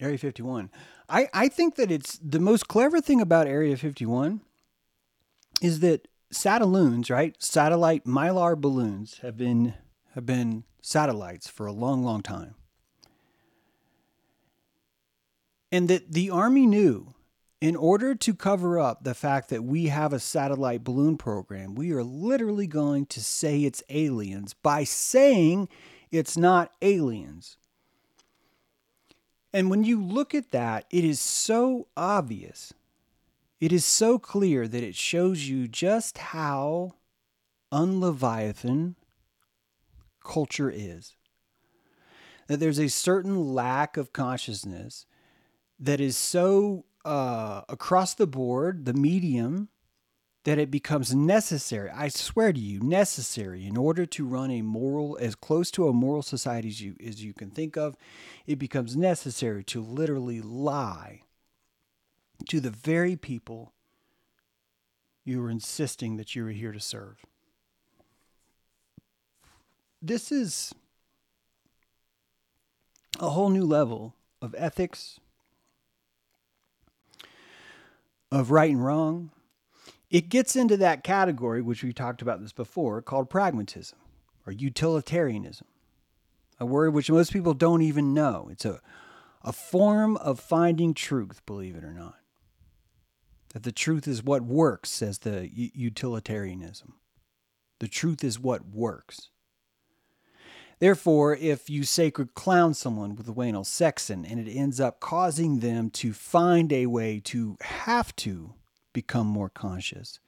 Area 0.00 0.18
51. 0.18 0.70
I, 1.08 1.28
I 1.32 1.48
think 1.48 1.76
that 1.76 1.90
it's 1.90 2.18
the 2.18 2.40
most 2.40 2.68
clever 2.68 3.00
thing 3.00 3.20
about 3.20 3.46
Area 3.46 3.76
51 3.76 4.40
is 5.62 5.80
that 5.80 6.08
satelloons, 6.32 7.10
right? 7.10 7.34
Satellite 7.42 8.04
mylar 8.04 8.60
balloons 8.60 9.18
have 9.22 9.36
been 9.36 9.74
have 10.14 10.26
been 10.26 10.64
satellites 10.80 11.48
for 11.48 11.66
a 11.66 11.72
long, 11.72 12.04
long 12.04 12.22
time. 12.22 12.54
And 15.72 15.88
that 15.88 16.12
the 16.12 16.30
Army 16.30 16.66
knew 16.66 17.14
in 17.64 17.76
order 17.76 18.14
to 18.14 18.34
cover 18.34 18.78
up 18.78 19.04
the 19.04 19.14
fact 19.14 19.48
that 19.48 19.64
we 19.64 19.86
have 19.86 20.12
a 20.12 20.20
satellite 20.20 20.84
balloon 20.84 21.16
program, 21.16 21.74
we 21.74 21.92
are 21.92 22.04
literally 22.04 22.66
going 22.66 23.06
to 23.06 23.22
say 23.22 23.60
it's 23.60 23.82
aliens 23.88 24.52
by 24.52 24.84
saying 24.84 25.66
it's 26.10 26.36
not 26.36 26.70
aliens. 26.82 27.56
And 29.50 29.70
when 29.70 29.82
you 29.82 30.04
look 30.04 30.34
at 30.34 30.50
that, 30.50 30.84
it 30.90 31.04
is 31.04 31.18
so 31.18 31.88
obvious 31.96 32.74
it 33.60 33.72
is 33.72 33.86
so 33.86 34.18
clear 34.18 34.68
that 34.68 34.82
it 34.82 34.94
shows 34.94 35.48
you 35.48 35.66
just 35.66 36.18
how 36.18 36.92
unleviathan 37.72 38.94
culture 40.22 40.70
is. 40.70 41.16
That 42.46 42.60
there's 42.60 42.78
a 42.78 42.88
certain 42.88 43.54
lack 43.54 43.96
of 43.96 44.12
consciousness 44.12 45.06
that 45.80 45.98
is 45.98 46.14
so 46.14 46.84
uh, 47.04 47.62
across 47.68 48.14
the 48.14 48.26
board, 48.26 48.84
the 48.84 48.94
medium, 48.94 49.68
that 50.44 50.58
it 50.58 50.70
becomes 50.70 51.14
necessary, 51.14 51.90
I 51.90 52.08
swear 52.08 52.52
to 52.52 52.60
you, 52.60 52.80
necessary 52.80 53.66
in 53.66 53.78
order 53.78 54.04
to 54.04 54.26
run 54.26 54.50
a 54.50 54.60
moral, 54.60 55.16
as 55.18 55.34
close 55.34 55.70
to 55.72 55.88
a 55.88 55.92
moral 55.92 56.22
society 56.22 56.68
as 56.68 56.82
you, 56.82 56.96
as 57.04 57.24
you 57.24 57.32
can 57.32 57.50
think 57.50 57.76
of, 57.76 57.96
it 58.46 58.58
becomes 58.58 58.94
necessary 58.94 59.64
to 59.64 59.80
literally 59.80 60.42
lie 60.42 61.22
to 62.48 62.60
the 62.60 62.70
very 62.70 63.16
people 63.16 63.72
you 65.24 65.40
were 65.40 65.50
insisting 65.50 66.18
that 66.18 66.36
you 66.36 66.44
were 66.44 66.50
here 66.50 66.72
to 66.72 66.80
serve. 66.80 67.24
This 70.02 70.30
is 70.30 70.74
a 73.18 73.30
whole 73.30 73.48
new 73.48 73.64
level 73.64 74.14
of 74.42 74.54
ethics, 74.58 75.18
of 78.34 78.50
right 78.50 78.70
and 78.70 78.84
wrong. 78.84 79.30
It 80.10 80.28
gets 80.28 80.54
into 80.56 80.76
that 80.76 81.02
category, 81.02 81.62
which 81.62 81.82
we 81.82 81.92
talked 81.92 82.22
about 82.22 82.40
this 82.40 82.52
before, 82.52 83.00
called 83.02 83.30
pragmatism 83.30 83.98
or 84.46 84.52
utilitarianism, 84.52 85.66
a 86.60 86.66
word 86.66 86.92
which 86.92 87.10
most 87.10 87.32
people 87.32 87.54
don't 87.54 87.82
even 87.82 88.14
know. 88.14 88.48
It's 88.50 88.64
a, 88.64 88.80
a 89.42 89.52
form 89.52 90.16
of 90.18 90.38
finding 90.38 90.94
truth, 90.94 91.44
believe 91.46 91.74
it 91.74 91.84
or 91.84 91.92
not 91.92 92.16
that 93.54 93.62
the 93.62 93.72
truth 93.72 94.06
is 94.06 94.22
what 94.22 94.42
works, 94.42 94.90
says 94.90 95.20
the 95.20 95.48
utilitarianism. 95.54 96.94
The 97.78 97.86
truth 97.86 98.24
is 98.24 98.38
what 98.38 98.66
works. 98.66 99.30
Therefore, 100.84 101.34
if 101.34 101.70
you 101.70 101.84
sacred 101.84 102.34
clown 102.34 102.74
someone 102.74 103.16
with 103.16 103.38
anal 103.38 103.64
sexton 103.64 104.26
and 104.26 104.38
it 104.38 104.52
ends 104.52 104.78
up 104.78 105.00
causing 105.00 105.60
them 105.60 105.88
to 105.92 106.12
find 106.12 106.70
a 106.74 106.84
way 106.84 107.22
to 107.24 107.56
have 107.62 108.14
to 108.16 108.52
become 108.92 109.26
more 109.26 109.48
conscious, 109.48 110.20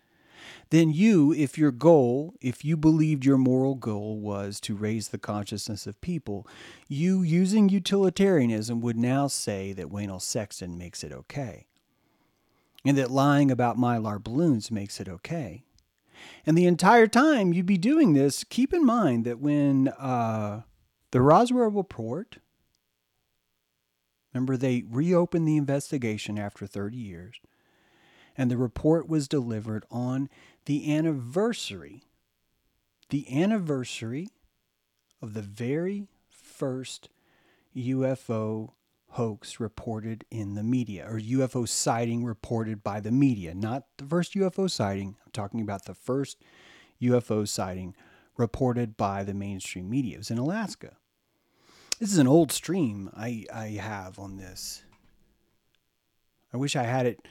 then 0.71 0.91
you, 0.91 1.31
if 1.31 1.59
your 1.59 1.73
goal, 1.73 2.37
if 2.41 2.65
you 2.65 2.79
believed 2.79 3.23
your 3.23 3.37
moral 3.37 3.75
goal 3.75 4.19
was 4.19 4.59
to 4.61 4.75
raise 4.75 5.09
the 5.09 5.19
consciousness 5.19 5.87
of 5.87 6.01
people, 6.01 6.49
you, 6.89 7.21
using 7.21 7.69
utilitarianism, 7.69 8.81
would 8.81 8.97
now 8.97 9.27
say 9.27 9.75
that 9.75 9.91
Waynell 9.91 10.23
Sexton 10.23 10.79
makes 10.79 11.05
it 11.05 11.13
okay 11.13 11.67
and 12.83 12.97
that 12.97 13.11
lying 13.11 13.51
about 13.51 13.77
mylar 13.77 14.19
balloons 14.25 14.71
makes 14.71 15.01
it 15.01 15.09
okay. 15.11 15.66
And 16.45 16.57
the 16.57 16.67
entire 16.67 17.07
time 17.07 17.53
you'd 17.53 17.67
be 17.67 17.79
doing 17.79 18.13
this, 18.13 18.45
keep 18.45 18.73
in 18.73 18.85
mind 18.85 19.25
that 19.25 19.41
when 19.41 19.89
uh, 19.89 20.63
the 21.11 21.21
Roswell 21.21 21.71
report, 21.71 22.39
remember 24.33 24.57
they 24.57 24.85
reopened 24.89 25.47
the 25.47 25.57
investigation 25.57 26.39
after 26.39 26.67
30 26.67 26.97
years, 26.97 27.41
and 28.37 28.51
the 28.51 28.57
report 28.57 29.09
was 29.09 29.29
delivered 29.29 29.85
on 29.91 30.29
the 30.67 30.95
anniversary, 30.95 32.05
the 33.09 33.43
anniversary 33.43 34.29
of 35.23 35.35
the 35.35 35.43
very 35.43 36.09
first 36.29 37.09
UFO 37.75 38.73
hoax 39.17 39.59
reported 39.59 40.27
in 40.31 40.55
the 40.55 40.63
media 40.63 41.07
or 41.09 41.19
UFO 41.19 41.67
sighting 41.67 42.23
reported 42.23 42.85
by 42.85 43.01
the 43.01 43.11
media. 43.11 43.55
Not 43.55 43.85
the 43.97 44.05
first 44.05 44.35
UFO 44.35 44.71
sighting, 44.71 45.17
I'm 45.25 45.33
talking 45.33 45.63
about 45.63 45.87
the 45.87 45.95
first 45.95 46.43
UFO 47.01 47.49
sighting 47.49 47.95
reported 48.37 48.99
by 48.99 49.25
the 49.25 49.33
mainstream 49.33 49.89
media. 49.89 50.17
It 50.17 50.19
was 50.19 50.31
in 50.31 50.37
Alaska. 50.37 50.97
This 51.99 52.13
is 52.13 52.19
an 52.19 52.29
old 52.29 52.53
stream 52.53 53.11
I, 53.17 53.47
I 53.53 53.69
have 53.69 54.19
on 54.19 54.37
this. 54.37 54.83
I 56.53 56.59
wish 56.59 56.77
I 56.77 56.83
had 56.83 57.07
it 57.07 57.27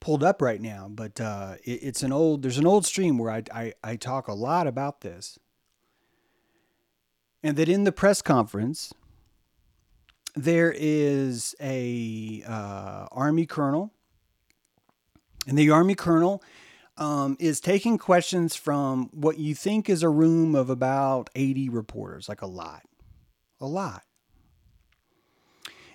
pulled 0.00 0.22
up 0.22 0.42
right 0.42 0.60
now, 0.60 0.88
but 0.90 1.18
uh, 1.22 1.54
it, 1.64 1.80
it's 1.82 2.02
an 2.02 2.12
old, 2.12 2.42
there's 2.42 2.58
an 2.58 2.66
old 2.66 2.84
stream 2.84 3.16
where 3.16 3.30
I, 3.30 3.42
I, 3.50 3.72
I 3.82 3.96
talk 3.96 4.28
a 4.28 4.34
lot 4.34 4.66
about 4.66 5.00
this. 5.00 5.38
And 7.42 7.56
that 7.56 7.68
in 7.68 7.84
the 7.84 7.92
press 7.92 8.20
conference, 8.20 8.92
there 10.34 10.74
is 10.76 11.54
a 11.60 12.42
uh, 12.46 13.06
army 13.12 13.46
colonel, 13.46 13.92
and 15.46 15.56
the 15.56 15.70
army 15.70 15.94
colonel 15.94 16.42
um, 16.96 17.36
is 17.38 17.60
taking 17.60 17.98
questions 17.98 18.56
from 18.56 19.10
what 19.12 19.38
you 19.38 19.54
think 19.54 19.88
is 19.88 20.02
a 20.02 20.08
room 20.08 20.54
of 20.54 20.70
about 20.70 21.30
80 21.34 21.68
reporters, 21.68 22.28
like 22.28 22.42
a 22.42 22.46
lot, 22.46 22.82
a 23.60 23.66
lot. 23.66 24.02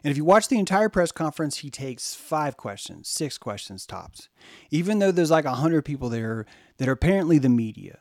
And 0.04 0.12
if 0.12 0.18
you 0.18 0.24
watch 0.24 0.48
the 0.48 0.60
entire 0.60 0.88
press 0.88 1.12
conference, 1.12 1.58
he 1.58 1.70
takes 1.70 2.16
five 2.16 2.56
questions, 2.56 3.10
six 3.10 3.38
questions 3.38 3.86
tops, 3.86 4.30
even 4.72 5.00
though 5.00 5.12
there's 5.12 5.32
like 5.32 5.46
100 5.46 5.84
people 5.84 6.08
there 6.08 6.46
that 6.78 6.88
are 6.88 6.94
apparently 6.94 7.38
the 7.38 7.50
media. 7.50 8.00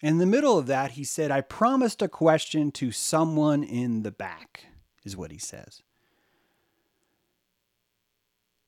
In 0.00 0.18
the 0.18 0.26
middle 0.26 0.56
of 0.56 0.66
that, 0.68 0.92
he 0.92 1.04
said, 1.04 1.30
I 1.30 1.40
promised 1.42 2.00
a 2.00 2.08
question 2.08 2.70
to 2.72 2.92
someone 2.92 3.62
in 3.62 4.04
the 4.04 4.12
back 4.12 4.68
is 5.08 5.16
what 5.16 5.32
he 5.32 5.38
says. 5.38 5.82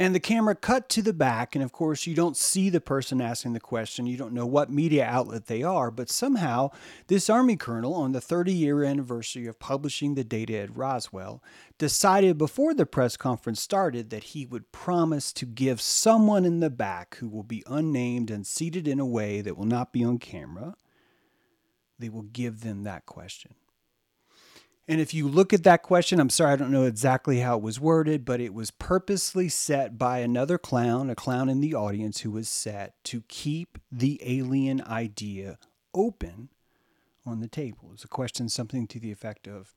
And 0.01 0.15
the 0.15 0.21
camera 0.21 0.55
cut 0.55 0.89
to 0.91 1.03
the 1.03 1.13
back, 1.13 1.55
and 1.55 1.63
of 1.63 1.73
course, 1.73 2.07
you 2.07 2.15
don't 2.15 2.35
see 2.35 2.71
the 2.71 2.81
person 2.81 3.21
asking 3.21 3.53
the 3.53 3.61
question. 3.61 4.07
You 4.07 4.17
don't 4.17 4.33
know 4.33 4.47
what 4.47 4.73
media 4.73 5.05
outlet 5.05 5.45
they 5.45 5.63
are, 5.63 5.91
but 5.91 6.09
somehow, 6.09 6.71
this 7.09 7.29
Army 7.29 7.55
colonel, 7.55 7.93
on 7.93 8.13
the 8.13 8.21
30 8.21 8.51
year 8.51 8.83
anniversary 8.83 9.47
of 9.47 9.59
publishing 9.59 10.15
the 10.15 10.25
data 10.25 10.57
at 10.57 10.75
Roswell, 10.75 11.43
decided 11.77 12.39
before 12.39 12.73
the 12.73 12.87
press 12.87 13.19
conference 13.19 13.61
started 13.61 14.09
that 14.09 14.25
he 14.25 14.47
would 14.47 14.73
promise 14.73 15.35
to 15.35 15.45
give 15.45 15.83
someone 15.83 16.47
in 16.47 16.61
the 16.61 16.71
back 16.71 17.17
who 17.17 17.29
will 17.29 17.43
be 17.43 17.63
unnamed 17.67 18.31
and 18.31 18.47
seated 18.47 18.89
in 18.89 19.01
a 19.01 19.07
way 19.07 19.43
that 19.43 19.59
will 19.59 19.67
not 19.67 19.93
be 19.93 20.03
on 20.03 20.17
camera, 20.17 20.77
they 21.99 22.09
will 22.09 22.23
give 22.23 22.63
them 22.63 22.85
that 22.85 23.05
question. 23.05 23.53
And 24.91 25.01
if 25.01 25.15
you 25.15 25.29
look 25.29 25.53
at 25.53 25.63
that 25.63 25.85
question, 25.85 26.19
I'm 26.19 26.31
sorry, 26.31 26.53
I 26.53 26.57
don't 26.57 26.73
know 26.73 26.83
exactly 26.83 27.39
how 27.39 27.55
it 27.59 27.63
was 27.63 27.79
worded, 27.79 28.25
but 28.25 28.41
it 28.41 28.53
was 28.53 28.73
purposely 28.73 29.49
set 29.49 29.97
by 29.97 30.19
another 30.19 30.59
clown, 30.59 31.11
a 31.11 31.15
clown 31.15 31.49
in 31.49 31.61
the 31.61 31.77
audience 31.77 32.23
who 32.23 32.33
was 32.33 32.49
set 32.49 32.95
to 33.05 33.23
keep 33.29 33.79
the 33.93 34.21
alien 34.21 34.83
idea 34.83 35.61
open 35.95 36.49
on 37.25 37.39
the 37.39 37.47
table. 37.47 37.91
It's 37.93 38.03
a 38.03 38.09
question, 38.09 38.49
something 38.49 38.89
to 38.89 38.99
the 38.99 39.13
effect 39.13 39.47
of 39.47 39.77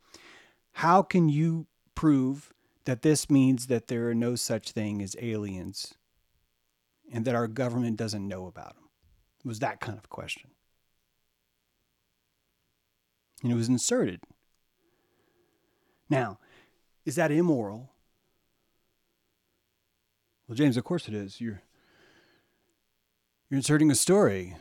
How 0.71 1.03
can 1.03 1.29
you 1.29 1.67
prove 1.93 2.51
that 2.85 3.03
this 3.03 3.29
means 3.29 3.67
that 3.67 3.89
there 3.89 4.09
are 4.09 4.15
no 4.15 4.33
such 4.33 4.71
thing 4.71 4.99
as 4.99 5.15
aliens 5.21 5.93
and 7.13 7.23
that 7.25 7.35
our 7.35 7.47
government 7.47 7.97
doesn't 7.97 8.27
know 8.27 8.47
about 8.47 8.73
them? 8.77 8.89
It 9.45 9.47
was 9.47 9.59
that 9.59 9.79
kind 9.79 9.99
of 9.99 10.09
question. 10.09 10.49
And 13.43 13.51
it 13.51 13.55
was 13.55 13.69
inserted 13.69 14.21
now, 16.09 16.39
is 17.05 17.15
that 17.15 17.31
immoral? 17.31 17.89
Well, 20.47 20.55
James, 20.55 20.77
of 20.77 20.83
course 20.83 21.07
it 21.07 21.13
is. 21.13 21.39
You're 21.39 21.61
you're 23.49 23.57
inserting 23.57 23.91
a 23.91 23.95
story. 23.95 24.57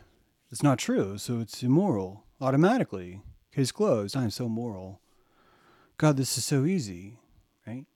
It's 0.51 0.63
not 0.63 0.79
true, 0.79 1.19
so 1.19 1.41
it's 1.41 1.63
immoral 1.63 2.25
automatically. 2.41 3.23
Case 3.55 3.73
closed. 3.73 4.17
I'm 4.17 4.31
so 4.31 4.49
moral. 4.49 5.01
God, 5.99 6.17
this 6.17 6.37
is 6.37 6.45
so 6.45 6.65
easy, 6.65 7.19
right? 7.67 7.87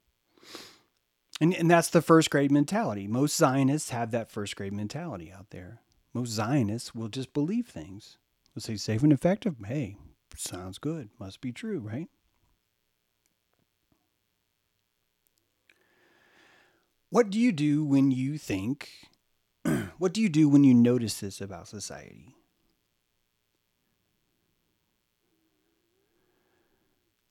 And 1.41 1.55
and 1.55 1.71
that's 1.71 1.89
the 1.91 2.03
first 2.03 2.31
grade 2.31 2.51
mentality. 2.51 3.07
Most 3.07 3.37
Zionists 3.37 3.91
have 3.91 4.11
that 4.11 4.31
first 4.31 4.57
grade 4.57 4.73
mentality 4.73 5.33
out 5.33 5.51
there. 5.51 5.81
Most 6.15 6.31
Zionists 6.31 6.95
will 6.95 7.09
just 7.09 7.33
believe 7.35 7.67
things. 7.67 8.19
They'll 8.55 8.63
say 8.63 8.77
safe 8.77 9.03
and 9.03 9.13
effective. 9.13 9.57
Hey, 9.67 9.97
sounds 10.35 10.79
good. 10.79 11.11
Must 11.19 11.41
be 11.41 11.53
true, 11.53 11.81
right? 11.81 12.09
What 17.11 17.31
do 17.31 17.39
you 17.39 17.53
do 17.53 17.85
when 17.85 18.11
you 18.11 18.37
think, 18.37 18.91
what 19.99 20.13
do 20.13 20.21
you 20.21 20.29
do 20.29 20.49
when 20.49 20.65
you 20.65 20.75
notice 20.75 21.21
this 21.21 21.41
about 21.41 21.69
society? 21.69 22.35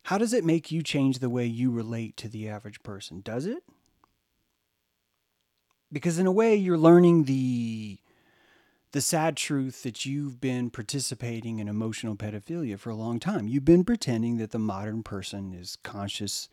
How 0.03 0.17
does 0.17 0.33
it 0.33 0.45
make 0.45 0.71
you 0.71 0.83
change 0.83 1.19
the 1.19 1.31
way 1.31 1.45
you 1.45 1.71
relate 1.71 2.15
to 2.17 2.29
the 2.29 2.47
average 2.47 2.83
person? 2.83 3.21
Does 3.21 3.45
it? 3.45 3.63
Because 5.91 6.19
in 6.19 6.27
a 6.27 6.31
way 6.31 6.55
you're 6.55 6.77
learning 6.77 7.23
the 7.23 7.99
the 8.91 9.01
sad 9.01 9.35
truth 9.35 9.83
that 9.83 10.05
you've 10.05 10.39
been 10.39 10.69
participating 10.69 11.59
in 11.59 11.67
emotional 11.67 12.15
pedophilia 12.15 12.79
for 12.79 12.91
a 12.91 12.95
long 12.95 13.19
time. 13.19 13.45
You've 13.45 13.65
been 13.65 13.83
pretending 13.83 14.37
that 14.37 14.51
the 14.51 14.59
modern 14.59 15.03
person 15.03 15.51
is 15.51 15.75
conscious 15.83 16.47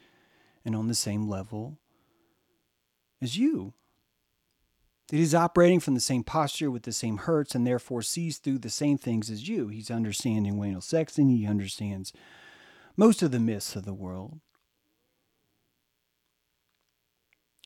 and 0.65 0.75
on 0.75 0.89
the 0.89 0.95
same 0.95 1.29
level 1.29 1.79
as 3.23 3.37
you. 3.37 3.73
That 5.09 5.19
he's 5.19 5.35
operating 5.35 5.81
from 5.81 5.95
the 5.95 6.01
same 6.01 6.25
posture 6.25 6.71
with 6.71 6.83
the 6.83 6.93
same 6.93 7.19
hurts 7.19 7.55
and 7.55 7.67
therefore 7.67 8.03
sees 8.03 8.39
through 8.39 8.59
the 8.59 8.71
same 8.71 8.99
things 8.99 9.31
as 9.31 9.49
you. 9.49 9.69
He's 9.69 9.91
understanding 9.91 10.57
Wayne 10.57 10.81
Sexton. 10.81 11.29
He 11.29 11.47
understands 11.47 12.13
most 12.97 13.23
of 13.23 13.31
the 13.31 13.41
myths 13.41 13.77
of 13.77 13.85
the 13.85 13.95
world. 13.95 14.41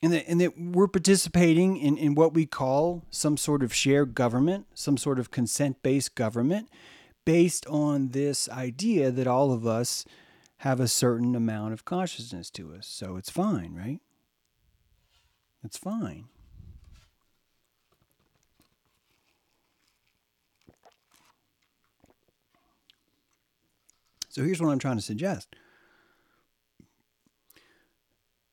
And 0.03 0.13
that, 0.13 0.29
and 0.29 0.41
that 0.41 0.59
we're 0.59 0.89
participating 0.89 1.79
in, 1.79 1.97
in 1.97 2.15
what 2.15 2.35
we 2.35 2.47
call 2.47 3.05
some 3.11 3.37
sort 3.37 3.63
of 3.63 3.73
shared 3.73 4.15
government, 4.15 4.67
some 4.75 4.97
sort 4.97 5.19
of 5.19 5.31
consent 5.31 5.83
based 5.83 6.15
government, 6.15 6.69
based 7.25 7.67
on 7.67 8.09
this 8.09 8.49
idea 8.51 9.11
that 9.11 9.27
all 9.27 9.53
of 9.53 9.67
us 9.67 10.05
have 10.59 10.81
a 10.81 10.89
certain 10.89 11.35
amount 11.35 11.73
of 11.73 11.85
consciousness 11.85 12.51
to 12.51 12.75
us. 12.75 12.87
So 12.87 13.17
it's 13.17 13.31
fine, 13.31 13.75
right? 13.75 14.01
It's 15.65 15.79
fine. 15.79 16.27
So 24.29 24.45
here's 24.45 24.61
what 24.61 24.71
I'm 24.71 24.79
trying 24.79 24.97
to 24.97 25.03
suggest 25.03 25.57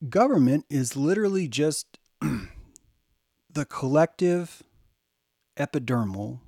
government 0.08 0.64
is 0.68 0.96
literally 0.96 1.48
just 1.48 1.98
the 2.20 3.64
collective 3.68 4.62
epidermal 5.56 6.40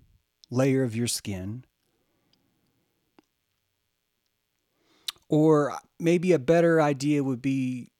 layer 0.51 0.83
of 0.83 0.97
your 0.97 1.07
skin. 1.07 1.65
Or 5.29 5.75
maybe 5.99 6.33
a 6.33 6.39
better 6.39 6.81
idea 6.81 7.25
would 7.25 7.43
be 7.43 7.91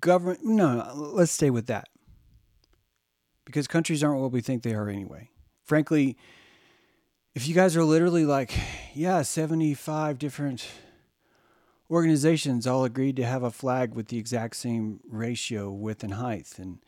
government. 0.00 0.40
No, 0.44 0.92
let's 0.94 1.32
stay 1.32 1.50
with 1.50 1.66
that. 1.66 1.88
Because 3.44 3.66
countries 3.66 4.04
aren't 4.04 4.20
what 4.20 4.32
we 4.32 4.40
think 4.40 4.62
they 4.62 4.74
are 4.74 4.88
anyway. 4.88 5.30
Frankly, 5.64 6.16
if 7.34 7.46
you 7.46 7.54
guys 7.54 7.76
are 7.76 7.84
literally 7.84 8.24
like, 8.24 8.52
yeah, 8.94 9.22
75 9.22 10.18
different 10.18 10.66
organizations 11.90 12.66
all 12.66 12.84
agreed 12.84 13.16
to 13.16 13.24
have 13.24 13.42
a 13.42 13.50
flag 13.50 13.94
with 13.94 14.08
the 14.08 14.18
exact 14.18 14.56
same 14.56 15.00
ratio, 15.08 15.70
width, 15.70 16.02
and 16.02 16.14
height, 16.14 16.58
and 16.58 16.78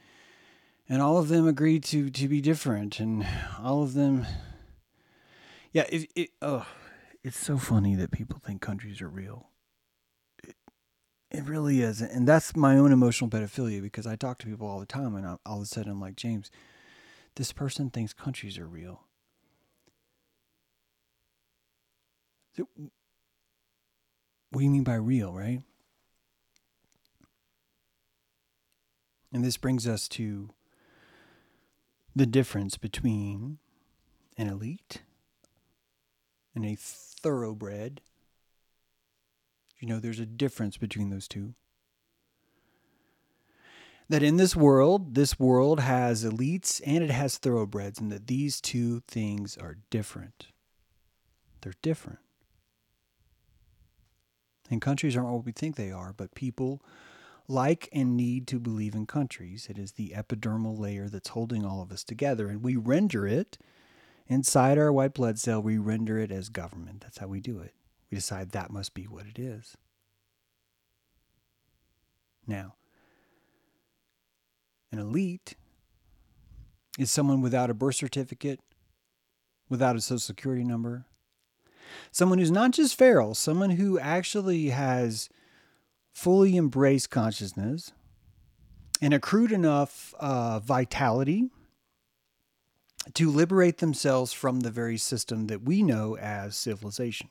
and 0.89 1.01
all 1.01 1.19
of 1.19 1.29
them 1.29 1.47
agreed 1.47 1.85
to 1.85 2.11
to 2.11 2.29
be 2.29 2.41
different, 2.41 3.01
and 3.01 3.27
all 3.61 3.83
of 3.83 3.95
them, 3.95 4.27
yeah, 5.73 5.85
it, 5.89 6.11
it 6.15 6.31
oh, 6.43 6.67
it's 7.23 7.39
so 7.39 7.57
funny 7.57 7.95
that 7.95 8.11
people 8.11 8.41
think 8.45 8.61
countries 8.61 9.01
are 9.01 9.09
real. 9.09 9.50
It 11.31 11.45
really 11.45 11.81
is. 11.81 12.01
And 12.01 12.27
that's 12.27 12.57
my 12.57 12.77
own 12.77 12.93
emotional 12.93 13.31
pedophilia 13.31 13.81
because 13.81 14.07
I 14.07 14.17
talk 14.17 14.39
to 14.39 14.47
people 14.47 14.67
all 14.67 14.81
the 14.81 14.87
time 14.87 15.15
and 15.15 15.39
all 15.47 15.59
of 15.59 15.63
a 15.63 15.67
sudden 15.67 15.93
I'm 15.93 16.01
like, 16.01 16.17
James, 16.17 16.51
this 17.37 17.53
person 17.53 17.91
thinks 17.91 18.13
countries 18.13 18.59
are 18.59 18.67
real. 18.67 19.05
what 24.51 24.59
do 24.59 24.65
you 24.65 24.71
mean 24.71 24.85
by 24.85 24.95
real, 24.95 25.33
right? 25.33 25.63
And 29.33 29.45
this 29.45 29.57
brings 29.57 29.87
us 29.87 30.09
to 30.09 30.51
the 32.17 32.27
difference 32.27 32.77
between 32.77 33.59
an 34.37 34.49
elite 34.49 35.03
and 36.55 36.67
a 36.67 36.75
thoroughbred 36.77 38.01
you 39.81 39.89
know 39.89 39.99
there's 39.99 40.21
a 40.21 40.27
difference 40.27 40.77
between 40.77 41.11
those 41.11 41.27
two? 41.27 41.55
That 44.09 44.23
in 44.23 44.37
this 44.37 44.55
world, 44.55 45.15
this 45.15 45.39
world 45.39 45.81
has 45.81 46.25
elites 46.25 46.81
and 46.85 47.03
it 47.03 47.11
has 47.11 47.39
thoroughbreds, 47.39 47.99
and 47.99 48.13
that 48.13 48.27
these 48.27 48.61
two 48.61 49.01
things 49.09 49.57
are 49.57 49.79
different. 49.89 50.49
They're 51.63 51.75
different. 51.81 52.19
And 54.71 54.83
countries 54.83 55.17
aren't 55.17 55.31
what 55.31 55.47
we 55.47 55.53
think 55.53 55.77
they 55.77 55.91
are, 55.91 56.13
but 56.13 56.35
people 56.35 56.83
like 57.49 57.89
and 57.93 58.17
need 58.17 58.47
to 58.49 58.61
believe 58.61 58.95
in 58.95 59.07
countries. 59.07 59.67
It 59.69 59.79
is 59.79 59.93
the 59.93 60.13
epidermal 60.17 60.79
layer 60.79 61.09
that's 61.09 61.31
holding 61.31 61.65
all 61.65 61.83
of 61.83 61.91
us 61.91 62.05
together, 62.05 62.49
and 62.49 62.63
we 62.63 62.77
render 62.77 63.27
it 63.27 63.59
inside 64.29 64.79
our 64.79 64.93
white 64.93 65.15
blood 65.15 65.39
cell, 65.39 65.61
we 65.61 65.79
render 65.79 66.19
it 66.19 66.31
as 66.31 66.49
government. 66.49 67.01
That's 67.01 67.19
how 67.19 67.27
we 67.27 67.41
do 67.41 67.59
it 67.59 67.75
we 68.11 68.17
decide 68.17 68.51
that 68.51 68.71
must 68.71 68.95
be 68.95 69.05
what 69.05 69.27
it 69.27 69.39
is. 69.39 69.77
Now, 72.47 72.75
an 74.91 74.99
elite 74.99 75.55
is 76.99 77.11
someone 77.11 77.41
without 77.41 77.71
a 77.71 77.75
birth 77.75 77.95
certificate, 77.95 78.61
without 79.69 79.95
a 79.95 80.01
social 80.01 80.19
security 80.19 80.65
number, 80.65 81.07
someone 82.11 82.39
who's 82.39 82.51
not 82.51 82.73
just 82.73 82.99
feral, 82.99 83.35
someone 83.35 83.71
who 83.71 83.99
actually 83.99 84.71
has 84.71 85.29
fully 86.13 86.57
embraced 86.57 87.11
consciousness 87.11 87.93
and 89.01 89.15
accrued 89.15 89.53
enough 89.53 90.13
uh, 90.19 90.59
vitality 90.59 91.51
to 93.15 93.31
liberate 93.31 93.79
themselves 93.79 94.33
from 94.33 94.61
the 94.61 94.71
very 94.71 94.99
system 94.99 95.47
that 95.47 95.63
we 95.63 95.83
know 95.83 96.17
as 96.17 96.57
civilization 96.57 97.29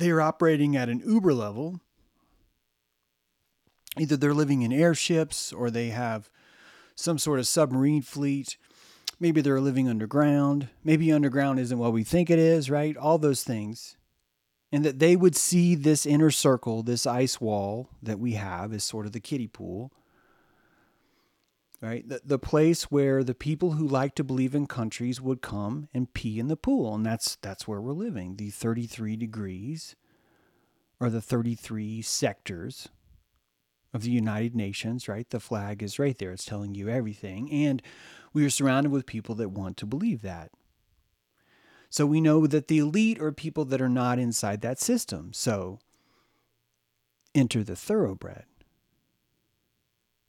they 0.00 0.10
are 0.10 0.20
operating 0.20 0.76
at 0.76 0.88
an 0.88 1.02
uber 1.06 1.32
level 1.32 1.80
either 3.98 4.16
they're 4.16 4.34
living 4.34 4.62
in 4.62 4.72
airships 4.72 5.52
or 5.52 5.70
they 5.70 5.88
have 5.88 6.30
some 6.94 7.18
sort 7.18 7.38
of 7.38 7.46
submarine 7.46 8.02
fleet. 8.02 8.56
Maybe 9.18 9.40
they're 9.40 9.60
living 9.60 9.88
underground. 9.88 10.68
Maybe 10.84 11.12
underground 11.12 11.58
isn't 11.58 11.78
what 11.78 11.92
we 11.92 12.04
think 12.04 12.30
it 12.30 12.38
is, 12.38 12.70
right? 12.70 12.96
All 12.96 13.18
those 13.18 13.42
things. 13.42 13.96
And 14.72 14.84
that 14.84 15.00
they 15.00 15.16
would 15.16 15.34
see 15.34 15.74
this 15.74 16.06
inner 16.06 16.30
circle, 16.30 16.82
this 16.82 17.06
ice 17.06 17.40
wall 17.40 17.88
that 18.02 18.20
we 18.20 18.32
have, 18.34 18.72
is 18.72 18.84
sort 18.84 19.06
of 19.06 19.12
the 19.12 19.20
kiddie 19.20 19.48
pool 19.48 19.92
right? 21.80 22.06
The, 22.08 22.20
the 22.24 22.38
place 22.38 22.84
where 22.84 23.24
the 23.24 23.34
people 23.34 23.72
who 23.72 23.86
like 23.86 24.14
to 24.16 24.24
believe 24.24 24.54
in 24.54 24.66
countries 24.66 25.20
would 25.20 25.40
come 25.40 25.88
and 25.94 26.12
pee 26.12 26.38
in 26.38 26.48
the 26.48 26.56
pool. 26.56 26.94
And 26.94 27.06
that's, 27.06 27.36
that's 27.36 27.66
where 27.66 27.80
we're 27.80 27.92
living. 27.92 28.36
The 28.36 28.50
33 28.50 29.16
degrees 29.16 29.96
or 30.98 31.08
the 31.08 31.22
33 31.22 32.02
sectors 32.02 32.88
of 33.92 34.02
the 34.02 34.10
United 34.10 34.54
Nations, 34.54 35.08
right? 35.08 35.28
The 35.28 35.40
flag 35.40 35.82
is 35.82 35.98
right 35.98 36.16
there. 36.18 36.32
It's 36.32 36.44
telling 36.44 36.74
you 36.74 36.88
everything. 36.88 37.50
And 37.50 37.82
we 38.32 38.44
are 38.44 38.50
surrounded 38.50 38.92
with 38.92 39.06
people 39.06 39.34
that 39.36 39.50
want 39.50 39.76
to 39.78 39.86
believe 39.86 40.22
that. 40.22 40.50
So 41.88 42.06
we 42.06 42.20
know 42.20 42.46
that 42.46 42.68
the 42.68 42.78
elite 42.78 43.20
are 43.20 43.32
people 43.32 43.64
that 43.64 43.80
are 43.80 43.88
not 43.88 44.18
inside 44.18 44.60
that 44.60 44.78
system. 44.78 45.32
So 45.32 45.80
enter 47.34 47.64
the 47.64 47.74
thoroughbred. 47.74 48.44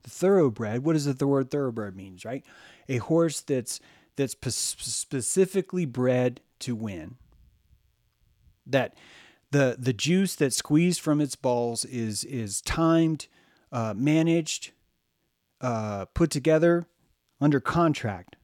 The 0.03 0.09
thoroughbred, 0.09 0.83
what 0.83 0.93
does 0.93 1.13
the 1.13 1.27
word 1.27 1.51
thoroughbred 1.51 1.95
means, 1.95 2.25
right? 2.25 2.43
A 2.89 2.97
horse 2.97 3.41
that's 3.41 3.79
that's 4.15 4.35
specifically 4.55 5.85
bred 5.85 6.41
to 6.59 6.75
win. 6.75 7.15
That 8.65 8.95
the 9.51 9.75
the 9.77 9.93
juice 9.93 10.35
that's 10.35 10.57
squeezed 10.57 11.01
from 11.01 11.21
its 11.21 11.35
balls 11.35 11.85
is 11.85 12.23
is 12.23 12.61
timed, 12.61 13.27
uh, 13.71 13.93
managed, 13.95 14.71
uh, 15.59 16.05
put 16.13 16.31
together 16.31 16.87
under 17.39 17.59
contract, 17.59 18.35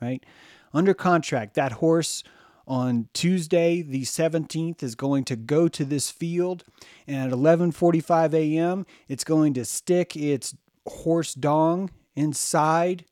right? 0.00 0.24
Under 0.72 0.94
contract, 0.94 1.54
that 1.54 1.72
horse 1.72 2.24
on 2.66 3.08
Tuesday 3.12 3.82
the 3.82 4.02
17th 4.02 4.82
is 4.82 4.94
going 4.94 5.24
to 5.24 5.36
go 5.36 5.68
to 5.68 5.84
this 5.84 6.10
field 6.10 6.64
and 7.06 7.30
at 7.30 7.38
11:45 7.38 8.32
a.m. 8.32 8.86
it's 9.06 9.24
going 9.24 9.52
to 9.54 9.64
stick 9.64 10.16
its 10.16 10.54
horse 10.86 11.34
dong 11.34 11.90
inside 12.14 13.04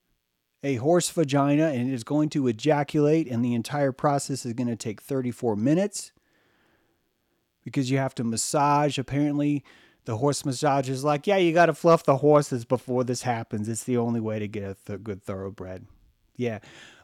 a 0.63 0.77
horse 0.77 1.11
vagina 1.11 1.69
and 1.69 1.91
it 1.91 1.95
is 1.95 2.05
going 2.05 2.29
to 2.31 2.47
ejaculate, 2.47 3.29
and 3.29 3.45
the 3.45 3.55
entire 3.55 3.93
process 3.93 4.47
is 4.47 4.53
going 4.53 4.69
to 4.69 4.77
take 4.77 5.01
34 5.01 5.57
minutes 5.57 6.13
because 7.65 7.91
you 7.91 7.99
have 7.99 8.15
to 8.15 8.25
massage. 8.25 8.99
Apparently, 8.99 9.65
the 10.05 10.17
horse 10.17 10.45
massage 10.45 10.89
is 10.89 11.05
like, 11.05 11.27
yeah, 11.27 11.37
you 11.37 11.53
got 11.53 11.67
to 11.67 11.75
fluff 11.75 12.05
the 12.05 12.19
horses 12.19 12.65
before 12.65 13.05
this 13.05 13.23
happens. 13.23 13.69
It's 13.69 13.85
the 13.85 13.97
only 13.97 14.21
way 14.21 14.39
to 14.39 14.49
get 14.49 14.63
a 14.63 14.77
th- 14.87 15.03
good 15.03 15.23
thoroughbred. 15.23 15.87
Yeah, 16.37 16.61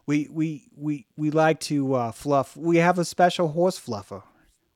we 0.07 0.29
we 0.31 0.69
we 0.75 1.07
we 1.17 1.31
like 1.31 1.61
to 1.61 1.95
uh, 1.95 2.13
fluff. 2.13 2.57
We 2.57 2.79
have 2.79 2.99
a 2.99 3.05
special 3.05 3.49
horse 3.49 3.79
fluffer. 3.79 4.23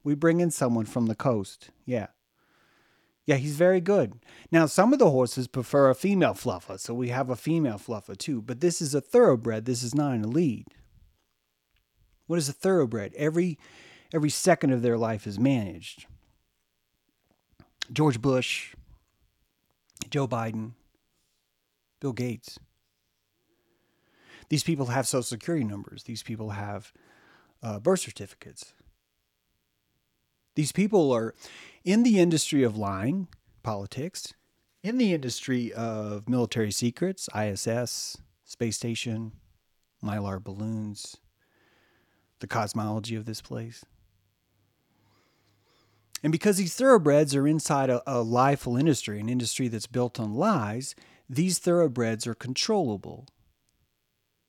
We 0.05 0.15
bring 0.15 0.41
in 0.41 0.51
someone 0.51 0.85
from 0.85 1.07
the 1.07 1.15
coast. 1.15 1.71
Yeah. 1.85 2.09
Yeah, 3.25 3.37
he's 3.37 3.57
very 3.57 3.81
good. 3.81 4.15
Now, 4.51 4.67
some 4.67 4.93
of 4.93 4.99
the 4.99 5.11
horses 5.11 5.47
prefer 5.47 5.89
a 5.89 5.95
female 5.95 6.35
fluffer, 6.35 6.79
so 6.79 6.93
we 6.93 7.09
have 7.11 7.31
a 7.31 7.37
female 7.37 7.79
fluffer 7.79 8.17
too, 8.17 8.43
but 8.43 8.61
this 8.61 8.83
is 8.83 8.95
a 8.95 9.01
thoroughbred. 9.01 9.65
This 9.65 9.83
is 9.83 9.95
not 9.95 10.13
an 10.13 10.25
elite. 10.25 10.67
What 12.27 12.39
is 12.39 12.49
a 12.49 12.53
thoroughbred? 12.53 13.13
Every 13.15 13.59
every 14.13 14.31
second 14.31 14.73
of 14.73 14.83
their 14.83 14.99
life 14.99 15.27
is 15.27 15.39
managed. 15.39 16.07
George 17.93 18.21
Bush, 18.21 18.75
Joe 20.11 20.27
Biden, 20.27 20.73
Bill 22.01 22.13
Gates. 22.13 22.59
These 24.49 24.65
people 24.65 24.87
have 24.87 25.07
social 25.07 25.23
security 25.23 25.65
numbers. 25.65 26.05
These 26.05 26.23
people 26.23 26.51
have 26.51 26.93
uh, 27.63 27.79
birth 27.79 28.01
certificates. 28.01 28.75
These 30.55 30.73
people 30.73 31.13
are 31.13 31.35
in 31.85 32.03
the 32.03 32.21
industry 32.21 32.63
of 32.63 32.77
lying, 32.77 33.29
politics, 33.63 34.35
in 34.83 34.99
the 34.99 35.13
industry 35.13 35.73
of 35.73 36.29
military 36.29 36.71
secrets, 36.71 37.29
ISS, 37.37 38.19
space 38.45 38.77
station, 38.77 39.33
mylar 40.03 40.43
balloons, 40.43 41.17
the 42.41 42.47
cosmology 42.47 43.15
of 43.15 43.25
this 43.25 43.41
place. 43.41 43.85
And 46.23 46.31
because 46.31 46.57
these 46.57 46.75
thoroughbreds 46.75 47.35
are 47.35 47.49
inside 47.49 47.91
a, 47.91 48.03
a 48.07 48.23
lieful 48.23 48.77
industry, 48.77 49.19
an 49.19 49.29
industry 49.29 49.69
that's 49.69 49.89
built 49.89 50.21
on 50.21 50.35
lies, 50.35 50.95
these 51.29 51.59
thoroughbreds 51.59 52.27
are 52.27 52.35
controllable. 52.35 53.27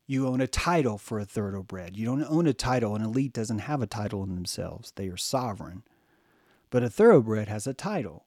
You 0.06 0.28
own 0.28 0.42
a 0.42 0.48
title 0.48 0.98
for 0.98 1.20
a 1.20 1.26
thoroughbred. 1.26 1.96
You 1.96 2.06
don't 2.06 2.26
own 2.26 2.46
a 2.46 2.54
title. 2.54 2.96
An 2.96 3.02
elite 3.02 3.34
doesn't 3.34 3.60
have 3.60 3.82
a 3.82 3.88
title 3.88 4.24
in 4.24 4.36
themselves, 4.36 4.92
they 4.96 5.08
are 5.08 5.18
sovereign 5.18 5.84
but 6.74 6.82
a 6.82 6.90
thoroughbred 6.90 7.50
has 7.50 7.68
a 7.68 7.74
title. 7.74 8.26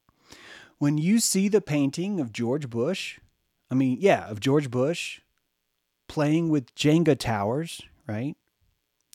When 0.79 0.99
you 0.99 1.19
see 1.19 1.49
the 1.49 1.61
painting 1.61 2.21
of 2.21 2.33
George 2.33 2.71
Bush, 2.71 3.19
I 3.73 3.75
mean, 3.75 3.99
yeah, 4.01 4.29
of 4.29 4.39
George 4.39 4.71
Bush 4.71 5.21
playing 6.07 6.49
with 6.51 6.73
Jenga 6.77 7.19
towers, 7.19 7.83
right? 8.07 8.37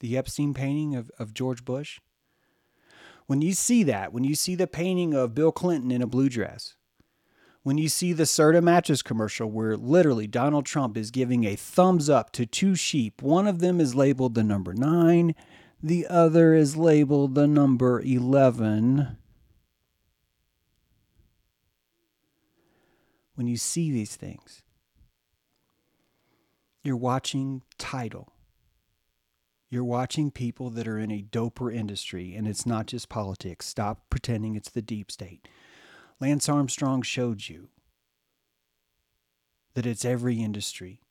The 0.01 0.17
Epstein 0.17 0.53
painting 0.53 0.97
of, 0.97 1.09
of 1.17 1.33
George 1.33 1.63
Bush. 1.63 2.01
When 3.25 3.41
you 3.41 3.53
see 3.53 3.83
that, 3.83 4.11
when 4.11 4.25
you 4.25 4.35
see 4.35 4.55
the 4.55 4.67
painting 4.67 5.13
of 5.13 5.33
Bill 5.33 5.53
Clinton 5.53 5.91
in 5.91 6.01
a 6.01 6.07
blue 6.07 6.27
dress, 6.27 6.75
when 7.63 7.77
you 7.77 7.87
see 7.87 8.11
the 8.11 8.23
Serta 8.23 8.61
mattress 8.61 9.01
commercial 9.01 9.49
where 9.49 9.77
literally 9.77 10.27
Donald 10.27 10.65
Trump 10.65 10.97
is 10.97 11.09
giving 11.09 11.45
a 11.45 11.55
thumbs 11.55 12.09
up 12.09 12.33
to 12.33 12.45
two 12.45 12.75
sheep, 12.75 13.21
one 13.21 13.47
of 13.47 13.59
them 13.59 13.79
is 13.79 13.95
labeled 13.95 14.35
the 14.35 14.43
number 14.43 14.73
nine, 14.73 15.35
the 15.81 16.05
other 16.07 16.53
is 16.53 16.75
labeled 16.75 17.33
the 17.33 17.47
number 17.47 18.01
11. 18.01 19.17
When 23.35 23.47
you 23.47 23.57
see 23.57 23.91
these 23.91 24.15
things. 24.15 24.63
You're 26.83 26.97
watching 26.97 27.61
title. 27.77 28.33
You're 29.69 29.83
watching 29.83 30.31
people 30.31 30.69
that 30.71 30.87
are 30.87 30.99
in 30.99 31.11
a 31.11 31.21
doper 31.21 31.73
industry, 31.73 32.35
and 32.35 32.47
it's 32.47 32.65
not 32.65 32.87
just 32.87 33.07
politics. 33.07 33.67
Stop 33.67 34.09
pretending 34.09 34.55
it's 34.55 34.69
the 34.69 34.81
deep 34.81 35.11
state. 35.11 35.47
Lance 36.19 36.49
Armstrong 36.49 37.01
showed 37.01 37.47
you 37.47 37.69
that 39.73 39.85
it's 39.85 40.03
every 40.03 40.41
industry. 40.41 41.01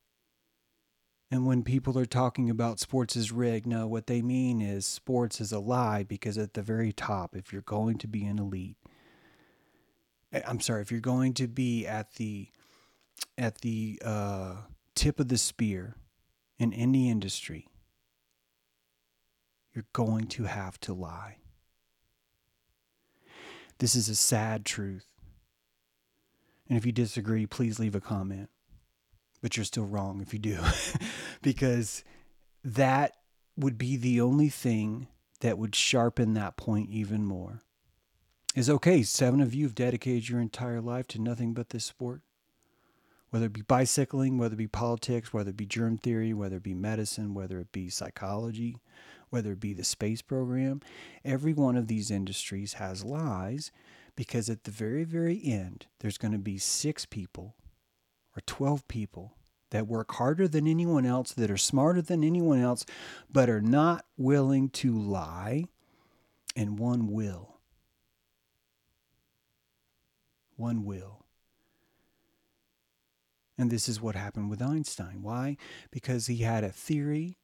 And 1.31 1.45
when 1.45 1.63
people 1.63 1.97
are 1.97 2.05
talking 2.05 2.49
about 2.49 2.79
sports 2.79 3.15
is 3.15 3.31
rigged, 3.31 3.65
no, 3.65 3.87
what 3.87 4.07
they 4.07 4.21
mean 4.21 4.61
is 4.61 4.85
sports 4.85 5.39
is 5.39 5.51
a 5.51 5.59
lie 5.59 6.03
because 6.03 6.37
at 6.37 6.53
the 6.53 6.61
very 6.61 6.91
top, 6.91 7.35
if 7.35 7.53
you're 7.53 7.61
going 7.61 7.97
to 7.99 8.07
be 8.07 8.25
an 8.25 8.37
elite, 8.37 8.77
I'm 10.33 10.61
sorry, 10.61 10.81
if 10.81 10.91
you're 10.91 10.99
going 10.99 11.33
to 11.35 11.47
be 11.47 11.85
at 11.85 12.13
the 12.15 12.47
at 13.37 13.59
the 13.59 14.01
uh, 14.03 14.55
tip 14.95 15.19
of 15.19 15.27
the 15.27 15.37
spear 15.37 15.95
in 16.57 16.73
any 16.73 17.09
industry, 17.09 17.67
you're 19.73 19.85
going 19.93 20.27
to 20.27 20.43
have 20.43 20.79
to 20.81 20.93
lie. 20.93 21.37
This 23.79 23.95
is 23.95 24.09
a 24.09 24.15
sad 24.15 24.65
truth. 24.65 25.07
And 26.69 26.77
if 26.77 26.85
you 26.85 26.91
disagree, 26.91 27.45
please 27.45 27.79
leave 27.79 27.95
a 27.95 28.01
comment. 28.01 28.49
But 29.41 29.57
you're 29.57 29.65
still 29.65 29.85
wrong 29.85 30.21
if 30.21 30.33
you 30.33 30.39
do, 30.39 30.59
because 31.41 32.03
that 32.63 33.13
would 33.57 33.77
be 33.77 33.97
the 33.97 34.21
only 34.21 34.49
thing 34.49 35.07
that 35.39 35.57
would 35.57 35.75
sharpen 35.75 36.35
that 36.35 36.57
point 36.57 36.91
even 36.91 37.25
more 37.25 37.63
is 38.55 38.69
okay. 38.69 39.03
Seven 39.03 39.41
of 39.41 39.53
you 39.53 39.65
have 39.65 39.75
dedicated 39.75 40.29
your 40.29 40.41
entire 40.41 40.81
life 40.81 41.07
to 41.09 41.21
nothing 41.21 41.53
but 41.53 41.69
this 41.69 41.85
sport. 41.85 42.21
Whether 43.29 43.45
it 43.45 43.53
be 43.53 43.61
bicycling, 43.61 44.37
whether 44.37 44.55
it 44.55 44.57
be 44.57 44.67
politics, 44.67 45.33
whether 45.33 45.51
it 45.51 45.57
be 45.57 45.65
germ 45.65 45.97
theory, 45.97 46.33
whether 46.33 46.57
it 46.57 46.63
be 46.63 46.73
medicine, 46.73 47.33
whether 47.33 47.59
it 47.59 47.71
be 47.71 47.89
psychology, 47.89 48.77
whether 49.29 49.53
it 49.53 49.61
be 49.61 49.73
the 49.73 49.85
space 49.85 50.21
program, 50.21 50.81
every 51.23 51.53
one 51.53 51.77
of 51.77 51.87
these 51.87 52.11
industries 52.11 52.73
has 52.73 53.05
lies 53.05 53.71
because 54.17 54.49
at 54.49 54.65
the 54.65 54.71
very, 54.71 55.05
very 55.05 55.41
end, 55.43 55.85
there's 55.99 56.17
going 56.17 56.33
to 56.33 56.37
be 56.37 56.57
six 56.57 57.05
people 57.05 57.55
or 58.35 58.41
12 58.45 58.85
people 58.89 59.37
that 59.69 59.87
work 59.87 60.11
harder 60.15 60.49
than 60.49 60.67
anyone 60.67 61.05
else, 61.05 61.31
that 61.31 61.49
are 61.49 61.57
smarter 61.57 62.01
than 62.01 62.23
anyone 62.23 62.59
else, 62.59 62.85
but 63.31 63.49
are 63.49 63.61
not 63.61 64.05
willing 64.17 64.69
to 64.69 64.97
lie, 64.97 65.63
and 66.55 66.77
one 66.77 67.07
will. 67.07 67.50
One 70.61 70.85
will. 70.85 71.25
And 73.57 73.69
this 73.69 73.89
is 73.89 74.01
what 74.01 74.15
happened 74.15 74.49
with 74.49 74.61
Einstein. 74.61 75.21
Why? 75.21 75.57
Because 75.89 76.27
he 76.27 76.37
had 76.37 76.63
a 76.63 76.69
theory 76.69 77.37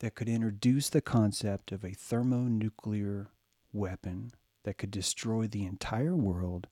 that 0.00 0.14
could 0.14 0.28
introduce 0.28 0.90
the 0.90 1.00
concept 1.00 1.72
of 1.72 1.84
a 1.84 1.92
thermonuclear 1.94 3.28
weapon 3.72 4.32
that 4.64 4.78
could 4.78 4.90
destroy 4.90 5.46
the 5.46 5.64
entire 5.64 6.14
world 6.14 6.66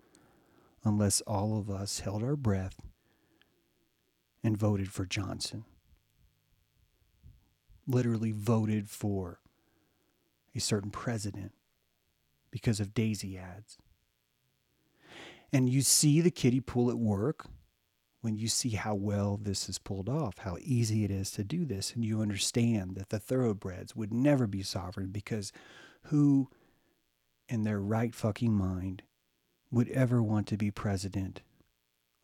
unless 0.84 1.20
all 1.22 1.58
of 1.58 1.70
us 1.70 2.00
held 2.00 2.22
our 2.22 2.36
breath 2.36 2.80
and 4.42 4.56
voted 4.56 4.92
for 4.92 5.06
Johnson. 5.06 5.64
Literally 7.86 8.32
voted 8.32 8.90
for 8.90 9.40
a 10.54 10.60
certain 10.60 10.90
president 10.90 11.52
because 12.50 12.80
of 12.80 12.94
daisy 12.94 13.38
ads. 13.38 13.78
And 15.54 15.70
you 15.70 15.82
see 15.82 16.20
the 16.20 16.32
kiddie 16.32 16.60
pool 16.60 16.90
at 16.90 16.98
work 16.98 17.46
when 18.22 18.36
you 18.36 18.48
see 18.48 18.70
how 18.70 18.96
well 18.96 19.38
this 19.40 19.68
is 19.68 19.78
pulled 19.78 20.08
off, 20.08 20.38
how 20.38 20.56
easy 20.60 21.04
it 21.04 21.12
is 21.12 21.30
to 21.30 21.44
do 21.44 21.64
this, 21.64 21.92
and 21.94 22.04
you 22.04 22.20
understand 22.20 22.96
that 22.96 23.10
the 23.10 23.20
thoroughbreds 23.20 23.94
would 23.94 24.12
never 24.12 24.48
be 24.48 24.64
sovereign 24.64 25.10
because 25.10 25.52
who 26.06 26.50
in 27.48 27.62
their 27.62 27.78
right 27.78 28.16
fucking 28.16 28.52
mind 28.52 29.02
would 29.70 29.88
ever 29.90 30.20
want 30.20 30.48
to 30.48 30.56
be 30.56 30.72
president 30.72 31.42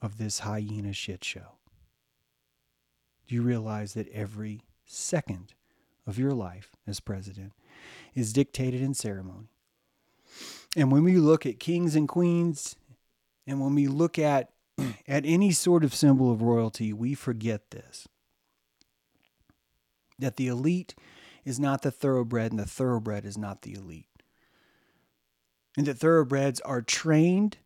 of 0.03 0.19
this 0.19 0.41
hyena 0.41 0.93
shit 0.93 1.23
show? 1.23 1.59
Do 3.29 3.37
you 3.37 3.43
realize 3.43 3.95
that 3.95 4.09
every 4.09 4.63
second 4.87 5.55
of 6.05 6.19
your 6.19 6.33
life 6.33 6.73
as 6.85 6.99
president 6.99 7.53
is 8.13 8.33
dictated 8.33 8.81
in 8.81 8.93
ceremony? 8.93 9.53
And 10.77 10.91
when 10.91 11.05
we 11.05 11.17
look 11.17 11.47
at 11.47 11.61
kings 11.61 11.95
and 11.95 12.09
queens, 12.09 12.75
and 13.51 13.61
when 13.61 13.75
we 13.75 13.89
look 13.89 14.17
at 14.17 14.53
at 15.09 15.27
any 15.27 15.51
sort 15.51 15.83
of 15.83 15.93
symbol 15.93 16.31
of 16.31 16.41
royalty, 16.41 16.93
we 16.93 17.15
forget 17.15 17.71
this 17.73 18.07
that 20.21 20.37
the 20.37 20.47
elite 20.47 20.95
is 21.47 21.59
not 21.59 21.83
the 21.83 21.91
thoroughbred 21.91 22.53
and 22.53 22.61
the 22.61 22.67
thoroughbred 22.67 23.25
is 23.25 23.39
not 23.39 23.63
the 23.63 23.73
elite. 23.73 24.07
And 25.77 25.87
that 25.87 25.99
thoroughbreds 25.99 26.61
are 26.61 26.83
trained 26.83 27.57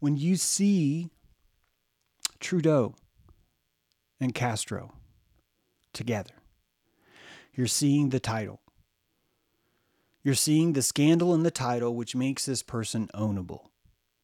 when 0.00 0.16
you 0.16 0.34
see 0.34 1.08
Trudeau 2.40 2.96
and 4.20 4.34
Castro 4.34 4.92
together. 5.92 6.34
You're 7.54 7.68
seeing 7.68 8.08
the 8.08 8.20
title. 8.20 8.60
You're 10.24 10.34
seeing 10.34 10.72
the 10.72 10.82
scandal 10.82 11.32
in 11.32 11.44
the 11.44 11.52
title, 11.52 11.94
which 11.94 12.16
makes 12.16 12.44
this 12.44 12.64
person 12.64 13.08
ownable 13.14 13.69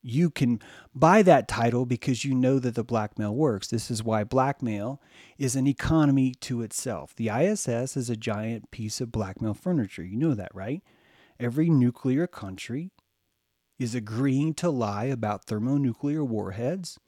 you 0.07 0.31
can 0.31 0.61
buy 0.95 1.21
that 1.23 1.49
title 1.49 1.85
because 1.85 2.25
you 2.25 2.33
know 2.33 2.61
that 2.61 2.77
the 2.77 2.85
blackmail 2.85 3.35
works. 3.35 3.67
This 3.67 3.91
is 3.91 4.05
why 4.05 4.23
blackmail 4.23 5.03
is 5.37 5.57
an 5.57 5.67
economy 5.67 6.33
to 6.43 6.63
itself. 6.63 7.13
The 7.17 7.29
ISS 7.29 7.97
is 7.97 8.09
a 8.09 8.17
giant 8.17 8.71
piece 8.71 9.01
of 9.01 9.11
blackmail 9.11 9.55
furniture. 9.55 10.05
You 10.05 10.17
know 10.17 10.35
that, 10.35 10.55
right? 10.55 10.81
Every 11.41 11.69
nuclear 11.69 12.29
country 12.29 12.93
is 13.81 13.97
agreeing 13.97 14.55
to 14.55 14.71
lie 14.71 15.07
about 15.07 15.47
thermonuclear 15.47 16.25
warheads. 16.25 17.01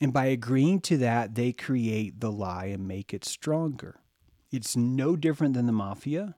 And 0.00 0.12
by 0.12 0.26
agreeing 0.26 0.80
to 0.82 0.96
that, 0.98 1.34
they 1.34 1.52
create 1.52 2.20
the 2.20 2.30
lie 2.30 2.66
and 2.66 2.86
make 2.86 3.12
it 3.12 3.24
stronger. 3.24 4.00
It's 4.52 4.76
no 4.76 5.16
different 5.16 5.54
than 5.54 5.66
the 5.66 5.72
mafia. 5.72 6.36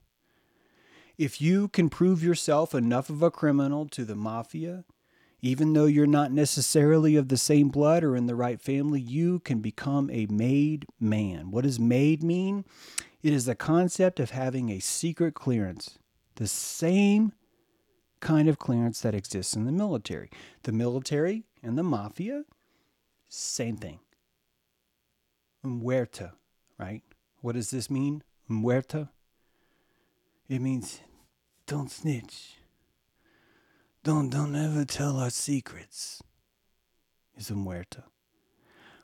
If 1.19 1.41
you 1.41 1.67
can 1.67 1.89
prove 1.89 2.23
yourself 2.23 2.73
enough 2.73 3.09
of 3.09 3.21
a 3.21 3.29
criminal 3.29 3.85
to 3.89 4.05
the 4.05 4.15
mafia, 4.15 4.85
even 5.41 5.73
though 5.73 5.85
you're 5.85 6.07
not 6.07 6.31
necessarily 6.31 7.17
of 7.17 7.27
the 7.27 7.35
same 7.35 7.67
blood 7.67 8.05
or 8.05 8.15
in 8.15 8.25
the 8.25 8.35
right 8.35 8.61
family, 8.61 9.01
you 9.01 9.39
can 9.39 9.59
become 9.59 10.09
a 10.09 10.27
made 10.27 10.85
man. 10.97 11.51
What 11.51 11.65
does 11.65 11.77
made 11.77 12.23
mean? 12.23 12.63
It 13.21 13.33
is 13.33 13.43
the 13.43 13.53
concept 13.53 14.21
of 14.21 14.29
having 14.29 14.69
a 14.69 14.79
secret 14.79 15.33
clearance, 15.33 15.99
the 16.35 16.47
same 16.47 17.33
kind 18.21 18.47
of 18.47 18.57
clearance 18.57 19.01
that 19.01 19.13
exists 19.13 19.57
in 19.57 19.65
the 19.65 19.73
military. 19.73 20.29
The 20.63 20.71
military 20.71 21.43
and 21.61 21.77
the 21.77 21.83
mafia, 21.83 22.45
same 23.27 23.75
thing. 23.75 23.99
Omertà, 25.65 26.31
right? 26.77 27.03
What 27.41 27.55
does 27.55 27.71
this 27.71 27.89
mean? 27.89 28.23
Omertà? 28.49 29.09
It 30.47 30.61
means 30.61 31.01
don't 31.69 31.91
snitch. 31.91 32.55
Don't 34.03 34.31
don't 34.31 34.55
ever 34.55 34.85
tell 34.85 35.17
our 35.17 35.29
secrets. 35.29 36.23
Is 37.37 37.51
a 37.51 37.53
muerta. 37.53 38.05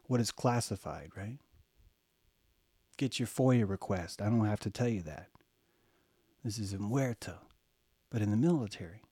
What 0.07 0.20
is 0.20 0.32
classified, 0.32 1.11
right? 1.16 1.38
Get 2.97 3.20
your 3.20 3.28
FOIA 3.28 3.70
request. 3.70 4.20
I 4.20 4.26
don't 4.26 4.45
have 4.45 4.59
to 4.61 4.72
tell 4.72 4.88
you 4.88 5.03
that. 5.03 5.28
This 6.43 6.57
is 6.57 6.74
a 6.74 6.78
muerta, 6.78 7.36
but 8.09 8.24
in 8.24 8.32
the 8.32 8.38
military. 8.38 9.03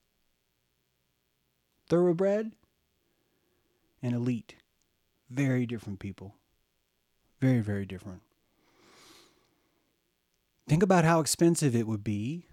Thoroughbred 1.87 2.53
and 4.01 4.15
elite. 4.15 4.55
Very 5.29 5.67
different 5.67 5.99
people. 5.99 6.33
Very, 7.39 7.59
very 7.59 7.85
different. 7.85 8.21
Think 10.67 10.81
about 10.81 11.05
how 11.05 11.19
expensive 11.19 11.75
it 11.75 11.85
would 11.85 12.03
be 12.03 12.47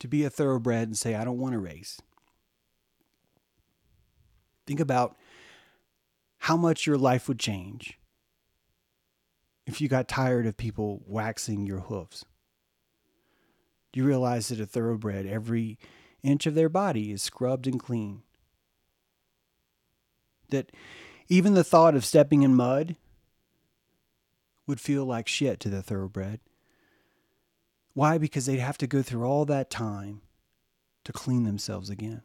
to 0.00 0.08
be 0.08 0.24
a 0.24 0.30
thoroughbred 0.30 0.88
and 0.88 0.98
say, 0.98 1.14
I 1.14 1.24
don't 1.24 1.38
want 1.38 1.52
to 1.52 1.58
race. 1.58 2.00
Think 4.66 4.80
about 4.80 5.16
how 6.38 6.56
much 6.56 6.86
your 6.86 6.98
life 6.98 7.28
would 7.28 7.38
change 7.38 7.98
if 9.66 9.80
you 9.80 9.88
got 9.88 10.08
tired 10.08 10.46
of 10.46 10.56
people 10.56 11.02
waxing 11.06 11.66
your 11.66 11.80
hoofs. 11.80 12.24
Do 13.92 14.00
you 14.00 14.06
realize 14.06 14.48
that 14.48 14.60
a 14.60 14.66
thoroughbred, 14.66 15.26
every 15.26 15.78
inch 16.22 16.46
of 16.46 16.54
their 16.54 16.68
body 16.68 17.12
is 17.12 17.22
scrubbed 17.22 17.66
and 17.66 17.78
clean? 17.78 18.22
That 20.48 20.72
even 21.28 21.54
the 21.54 21.64
thought 21.64 21.94
of 21.94 22.04
stepping 22.04 22.42
in 22.42 22.54
mud 22.54 22.96
would 24.66 24.80
feel 24.80 25.04
like 25.04 25.28
shit 25.28 25.60
to 25.60 25.68
the 25.68 25.82
thoroughbred. 25.82 26.40
Why? 27.94 28.18
Because 28.18 28.46
they'd 28.46 28.58
have 28.58 28.78
to 28.78 28.86
go 28.86 29.02
through 29.02 29.24
all 29.24 29.44
that 29.46 29.70
time 29.70 30.22
to 31.04 31.12
clean 31.12 31.44
themselves 31.44 31.90
again. 31.90 32.22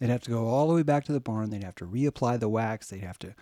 They'd 0.00 0.10
have 0.10 0.22
to 0.22 0.30
go 0.30 0.46
all 0.46 0.68
the 0.68 0.74
way 0.74 0.82
back 0.82 1.04
to 1.04 1.12
the 1.12 1.20
barn. 1.20 1.50
They'd 1.50 1.64
have 1.64 1.74
to 1.76 1.86
reapply 1.86 2.40
the 2.40 2.48
wax. 2.48 2.88
They'd 2.88 3.02
have 3.02 3.18
to 3.20 3.34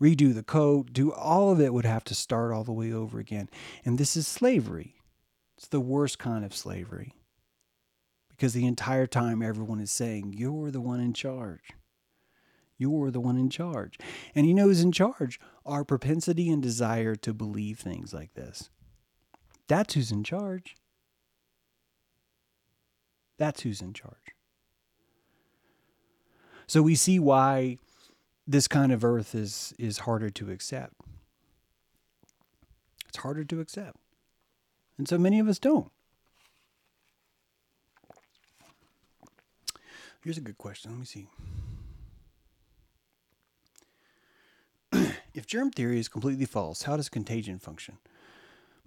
redo 0.00 0.34
the 0.34 0.42
coat. 0.42 0.92
Do 0.92 1.12
all 1.12 1.50
of 1.50 1.60
it 1.60 1.72
would 1.72 1.84
have 1.84 2.04
to 2.04 2.14
start 2.14 2.52
all 2.52 2.64
the 2.64 2.72
way 2.72 2.92
over 2.92 3.18
again. 3.18 3.48
And 3.84 3.98
this 3.98 4.16
is 4.16 4.26
slavery. 4.26 4.96
It's 5.56 5.68
the 5.68 5.80
worst 5.80 6.18
kind 6.18 6.44
of 6.44 6.54
slavery. 6.54 7.14
Because 8.30 8.54
the 8.54 8.66
entire 8.66 9.06
time 9.06 9.42
everyone 9.42 9.80
is 9.80 9.92
saying, 9.92 10.34
You're 10.36 10.70
the 10.70 10.80
one 10.80 11.00
in 11.00 11.12
charge. 11.12 11.74
You're 12.78 13.10
the 13.10 13.20
one 13.20 13.36
in 13.36 13.50
charge. 13.50 13.98
And 14.34 14.46
you 14.46 14.54
know 14.54 14.64
who's 14.64 14.80
in 14.80 14.92
charge 14.92 15.38
our 15.66 15.84
propensity 15.84 16.50
and 16.50 16.62
desire 16.62 17.14
to 17.16 17.34
believe 17.34 17.78
things 17.78 18.14
like 18.14 18.32
this. 18.32 18.70
That's 19.70 19.94
who's 19.94 20.10
in 20.10 20.24
charge. 20.24 20.74
That's 23.38 23.60
who's 23.60 23.80
in 23.80 23.92
charge. 23.92 24.34
So 26.66 26.82
we 26.82 26.96
see 26.96 27.20
why 27.20 27.78
this 28.48 28.66
kind 28.66 28.90
of 28.90 29.04
earth 29.04 29.32
is 29.32 29.72
is 29.78 29.98
harder 29.98 30.28
to 30.28 30.50
accept. 30.50 30.94
It's 33.08 33.18
harder 33.18 33.44
to 33.44 33.60
accept. 33.60 33.96
And 34.98 35.06
so 35.06 35.18
many 35.18 35.38
of 35.38 35.46
us 35.46 35.60
don't. 35.60 35.92
Here's 40.24 40.36
a 40.36 40.40
good 40.40 40.58
question. 40.58 40.90
Let 40.90 40.98
me 40.98 41.06
see. 41.06 41.28
if 45.32 45.46
germ 45.46 45.70
theory 45.70 46.00
is 46.00 46.08
completely 46.08 46.46
false, 46.46 46.82
how 46.82 46.96
does 46.96 47.08
contagion 47.08 47.60
function? 47.60 47.98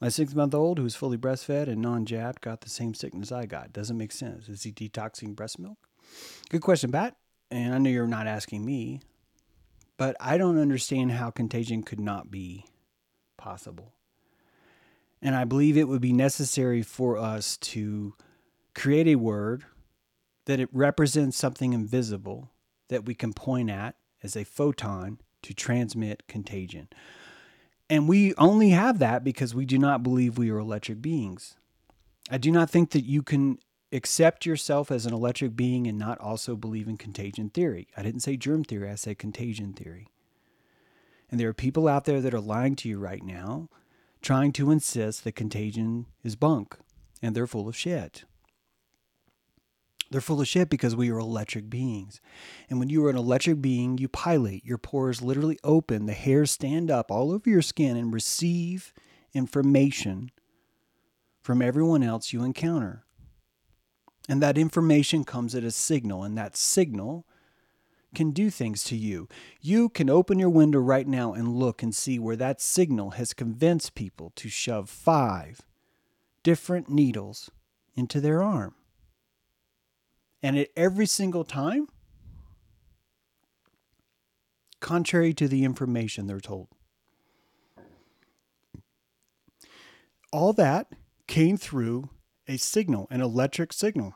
My 0.03 0.09
six 0.09 0.35
month 0.35 0.53
old, 0.53 0.79
who 0.79 0.85
is 0.85 0.95
fully 0.95 1.17
breastfed 1.17 1.69
and 1.69 1.81
non 1.81 2.05
jabbed, 2.05 2.41
got 2.41 2.59
the 2.59 2.69
same 2.69 2.93
sickness 2.93 3.31
I 3.31 3.45
got. 3.45 3.71
Doesn't 3.71 3.97
make 3.97 4.11
sense. 4.11 4.49
Is 4.49 4.63
he 4.63 4.73
detoxing 4.73 5.33
breast 5.33 5.57
milk? 5.57 5.77
Good 6.49 6.59
question, 6.61 6.91
Pat. 6.91 7.15
And 7.49 7.73
I 7.73 7.77
know 7.77 7.89
you're 7.89 8.05
not 8.05 8.27
asking 8.27 8.65
me, 8.65 8.99
but 9.95 10.17
I 10.19 10.37
don't 10.37 10.59
understand 10.59 11.13
how 11.13 11.29
contagion 11.29 11.83
could 11.83 12.01
not 12.01 12.29
be 12.29 12.65
possible. 13.37 13.93
And 15.21 15.37
I 15.37 15.45
believe 15.45 15.77
it 15.77 15.87
would 15.87 16.01
be 16.01 16.11
necessary 16.11 16.81
for 16.81 17.17
us 17.17 17.55
to 17.59 18.13
create 18.75 19.07
a 19.07 19.15
word 19.15 19.63
that 20.47 20.59
it 20.59 20.67
represents 20.73 21.37
something 21.37 21.71
invisible 21.71 22.51
that 22.89 23.05
we 23.05 23.15
can 23.15 23.31
point 23.31 23.69
at 23.69 23.95
as 24.21 24.35
a 24.35 24.43
photon 24.43 25.19
to 25.43 25.53
transmit 25.53 26.27
contagion. 26.27 26.89
And 27.89 28.07
we 28.07 28.33
only 28.35 28.69
have 28.69 28.99
that 28.99 29.23
because 29.23 29.53
we 29.53 29.65
do 29.65 29.77
not 29.77 30.03
believe 30.03 30.37
we 30.37 30.49
are 30.49 30.57
electric 30.57 31.01
beings. 31.01 31.57
I 32.31 32.37
do 32.37 32.51
not 32.51 32.69
think 32.69 32.91
that 32.91 33.05
you 33.05 33.21
can 33.21 33.59
accept 33.91 34.45
yourself 34.45 34.89
as 34.89 35.05
an 35.05 35.13
electric 35.13 35.55
being 35.55 35.85
and 35.85 35.99
not 35.99 36.19
also 36.19 36.55
believe 36.55 36.87
in 36.87 36.97
contagion 36.97 37.49
theory. 37.49 37.87
I 37.95 38.01
didn't 38.01 38.21
say 38.21 38.37
germ 38.37 38.63
theory, 38.63 38.89
I 38.89 38.95
said 38.95 39.19
contagion 39.19 39.73
theory. 39.73 40.07
And 41.29 41.39
there 41.39 41.49
are 41.49 41.53
people 41.53 41.87
out 41.87 42.05
there 42.05 42.21
that 42.21 42.33
are 42.33 42.39
lying 42.39 42.75
to 42.77 42.89
you 42.89 42.97
right 42.97 43.23
now, 43.23 43.69
trying 44.21 44.51
to 44.53 44.71
insist 44.71 45.23
that 45.23 45.35
contagion 45.35 46.07
is 46.23 46.35
bunk 46.35 46.77
and 47.21 47.35
they're 47.35 47.47
full 47.47 47.67
of 47.67 47.75
shit. 47.75 48.23
They're 50.13 50.21
full 50.21 50.41
of 50.41 50.47
shit 50.47 50.69
because 50.69 50.95
we 50.95 51.09
are 51.09 51.17
electric 51.17 51.71
beings. 51.71 52.21
And 52.69 52.77
when 52.77 52.87
you 52.87 53.03
are 53.03 53.09
an 53.09 53.17
electric 53.17 53.63
being, 53.63 53.97
you 53.97 54.07
pilate. 54.07 54.63
Your 54.63 54.77
pores 54.77 55.23
literally 55.23 55.57
open, 55.63 56.05
the 56.05 56.13
hairs 56.13 56.51
stand 56.51 56.91
up 56.91 57.09
all 57.09 57.31
over 57.31 57.49
your 57.49 57.63
skin 57.63 57.97
and 57.97 58.13
receive 58.13 58.93
information 59.33 60.29
from 61.41 61.63
everyone 61.63 62.03
else 62.03 62.31
you 62.31 62.43
encounter. 62.43 63.05
And 64.29 64.39
that 64.39 64.55
information 64.55 65.23
comes 65.23 65.55
at 65.55 65.63
a 65.63 65.71
signal, 65.71 66.23
and 66.23 66.37
that 66.37 66.55
signal 66.55 67.25
can 68.13 68.29
do 68.29 68.51
things 68.51 68.83
to 68.83 68.95
you. 68.95 69.27
You 69.61 69.89
can 69.89 70.11
open 70.11 70.37
your 70.37 70.51
window 70.51 70.77
right 70.77 71.07
now 71.07 71.33
and 71.33 71.55
look 71.55 71.81
and 71.81 71.93
see 71.93 72.19
where 72.19 72.35
that 72.35 72.61
signal 72.61 73.11
has 73.11 73.33
convinced 73.33 73.95
people 73.95 74.31
to 74.35 74.47
shove 74.47 74.91
five 74.91 75.61
different 76.43 76.87
needles 76.87 77.49
into 77.95 78.21
their 78.21 78.43
arm. 78.43 78.75
And 80.43 80.57
at 80.57 80.69
every 80.75 81.05
single 81.05 81.45
time, 81.45 81.87
contrary 84.81 85.33
to 85.35 85.47
the 85.47 85.63
information 85.63 86.27
they're 86.27 86.41
told. 86.41 86.67
All 90.33 90.51
that 90.53 90.87
came 91.27 91.55
through 91.55 92.09
a 92.47 92.57
signal, 92.57 93.07
an 93.09 93.21
electric 93.21 93.71
signal. 93.71 94.13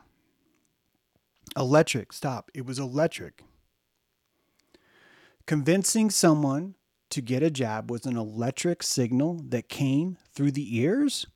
Electric, 1.56 2.12
stop. 2.12 2.50
It 2.54 2.66
was 2.66 2.78
electric. 2.78 3.42
Convincing 5.46 6.10
someone 6.10 6.74
to 7.08 7.22
get 7.22 7.42
a 7.42 7.50
jab 7.50 7.90
was 7.90 8.04
an 8.04 8.18
electric 8.18 8.82
signal 8.82 9.40
that 9.48 9.70
came 9.70 10.18
through 10.34 10.50
the 10.50 10.76
ears 10.78 11.26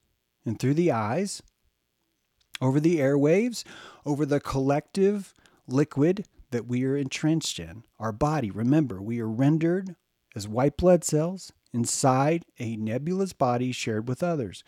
and 0.45 0.59
through 0.59 0.75
the 0.75 0.93
eyes, 0.93 1.43
over 2.63 2.81
the 2.81 2.99
airwaves, 2.99 3.65
over 4.07 4.25
the 4.25 4.41
collective 4.41 5.35
liquid 5.67 6.27
that 6.51 6.67
we 6.67 6.85
are 6.85 6.97
entrenched 6.97 7.59
in. 7.59 7.83
Our 7.99 8.13
body, 8.13 8.51
remember, 8.51 9.03
we 9.03 9.21
are 9.21 9.29
rendered 9.29 9.97
as 10.35 10.49
white 10.49 10.77
blood 10.77 11.05
cells 11.05 11.53
inside 11.75 12.45
a 12.59 12.77
nebulous 12.77 13.33
body 13.33 13.73
shared 13.73 14.09
with 14.09 14.23
others. 14.23 14.63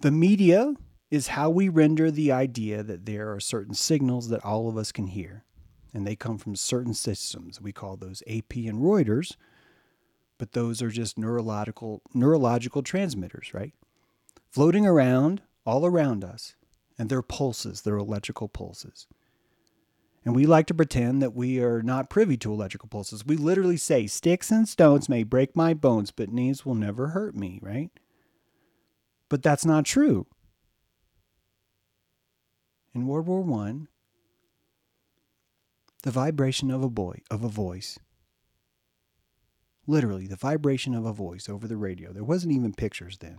The 0.00 0.10
media 0.10 0.74
is 1.10 1.28
how 1.28 1.50
we 1.50 1.68
render 1.68 2.10
the 2.10 2.30
idea 2.30 2.82
that 2.82 3.04
there 3.04 3.32
are 3.32 3.40
certain 3.40 3.74
signals 3.74 4.28
that 4.28 4.44
all 4.44 4.68
of 4.68 4.76
us 4.76 4.92
can 4.92 5.08
hear 5.08 5.44
and 5.92 6.06
they 6.06 6.14
come 6.14 6.38
from 6.38 6.54
certain 6.54 6.94
systems. 6.94 7.60
We 7.60 7.72
call 7.72 7.96
those 7.96 8.22
AP 8.28 8.54
and 8.54 8.80
Reuters, 8.80 9.36
but 10.38 10.52
those 10.52 10.80
are 10.80 10.90
just 10.90 11.18
neurological 11.18 12.02
neurological 12.14 12.82
transmitters, 12.82 13.52
right? 13.52 13.74
Floating 14.50 14.86
around 14.86 15.42
all 15.66 15.84
around 15.84 16.24
us, 16.24 16.54
and 17.00 17.08
they're 17.08 17.22
pulses, 17.22 17.80
they're 17.80 17.96
electrical 17.96 18.46
pulses. 18.46 19.06
And 20.22 20.36
we 20.36 20.44
like 20.44 20.66
to 20.66 20.74
pretend 20.74 21.22
that 21.22 21.34
we 21.34 21.58
are 21.58 21.80
not 21.80 22.10
privy 22.10 22.36
to 22.36 22.52
electrical 22.52 22.90
pulses. 22.90 23.24
We 23.24 23.38
literally 23.38 23.78
say, 23.78 24.06
Sticks 24.06 24.50
and 24.50 24.68
stones 24.68 25.08
may 25.08 25.22
break 25.22 25.56
my 25.56 25.72
bones, 25.72 26.10
but 26.10 26.30
knees 26.30 26.66
will 26.66 26.74
never 26.74 27.08
hurt 27.08 27.34
me, 27.34 27.58
right? 27.62 27.88
But 29.30 29.42
that's 29.42 29.64
not 29.64 29.86
true. 29.86 30.26
In 32.94 33.06
World 33.06 33.28
War 33.28 33.64
I, 33.64 33.86
the 36.02 36.10
vibration 36.10 36.70
of 36.70 36.82
a 36.82 36.90
boy 36.90 37.22
of 37.30 37.42
a 37.42 37.48
voice 37.48 37.98
literally 39.86 40.26
the 40.26 40.36
vibration 40.36 40.94
of 40.94 41.04
a 41.04 41.12
voice 41.12 41.48
over 41.48 41.66
the 41.68 41.76
radio 41.76 42.10
there 42.10 42.24
wasn't 42.24 42.52
even 42.52 42.72
pictures 42.72 43.18
then 43.18 43.38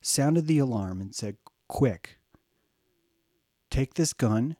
sounded 0.00 0.46
the 0.46 0.58
alarm 0.58 1.00
and 1.00 1.14
said 1.14 1.36
quick 1.68 2.18
take 3.70 3.94
this 3.94 4.12
gun 4.12 4.56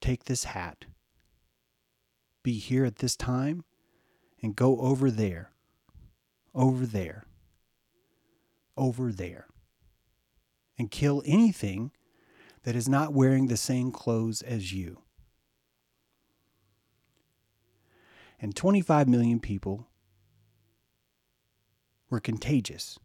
take 0.00 0.24
this 0.24 0.44
hat 0.44 0.86
be 2.42 2.58
here 2.58 2.84
at 2.84 2.96
this 2.96 3.16
time 3.16 3.64
and 4.42 4.56
go 4.56 4.78
over 4.80 5.10
there 5.10 5.50
over 6.54 6.86
there 6.86 7.24
over 8.76 9.12
there 9.12 9.46
and 10.78 10.90
kill 10.90 11.22
anything 11.24 11.90
that 12.64 12.74
is 12.74 12.88
not 12.88 13.12
wearing 13.12 13.46
the 13.46 13.56
same 13.56 13.92
clothes 13.92 14.42
as 14.42 14.72
you. 14.72 15.02
And 18.40 18.54
25 18.56 19.08
million 19.08 19.40
people 19.40 19.86
were 22.10 22.20
contagious. 22.20 22.98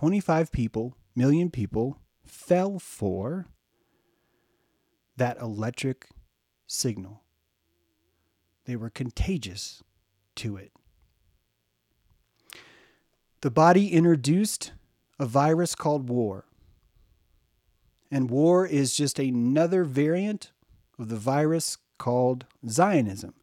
25 0.00 0.50
people, 0.50 0.96
million 1.14 1.50
people, 1.50 1.98
fell 2.24 2.78
for 2.78 3.48
that 5.18 5.38
electric 5.38 6.08
signal. 6.66 7.22
They 8.64 8.76
were 8.76 8.88
contagious 8.88 9.82
to 10.36 10.56
it. 10.56 10.72
The 13.42 13.50
body 13.50 13.92
introduced 13.92 14.72
a 15.18 15.26
virus 15.26 15.74
called 15.74 16.08
war. 16.08 16.46
And 18.10 18.30
war 18.30 18.66
is 18.66 18.96
just 18.96 19.18
another 19.18 19.84
variant 19.84 20.50
of 20.98 21.10
the 21.10 21.16
virus 21.16 21.76
called 21.98 22.46
Zionism. 22.66 23.34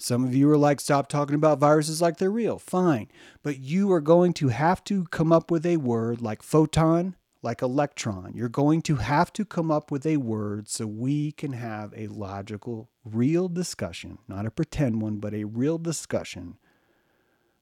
Some 0.00 0.24
of 0.24 0.34
you 0.34 0.50
are 0.50 0.56
like, 0.56 0.80
stop 0.80 1.08
talking 1.08 1.34
about 1.34 1.58
viruses 1.58 2.00
like 2.00 2.16
they're 2.16 2.30
real. 2.30 2.58
Fine. 2.58 3.08
But 3.42 3.58
you 3.58 3.92
are 3.92 4.00
going 4.00 4.32
to 4.34 4.48
have 4.48 4.82
to 4.84 5.04
come 5.04 5.30
up 5.30 5.50
with 5.50 5.66
a 5.66 5.76
word 5.76 6.22
like 6.22 6.42
photon, 6.42 7.16
like 7.42 7.60
electron. 7.60 8.32
You're 8.34 8.48
going 8.48 8.80
to 8.82 8.96
have 8.96 9.30
to 9.34 9.44
come 9.44 9.70
up 9.70 9.90
with 9.90 10.06
a 10.06 10.16
word 10.16 10.70
so 10.70 10.86
we 10.86 11.32
can 11.32 11.52
have 11.52 11.92
a 11.94 12.06
logical, 12.06 12.88
real 13.04 13.48
discussion, 13.48 14.18
not 14.26 14.46
a 14.46 14.50
pretend 14.50 15.02
one, 15.02 15.18
but 15.18 15.34
a 15.34 15.44
real 15.44 15.76
discussion 15.76 16.56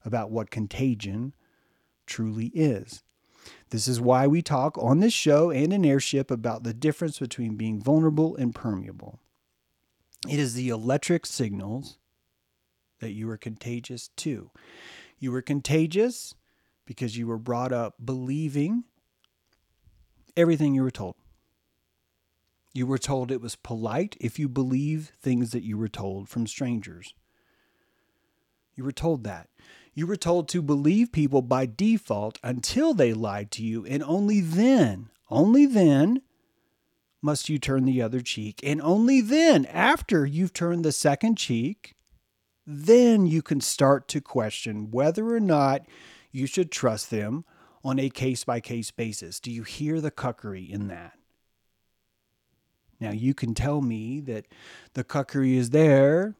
about 0.05 0.31
what 0.31 0.49
contagion 0.49 1.33
truly 2.05 2.47
is. 2.55 3.03
This 3.69 3.85
is 3.87 3.99
why 3.99 4.27
we 4.27 4.41
talk 4.41 4.77
on 4.77 5.01
this 5.01 5.13
show 5.13 5.51
and 5.51 5.73
in 5.73 5.83
Airship 5.83 6.31
about 6.31 6.63
the 6.63 6.73
difference 6.73 7.19
between 7.19 7.55
being 7.55 7.81
vulnerable 7.81 8.35
and 8.37 8.55
permeable. 8.55 9.19
It 10.27 10.39
is 10.39 10.53
the 10.53 10.69
electric 10.69 11.25
signals 11.25 11.98
that 12.99 13.11
you 13.11 13.27
were 13.27 13.37
contagious 13.37 14.09
to. 14.17 14.51
You 15.17 15.31
were 15.31 15.41
contagious 15.41 16.35
because 16.85 17.17
you 17.17 17.27
were 17.27 17.37
brought 17.37 17.71
up 17.71 17.95
believing 18.03 18.83
everything 20.35 20.73
you 20.73 20.83
were 20.83 20.91
told. 20.91 21.15
You 22.73 22.85
were 22.85 22.97
told 22.97 23.31
it 23.31 23.41
was 23.41 23.55
polite 23.55 24.15
if 24.19 24.39
you 24.39 24.47
believe 24.47 25.11
things 25.21 25.51
that 25.51 25.63
you 25.63 25.77
were 25.77 25.87
told 25.87 26.29
from 26.29 26.47
strangers. 26.47 27.13
You 28.75 28.83
were 28.83 28.91
told 28.91 29.23
that. 29.25 29.49
You 29.93 30.07
were 30.07 30.15
told 30.15 30.47
to 30.49 30.61
believe 30.61 31.11
people 31.11 31.41
by 31.41 31.65
default 31.65 32.39
until 32.43 32.93
they 32.93 33.13
lied 33.13 33.51
to 33.51 33.63
you, 33.63 33.85
and 33.85 34.01
only 34.03 34.39
then, 34.39 35.09
only 35.29 35.65
then, 35.65 36.21
must 37.21 37.49
you 37.49 37.57
turn 37.57 37.85
the 37.85 38.01
other 38.01 38.21
cheek. 38.21 38.61
And 38.63 38.81
only 38.81 39.19
then, 39.19 39.65
after 39.65 40.25
you've 40.25 40.53
turned 40.53 40.85
the 40.85 40.91
second 40.91 41.37
cheek, 41.37 41.95
then 42.71 43.25
you 43.25 43.41
can 43.41 43.59
start 43.59 44.07
to 44.07 44.21
question 44.21 44.91
whether 44.91 45.33
or 45.33 45.39
not 45.39 45.87
you 46.31 46.45
should 46.45 46.71
trust 46.71 47.09
them 47.09 47.43
on 47.83 47.97
a 47.97 48.11
case 48.11 48.43
by 48.43 48.59
case 48.59 48.91
basis. 48.91 49.39
Do 49.39 49.49
you 49.51 49.63
hear 49.63 49.99
the 49.99 50.11
cuckery 50.11 50.69
in 50.69 50.87
that? 50.87 51.13
Now, 52.99 53.09
you 53.09 53.33
can 53.33 53.55
tell 53.55 53.81
me 53.81 54.19
that 54.21 54.45
the 54.93 55.03
cuckery 55.03 55.55
is 55.55 55.71
there 55.71 56.35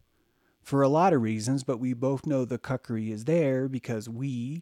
for 0.62 0.84
a 0.84 0.90
lot 0.90 1.14
of 1.14 1.24
reasons, 1.24 1.64
but 1.64 1.80
we 1.80 1.94
both 1.94 2.28
know 2.28 2.46
the 2.46 2.60
cuckery 2.60 3.12
is 3.12 3.26
there 3.26 3.68
because 3.68 4.08
we 4.08 4.62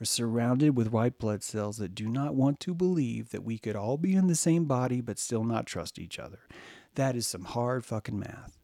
are 0.00 0.04
surrounded 0.06 0.76
with 0.76 0.90
white 0.90 1.20
blood 1.20 1.44
cells 1.44 1.76
that 1.76 1.94
do 1.94 2.08
not 2.08 2.34
want 2.34 2.58
to 2.58 2.74
believe 2.74 3.30
that 3.30 3.44
we 3.44 3.58
could 3.58 3.76
all 3.76 3.98
be 3.98 4.14
in 4.14 4.26
the 4.26 4.34
same 4.34 4.64
body 4.64 5.00
but 5.00 5.20
still 5.20 5.44
not 5.44 5.64
trust 5.64 5.96
each 5.96 6.18
other. 6.18 6.40
That 6.96 7.14
is 7.14 7.28
some 7.28 7.44
hard 7.44 7.84
fucking 7.84 8.18
math. 8.18 8.63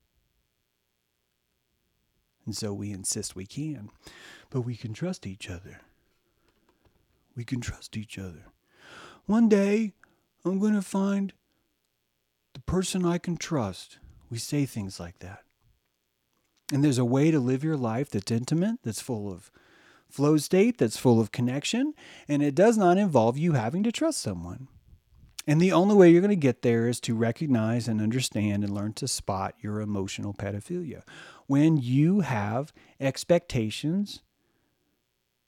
And 2.51 2.57
so 2.57 2.73
we 2.73 2.91
insist 2.91 3.37
we 3.37 3.47
can, 3.47 3.91
but 4.51 4.63
we 4.63 4.75
can 4.75 4.93
trust 4.93 5.25
each 5.25 5.49
other. 5.49 5.83
We 7.37 7.45
can 7.45 7.61
trust 7.61 7.97
each 7.97 8.19
other. 8.19 8.47
One 9.27 9.49
day, 9.49 9.93
I'm 10.45 10.59
going 10.59 10.75
to 10.75 10.83
find 10.83 11.33
the 12.55 12.61
person 12.63 13.07
I 13.07 13.19
can 13.19 13.37
trust. 13.37 13.99
We 14.31 14.39
say 14.39 14.67
things 14.67 14.99
like 14.99 15.21
that. 15.21 15.45
And 16.73 16.83
there's 16.83 16.99
a 16.99 17.05
way 17.05 17.31
to 17.31 17.39
live 17.39 17.63
your 17.63 17.77
life 17.77 18.11
that's 18.11 18.33
intimate, 18.33 18.81
that's 18.83 19.01
full 19.01 19.33
of 19.33 19.53
flow 20.09 20.37
state, 20.37 20.79
that's 20.79 20.97
full 20.97 21.21
of 21.21 21.31
connection, 21.31 21.95
and 22.27 22.43
it 22.43 22.57
does 22.57 22.77
not 22.77 22.99
involve 22.99 23.39
you 23.39 23.53
having 23.53 23.85
to 23.85 23.93
trust 23.93 24.21
someone. 24.21 24.67
And 25.47 25.61
the 25.61 25.73
only 25.73 25.95
way 25.95 26.11
you're 26.11 26.21
going 26.21 26.31
to 26.31 26.37
get 26.37 26.63
there 26.63 26.89
is 26.89 27.01
to 27.01 27.15
recognize 27.15 27.89
and 27.89 28.01
understand 28.01 28.63
and 28.63 28.75
learn 28.75 28.93
to 28.95 29.09
spot 29.09 29.55
your 29.61 29.81
emotional 29.81 30.35
pedophilia. 30.35 31.03
When 31.51 31.79
you 31.79 32.21
have 32.21 32.73
expectations 33.01 34.23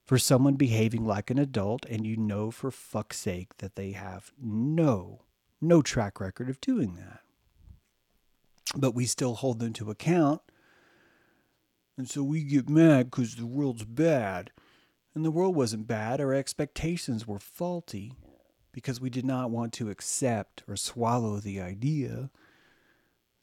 for 0.04 0.18
someone 0.18 0.56
behaving 0.56 1.06
like 1.06 1.30
an 1.30 1.38
adult 1.38 1.86
and 1.86 2.04
you 2.04 2.16
know 2.16 2.50
for 2.50 2.72
fuck's 2.72 3.20
sake 3.20 3.58
that 3.58 3.76
they 3.76 3.92
have 3.92 4.32
no, 4.36 5.22
no 5.60 5.80
track 5.80 6.18
record 6.18 6.50
of 6.50 6.60
doing 6.60 6.96
that. 6.96 7.20
But 8.74 8.96
we 8.96 9.06
still 9.06 9.36
hold 9.36 9.60
them 9.60 9.72
to 9.74 9.92
account. 9.92 10.40
And 11.96 12.10
so 12.10 12.24
we 12.24 12.42
get 12.42 12.68
mad 12.68 13.12
because 13.12 13.36
the 13.36 13.46
world's 13.46 13.84
bad. 13.84 14.50
And 15.14 15.24
the 15.24 15.30
world 15.30 15.54
wasn't 15.54 15.86
bad. 15.86 16.20
Our 16.20 16.34
expectations 16.34 17.28
were 17.28 17.38
faulty 17.38 18.14
because 18.72 19.00
we 19.00 19.08
did 19.08 19.24
not 19.24 19.52
want 19.52 19.72
to 19.74 19.88
accept 19.88 20.64
or 20.66 20.74
swallow 20.74 21.38
the 21.38 21.60
idea 21.60 22.28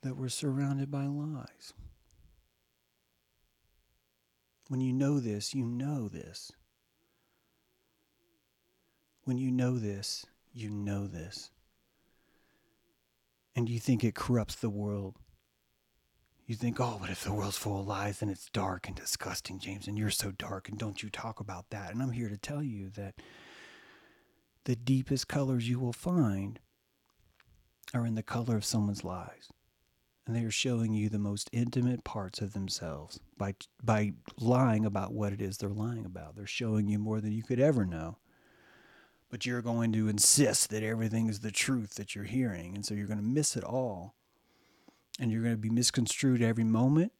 that 0.02 0.18
we're 0.18 0.28
surrounded 0.28 0.92
by 0.92 1.06
lies. 1.06 1.72
When 4.70 4.82
you 4.82 4.94
know 4.94 5.20
this, 5.20 5.56
you 5.56 5.66
know 5.66 6.08
this. 6.08 6.52
When 9.24 9.40
you 9.40 9.52
know 9.52 9.80
this, 9.80 10.28
you 10.54 10.70
know 10.70 11.08
this. 11.08 11.50
And 13.56 13.68
you 13.68 13.80
think 13.80 14.04
it 14.04 14.14
corrupts 14.14 14.56
the 14.56 14.70
world. 14.70 15.16
You 16.46 16.56
think, 16.56 16.80
oh, 16.80 17.00
but 17.02 17.10
if 17.10 17.24
the 17.24 17.34
world's 17.34 17.58
full 17.58 17.80
of 17.80 17.88
lies, 17.88 18.20
then 18.20 18.30
it's 18.30 18.50
dark 18.52 18.88
and 18.88 18.96
disgusting, 18.96 19.58
James, 19.58 19.88
and 19.88 19.98
you're 19.98 20.12
so 20.12 20.32
dark, 20.32 20.70
and 20.70 20.78
don't 20.78 21.02
you 21.02 21.10
talk 21.10 21.40
about 21.40 21.72
that. 21.72 21.92
And 21.92 22.02
I'm 22.02 22.12
here 22.12 22.30
to 22.30 22.38
tell 22.38 22.64
you 22.64 22.90
that 22.92 23.16
the 24.66 24.76
deepest 24.76 25.28
colors 25.28 25.68
you 25.68 25.80
will 25.80 25.94
find 25.94 26.60
are 27.94 28.06
in 28.06 28.14
the 28.14 28.24
color 28.24 28.56
of 28.56 28.66
someone's 28.66 29.04
lies. 29.04 29.50
And 30.30 30.38
they 30.38 30.46
are 30.46 30.52
showing 30.52 30.94
you 30.94 31.10
the 31.10 31.18
most 31.18 31.50
intimate 31.52 32.04
parts 32.04 32.40
of 32.40 32.54
themselves 32.54 33.20
by, 33.36 33.56
by 33.84 34.14
lying 34.40 34.86
about 34.86 35.12
what 35.12 35.34
it 35.34 35.42
is 35.42 35.58
they're 35.58 35.70
lying 35.70 36.06
about. 36.06 36.36
They're 36.36 36.46
showing 36.46 36.88
you 36.88 37.00
more 37.00 37.20
than 37.20 37.32
you 37.32 37.42
could 37.42 37.60
ever 37.60 37.84
know. 37.84 38.20
But 39.32 39.48
you're 39.48 39.64
going 39.64 39.92
to 39.94 40.08
insist 40.08 40.70
that 40.70 40.84
everything 40.84 41.30
is 41.30 41.40
the 41.40 41.50
truth 41.50 41.96
that 41.96 42.14
you're 42.14 42.26
hearing. 42.26 42.76
And 42.76 42.86
so 42.86 42.94
you're 42.94 43.08
going 43.08 43.18
to 43.18 43.26
miss 43.26 43.58
it 43.58 43.64
all. 43.64 44.14
And 45.20 45.32
you're 45.32 45.42
going 45.42 45.56
to 45.56 45.58
be 45.58 45.72
misconstrued 45.72 46.44
every 46.44 46.64
moment. 46.64 47.12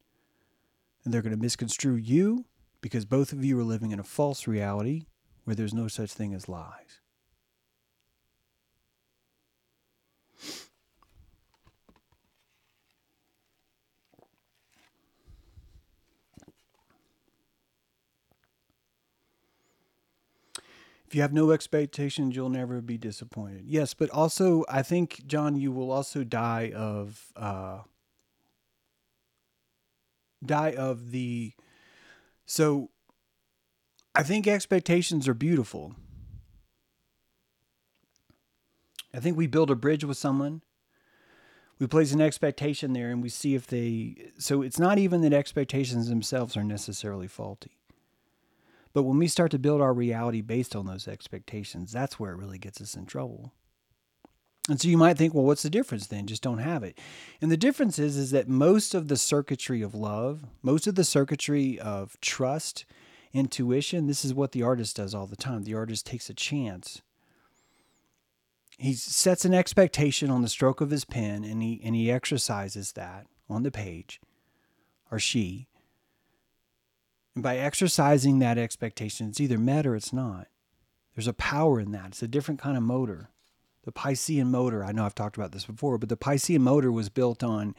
And 1.04 1.12
they're 1.12 1.20
going 1.20 1.34
to 1.34 1.42
misconstrue 1.42 1.96
you 1.96 2.44
because 2.80 3.06
both 3.06 3.32
of 3.32 3.44
you 3.44 3.58
are 3.58 3.64
living 3.64 3.90
in 3.90 3.98
a 3.98 4.04
false 4.04 4.46
reality 4.46 5.06
where 5.42 5.56
there's 5.56 5.74
no 5.74 5.88
such 5.88 6.12
thing 6.12 6.32
as 6.32 6.48
lies. 6.48 6.99
If 21.10 21.16
you 21.16 21.22
have 21.22 21.32
no 21.32 21.50
expectations, 21.50 22.36
you'll 22.36 22.50
never 22.50 22.80
be 22.80 22.96
disappointed. 22.96 23.64
Yes, 23.66 23.94
but 23.94 24.10
also, 24.10 24.64
I 24.68 24.82
think, 24.82 25.26
John, 25.26 25.56
you 25.56 25.72
will 25.72 25.90
also 25.90 26.22
die 26.22 26.70
of. 26.72 27.32
Uh, 27.34 27.80
die 30.46 30.70
of 30.70 31.10
the. 31.10 31.54
So, 32.46 32.90
I 34.14 34.22
think 34.22 34.46
expectations 34.46 35.26
are 35.26 35.34
beautiful. 35.34 35.96
I 39.12 39.18
think 39.18 39.36
we 39.36 39.48
build 39.48 39.72
a 39.72 39.74
bridge 39.74 40.04
with 40.04 40.16
someone. 40.16 40.62
We 41.80 41.88
place 41.88 42.12
an 42.12 42.20
expectation 42.20 42.92
there 42.92 43.10
and 43.10 43.20
we 43.20 43.30
see 43.30 43.56
if 43.56 43.66
they. 43.66 44.30
So, 44.38 44.62
it's 44.62 44.78
not 44.78 44.98
even 44.98 45.22
that 45.22 45.32
expectations 45.32 46.08
themselves 46.08 46.56
are 46.56 46.62
necessarily 46.62 47.26
faulty. 47.26 47.79
But 48.92 49.04
when 49.04 49.18
we 49.18 49.28
start 49.28 49.50
to 49.52 49.58
build 49.58 49.80
our 49.80 49.94
reality 49.94 50.40
based 50.40 50.74
on 50.74 50.86
those 50.86 51.06
expectations, 51.06 51.92
that's 51.92 52.18
where 52.18 52.32
it 52.32 52.38
really 52.38 52.58
gets 52.58 52.80
us 52.80 52.94
in 52.94 53.06
trouble. 53.06 53.52
And 54.68 54.80
so 54.80 54.88
you 54.88 54.98
might 54.98 55.16
think, 55.16 55.34
well, 55.34 55.44
what's 55.44 55.62
the 55.62 55.70
difference 55.70 56.06
then? 56.06 56.26
Just 56.26 56.42
don't 56.42 56.58
have 56.58 56.82
it. 56.82 56.98
And 57.40 57.50
the 57.50 57.56
difference 57.56 57.98
is, 57.98 58.16
is 58.16 58.30
that 58.30 58.48
most 58.48 58.94
of 58.94 59.08
the 59.08 59.16
circuitry 59.16 59.82
of 59.82 59.94
love, 59.94 60.44
most 60.62 60.86
of 60.86 60.96
the 60.96 61.04
circuitry 61.04 61.78
of 61.78 62.16
trust, 62.20 62.84
intuition, 63.32 64.06
this 64.06 64.24
is 64.24 64.34
what 64.34 64.52
the 64.52 64.62
artist 64.62 64.96
does 64.96 65.14
all 65.14 65.26
the 65.26 65.36
time. 65.36 65.64
The 65.64 65.74
artist 65.74 66.06
takes 66.06 66.28
a 66.28 66.34
chance. 66.34 67.02
He 68.76 68.92
sets 68.94 69.44
an 69.44 69.54
expectation 69.54 70.30
on 70.30 70.42
the 70.42 70.48
stroke 70.48 70.80
of 70.80 70.90
his 70.90 71.04
pen 71.04 71.44
and 71.44 71.62
he 71.62 71.80
and 71.84 71.94
he 71.94 72.10
exercises 72.10 72.92
that 72.92 73.26
on 73.48 73.62
the 73.62 73.70
page, 73.70 74.20
or 75.10 75.18
she, 75.18 75.66
and 77.34 77.42
by 77.42 77.56
exercising 77.56 78.38
that 78.38 78.58
expectation, 78.58 79.28
it's 79.28 79.40
either 79.40 79.58
met 79.58 79.86
or 79.86 79.94
it's 79.94 80.12
not. 80.12 80.48
There's 81.14 81.26
a 81.26 81.32
power 81.32 81.80
in 81.80 81.92
that. 81.92 82.08
It's 82.08 82.22
a 82.22 82.28
different 82.28 82.60
kind 82.60 82.76
of 82.76 82.82
motor. 82.82 83.30
The 83.84 83.92
Piscean 83.92 84.46
motor, 84.46 84.84
I 84.84 84.92
know 84.92 85.06
I've 85.06 85.14
talked 85.14 85.36
about 85.36 85.52
this 85.52 85.64
before, 85.64 85.98
but 85.98 86.08
the 86.08 86.16
Piscean 86.16 86.60
motor 86.60 86.92
was 86.92 87.08
built 87.08 87.42
on 87.42 87.74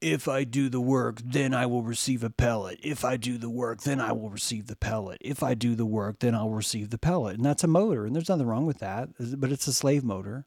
if 0.00 0.28
I 0.28 0.44
do 0.44 0.68
the 0.68 0.80
work, 0.80 1.20
then 1.24 1.54
I 1.54 1.66
will 1.66 1.82
receive 1.82 2.22
a 2.22 2.30
pellet. 2.30 2.78
If 2.82 3.04
I 3.04 3.16
do 3.16 3.38
the 3.38 3.48
work, 3.48 3.82
then 3.82 4.00
I 4.00 4.12
will 4.12 4.30
receive 4.30 4.66
the 4.66 4.76
pellet. 4.76 5.18
If 5.20 5.42
I 5.42 5.54
do 5.54 5.74
the 5.74 5.86
work, 5.86 6.18
then 6.18 6.34
I'll 6.34 6.50
receive 6.50 6.90
the 6.90 6.98
pellet. 6.98 7.36
And 7.36 7.44
that's 7.44 7.64
a 7.64 7.68
motor, 7.68 8.04
and 8.04 8.14
there's 8.14 8.28
nothing 8.28 8.46
wrong 8.46 8.66
with 8.66 8.78
that, 8.78 9.08
but 9.18 9.50
it's 9.50 9.66
a 9.66 9.72
slave 9.72 10.04
motor. 10.04 10.44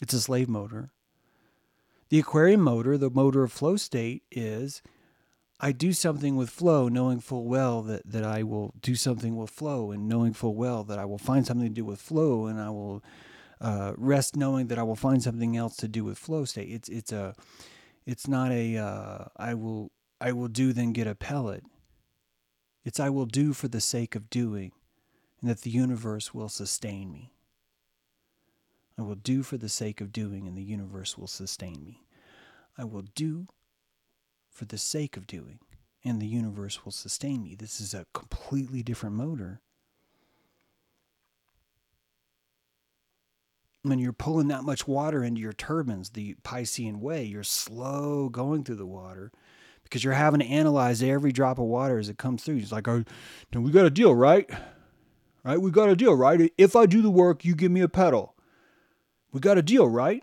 It's 0.00 0.14
a 0.14 0.20
slave 0.20 0.48
motor. 0.48 0.90
The 2.08 2.18
Aquarian 2.18 2.60
motor, 2.60 2.96
the 2.96 3.10
motor 3.10 3.42
of 3.42 3.52
flow 3.52 3.76
state, 3.76 4.22
is 4.30 4.82
I 5.64 5.70
do 5.70 5.92
something 5.92 6.34
with 6.34 6.50
flow, 6.50 6.88
knowing 6.88 7.20
full 7.20 7.44
well 7.44 7.82
that, 7.82 8.02
that 8.04 8.24
I 8.24 8.42
will 8.42 8.74
do 8.82 8.96
something 8.96 9.36
with 9.36 9.48
flow, 9.48 9.92
and 9.92 10.08
knowing 10.08 10.32
full 10.32 10.56
well 10.56 10.82
that 10.82 10.98
I 10.98 11.04
will 11.04 11.18
find 11.18 11.46
something 11.46 11.68
to 11.68 11.72
do 11.72 11.84
with 11.84 12.00
flow, 12.00 12.46
and 12.46 12.60
I 12.60 12.68
will 12.68 13.04
uh, 13.60 13.92
rest 13.96 14.34
knowing 14.34 14.66
that 14.66 14.78
I 14.78 14.82
will 14.82 14.96
find 14.96 15.22
something 15.22 15.56
else 15.56 15.76
to 15.76 15.86
do 15.86 16.02
with 16.02 16.18
flow 16.18 16.44
state. 16.44 16.68
It's 16.68 16.88
it's 16.88 17.12
a 17.12 17.36
it's 18.04 18.26
not 18.26 18.50
a 18.50 18.76
uh, 18.76 19.24
I 19.36 19.54
will 19.54 19.92
I 20.20 20.32
will 20.32 20.48
do 20.48 20.72
then 20.72 20.92
get 20.92 21.06
a 21.06 21.14
pellet. 21.14 21.62
It's 22.84 22.98
I 22.98 23.10
will 23.10 23.26
do 23.26 23.52
for 23.52 23.68
the 23.68 23.80
sake 23.80 24.16
of 24.16 24.28
doing, 24.30 24.72
and 25.40 25.48
that 25.48 25.60
the 25.60 25.70
universe 25.70 26.34
will 26.34 26.48
sustain 26.48 27.12
me. 27.12 27.30
I 28.98 29.02
will 29.02 29.14
do 29.14 29.44
for 29.44 29.56
the 29.56 29.68
sake 29.68 30.00
of 30.00 30.12
doing, 30.12 30.48
and 30.48 30.58
the 30.58 30.64
universe 30.64 31.16
will 31.16 31.28
sustain 31.28 31.84
me. 31.84 32.02
I 32.76 32.82
will 32.82 33.04
do 33.14 33.46
for 34.52 34.66
the 34.66 34.78
sake 34.78 35.16
of 35.16 35.26
doing, 35.26 35.58
and 36.04 36.20
the 36.20 36.26
universe 36.26 36.84
will 36.84 36.92
sustain 36.92 37.42
me. 37.42 37.54
This 37.54 37.80
is 37.80 37.94
a 37.94 38.06
completely 38.12 38.82
different 38.82 39.16
motor. 39.16 39.60
When 43.82 43.98
you're 43.98 44.12
pulling 44.12 44.48
that 44.48 44.62
much 44.62 44.86
water 44.86 45.24
into 45.24 45.40
your 45.40 45.52
turbines, 45.52 46.10
the 46.10 46.36
Piscean 46.44 47.00
way, 47.00 47.24
you're 47.24 47.42
slow 47.42 48.28
going 48.28 48.62
through 48.62 48.76
the 48.76 48.86
water 48.86 49.32
because 49.82 50.04
you're 50.04 50.12
having 50.12 50.38
to 50.40 50.46
analyze 50.46 51.02
every 51.02 51.32
drop 51.32 51.58
of 51.58 51.64
water 51.64 51.98
as 51.98 52.08
it 52.08 52.16
comes 52.16 52.44
through. 52.44 52.58
It's 52.58 52.70
like, 52.70 52.86
oh, 52.86 53.04
we 53.52 53.72
got 53.72 53.86
a 53.86 53.90
deal, 53.90 54.14
right? 54.14 54.48
Right? 55.44 55.60
We 55.60 55.72
got 55.72 55.88
a 55.88 55.96
deal, 55.96 56.14
right? 56.14 56.52
If 56.56 56.76
I 56.76 56.86
do 56.86 57.02
the 57.02 57.10
work, 57.10 57.44
you 57.44 57.56
give 57.56 57.72
me 57.72 57.80
a 57.80 57.88
pedal. 57.88 58.36
We 59.32 59.40
got 59.40 59.58
a 59.58 59.62
deal, 59.62 59.88
right? 59.88 60.22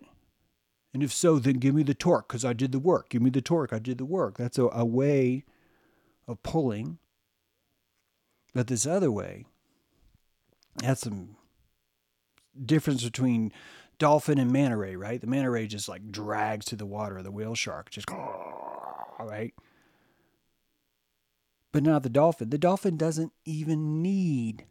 And 0.94 1.04
if 1.04 1.12
so, 1.12 1.38
then 1.38 1.56
give 1.56 1.76
me 1.76 1.84
the 1.84 1.94
torque 1.94 2.28
because 2.28 2.44
I 2.44 2.54
did 2.54 2.72
the 2.72 2.80
work. 2.80 3.10
Give 3.10 3.22
me 3.22 3.30
the 3.30 3.42
torque. 3.42 3.74
I 3.74 3.80
did 3.80 4.00
the 4.00 4.06
work. 4.06 4.38
That's 4.38 4.58
a, 4.58 4.66
a 4.72 4.86
way 4.86 5.46
of 6.28 6.42
pulling. 6.42 6.98
But 8.54 8.68
this 8.68 8.88
other 8.88 9.12
way 9.12 9.46
has 10.84 11.00
some 11.00 11.36
difference 12.66 13.04
between 13.04 13.52
dolphin 14.00 14.40
and 14.40 14.52
manta 14.52 14.78
ray, 14.78 14.96
right? 14.96 15.22
The 15.22 15.28
manta 15.28 15.52
ray 15.52 15.68
just 15.68 15.88
like 15.88 16.12
drags 16.12 16.66
to 16.68 16.76
the 16.76 16.88
water. 16.88 17.22
The 17.22 17.32
whale 17.32 17.56
shark 17.56 17.92
just, 17.92 18.10
right? 19.20 19.54
But 21.72 21.84
not 21.84 22.02
the 22.02 22.10
dolphin. 22.10 22.50
The 22.50 22.58
dolphin 22.58 22.98
doesn't 22.98 23.32
even 23.46 24.02
need 24.02 24.66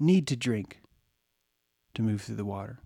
need 0.00 0.26
to 0.28 0.36
drink 0.36 0.80
to 1.94 2.02
move 2.02 2.22
through 2.22 2.36
the 2.36 2.44
water. 2.44 2.80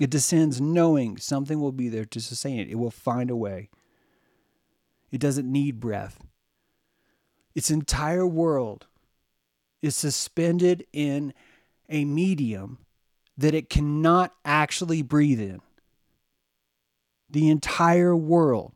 It 0.00 0.08
descends 0.10 0.60
knowing 0.60 1.18
something 1.18 1.60
will 1.60 1.72
be 1.72 1.90
there 1.90 2.06
to 2.06 2.20
sustain 2.20 2.58
it. 2.58 2.70
It 2.70 2.76
will 2.76 2.90
find 2.90 3.30
a 3.30 3.36
way. 3.36 3.68
It 5.12 5.20
doesn't 5.20 5.50
need 5.50 5.78
breath. 5.78 6.20
Its 7.54 7.70
entire 7.70 8.26
world 8.26 8.86
is 9.82 9.94
suspended 9.94 10.86
in 10.92 11.34
a 11.88 12.04
medium 12.04 12.78
that 13.36 13.54
it 13.54 13.68
cannot 13.68 14.32
actually 14.44 15.02
breathe 15.02 15.40
in. 15.40 15.60
The 17.28 17.50
entire 17.50 18.16
world 18.16 18.72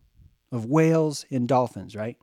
of 0.52 0.66
whales 0.66 1.24
and 1.30 1.48
dolphins, 1.48 1.96
right? 1.96 2.18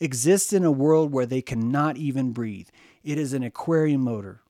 Exists 0.00 0.52
in 0.52 0.64
a 0.64 0.72
world 0.72 1.12
where 1.12 1.26
they 1.26 1.42
cannot 1.42 1.96
even 1.96 2.32
breathe. 2.32 2.68
It 3.04 3.18
is 3.18 3.32
an 3.32 3.42
Aquarian 3.42 4.00
motor. 4.00 4.41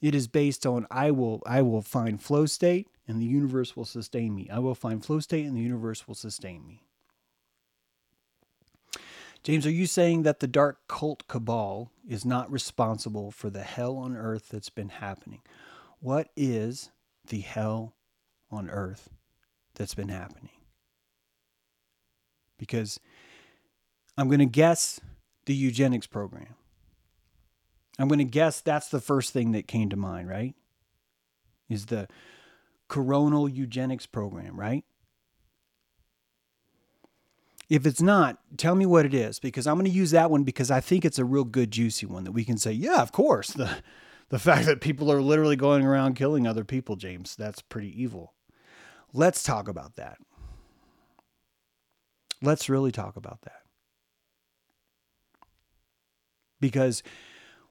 It 0.00 0.14
is 0.14 0.28
based 0.28 0.64
on 0.66 0.86
I 0.90 1.10
will 1.10 1.42
I 1.46 1.62
will 1.62 1.82
find 1.82 2.22
flow 2.22 2.46
state 2.46 2.88
and 3.06 3.20
the 3.20 3.26
universe 3.26 3.76
will 3.76 3.84
sustain 3.84 4.34
me. 4.34 4.48
I 4.50 4.58
will 4.58 4.74
find 4.74 5.04
flow 5.04 5.20
state 5.20 5.44
and 5.46 5.56
the 5.56 5.60
universe 5.60 6.08
will 6.08 6.14
sustain 6.14 6.66
me. 6.66 6.84
James, 9.42 9.66
are 9.66 9.70
you 9.70 9.86
saying 9.86 10.22
that 10.22 10.40
the 10.40 10.46
dark 10.46 10.86
cult 10.86 11.26
cabal 11.26 11.90
is 12.06 12.24
not 12.24 12.50
responsible 12.52 13.30
for 13.30 13.48
the 13.48 13.62
hell 13.62 13.96
on 13.96 14.14
earth 14.16 14.48
that's 14.50 14.68
been 14.68 14.90
happening? 14.90 15.40
What 16.00 16.28
is 16.36 16.90
the 17.26 17.40
hell 17.40 17.94
on 18.50 18.68
earth 18.68 19.08
that's 19.74 19.94
been 19.94 20.08
happening? 20.10 20.50
Because 22.58 23.00
I'm 24.18 24.28
going 24.28 24.40
to 24.40 24.46
guess 24.46 25.00
the 25.46 25.54
eugenics 25.54 26.06
program. 26.06 26.54
I'm 28.00 28.08
going 28.08 28.18
to 28.18 28.24
guess 28.24 28.60
that's 28.60 28.88
the 28.88 29.00
first 29.00 29.32
thing 29.32 29.52
that 29.52 29.68
came 29.68 29.90
to 29.90 29.96
mind, 29.96 30.28
right? 30.28 30.54
Is 31.68 31.86
the 31.86 32.08
coronal 32.88 33.48
eugenics 33.48 34.06
program, 34.06 34.58
right? 34.58 34.84
If 37.68 37.86
it's 37.86 38.02
not, 38.02 38.38
tell 38.56 38.74
me 38.74 38.84
what 38.84 39.06
it 39.06 39.14
is 39.14 39.38
because 39.38 39.66
I'm 39.66 39.76
going 39.76 39.84
to 39.84 39.90
use 39.92 40.10
that 40.10 40.30
one 40.30 40.42
because 40.42 40.70
I 40.70 40.80
think 40.80 41.04
it's 41.04 41.18
a 41.20 41.24
real 41.24 41.44
good 41.44 41.70
juicy 41.70 42.06
one 42.06 42.24
that 42.24 42.32
we 42.32 42.44
can 42.44 42.58
say, 42.58 42.72
yeah, 42.72 43.00
of 43.00 43.12
course. 43.12 43.50
The 43.50 43.82
the 44.30 44.38
fact 44.38 44.66
that 44.66 44.80
people 44.80 45.10
are 45.12 45.20
literally 45.20 45.56
going 45.56 45.84
around 45.84 46.14
killing 46.14 46.46
other 46.46 46.64
people, 46.64 46.96
James, 46.96 47.34
that's 47.36 47.60
pretty 47.60 48.00
evil. 48.00 48.32
Let's 49.12 49.42
talk 49.42 49.68
about 49.68 49.96
that. 49.96 50.18
Let's 52.40 52.68
really 52.68 52.92
talk 52.92 53.16
about 53.16 53.42
that. 53.42 53.62
Because 56.60 57.02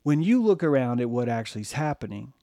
when 0.04 0.22
you 0.22 0.42
look 0.42 0.64
around 0.64 1.02
at 1.02 1.10
what 1.10 1.30
actually 1.30 1.62
is 1.62 1.74
happening, 1.74 2.34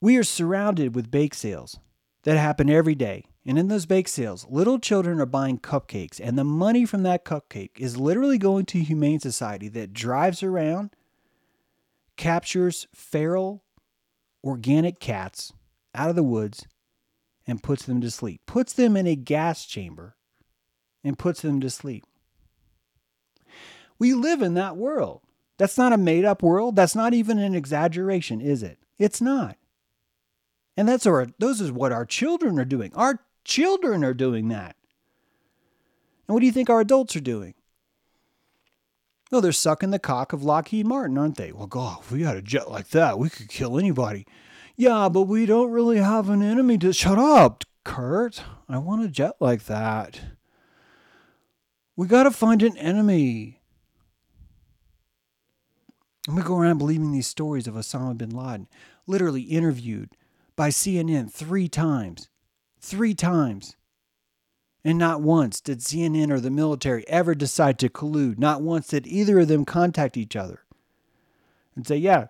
we 0.00 0.16
are 0.16 0.24
surrounded 0.24 0.94
with 0.94 1.10
bake 1.10 1.34
sales 1.34 1.78
that 2.24 2.36
happen 2.36 2.68
every 2.68 2.94
day. 2.94 3.26
And 3.44 3.58
in 3.58 3.68
those 3.68 3.86
bake 3.86 4.06
sales, 4.06 4.46
little 4.48 4.78
children 4.78 5.20
are 5.20 5.26
buying 5.26 5.58
cupcakes, 5.58 6.20
and 6.22 6.38
the 6.38 6.44
money 6.44 6.84
from 6.84 7.02
that 7.02 7.24
cupcake 7.24 7.78
is 7.78 7.96
literally 7.96 8.38
going 8.38 8.66
to 8.66 8.80
Humane 8.80 9.18
Society 9.18 9.68
that 9.68 9.92
drives 9.92 10.44
around, 10.44 10.90
captures 12.16 12.86
feral, 12.94 13.64
organic 14.44 15.00
cats 15.00 15.52
out 15.92 16.08
of 16.08 16.14
the 16.14 16.22
woods, 16.22 16.66
and 17.48 17.62
puts 17.62 17.84
them 17.84 18.00
to 18.00 18.12
sleep, 18.12 18.42
puts 18.46 18.72
them 18.72 18.96
in 18.96 19.08
a 19.08 19.16
gas 19.16 19.66
chamber, 19.66 20.14
and 21.02 21.18
puts 21.18 21.42
them 21.42 21.60
to 21.60 21.68
sleep. 21.68 22.04
We 23.98 24.14
live 24.14 24.40
in 24.40 24.54
that 24.54 24.76
world. 24.76 25.22
That's 25.62 25.78
not 25.78 25.92
a 25.92 25.96
made 25.96 26.24
up 26.24 26.42
world. 26.42 26.74
That's 26.74 26.96
not 26.96 27.14
even 27.14 27.38
an 27.38 27.54
exaggeration, 27.54 28.40
is 28.40 28.64
it? 28.64 28.80
It's 28.98 29.20
not. 29.20 29.56
And 30.76 30.88
that's 30.88 31.06
our 31.06 31.28
those 31.38 31.60
is 31.60 31.70
what 31.70 31.92
our 31.92 32.04
children 32.04 32.58
are 32.58 32.64
doing. 32.64 32.90
Our 32.96 33.20
children 33.44 34.02
are 34.02 34.12
doing 34.12 34.48
that. 34.48 34.74
And 36.26 36.34
what 36.34 36.40
do 36.40 36.46
you 36.46 36.52
think 36.52 36.68
our 36.68 36.80
adults 36.80 37.14
are 37.14 37.20
doing? 37.20 37.54
No, 39.30 39.40
they're 39.40 39.52
sucking 39.52 39.90
the 39.90 40.00
cock 40.00 40.32
of 40.32 40.42
Lockheed 40.42 40.84
Martin, 40.84 41.16
aren't 41.16 41.36
they? 41.36 41.52
Well, 41.52 41.68
God, 41.68 41.98
if 42.00 42.10
we 42.10 42.24
had 42.24 42.36
a 42.36 42.42
jet 42.42 42.68
like 42.68 42.88
that, 42.88 43.20
we 43.20 43.30
could 43.30 43.48
kill 43.48 43.78
anybody. 43.78 44.26
Yeah, 44.74 45.08
but 45.08 45.28
we 45.28 45.46
don't 45.46 45.70
really 45.70 45.98
have 45.98 46.28
an 46.28 46.42
enemy 46.42 46.76
to 46.78 46.92
shut 46.92 47.20
up, 47.20 47.62
Kurt. 47.84 48.42
I 48.68 48.78
want 48.78 49.04
a 49.04 49.08
jet 49.08 49.36
like 49.38 49.66
that. 49.66 50.22
We 51.94 52.08
got 52.08 52.24
to 52.24 52.32
find 52.32 52.64
an 52.64 52.76
enemy. 52.78 53.61
And 56.26 56.36
we 56.36 56.42
go 56.42 56.56
around 56.56 56.78
believing 56.78 57.12
these 57.12 57.26
stories 57.26 57.66
of 57.66 57.74
Osama 57.74 58.16
bin 58.16 58.30
Laden, 58.30 58.68
literally 59.06 59.42
interviewed 59.42 60.10
by 60.54 60.68
CNN 60.68 61.32
three 61.32 61.68
times. 61.68 62.28
Three 62.80 63.14
times. 63.14 63.76
And 64.84 64.98
not 64.98 65.20
once 65.20 65.60
did 65.60 65.78
CNN 65.80 66.30
or 66.30 66.40
the 66.40 66.50
military 66.50 67.06
ever 67.08 67.34
decide 67.34 67.78
to 67.80 67.88
collude. 67.88 68.38
Not 68.38 68.62
once 68.62 68.88
did 68.88 69.06
either 69.06 69.40
of 69.40 69.48
them 69.48 69.64
contact 69.64 70.16
each 70.16 70.34
other 70.36 70.64
and 71.74 71.86
say, 71.86 71.96
yeah, 71.96 72.26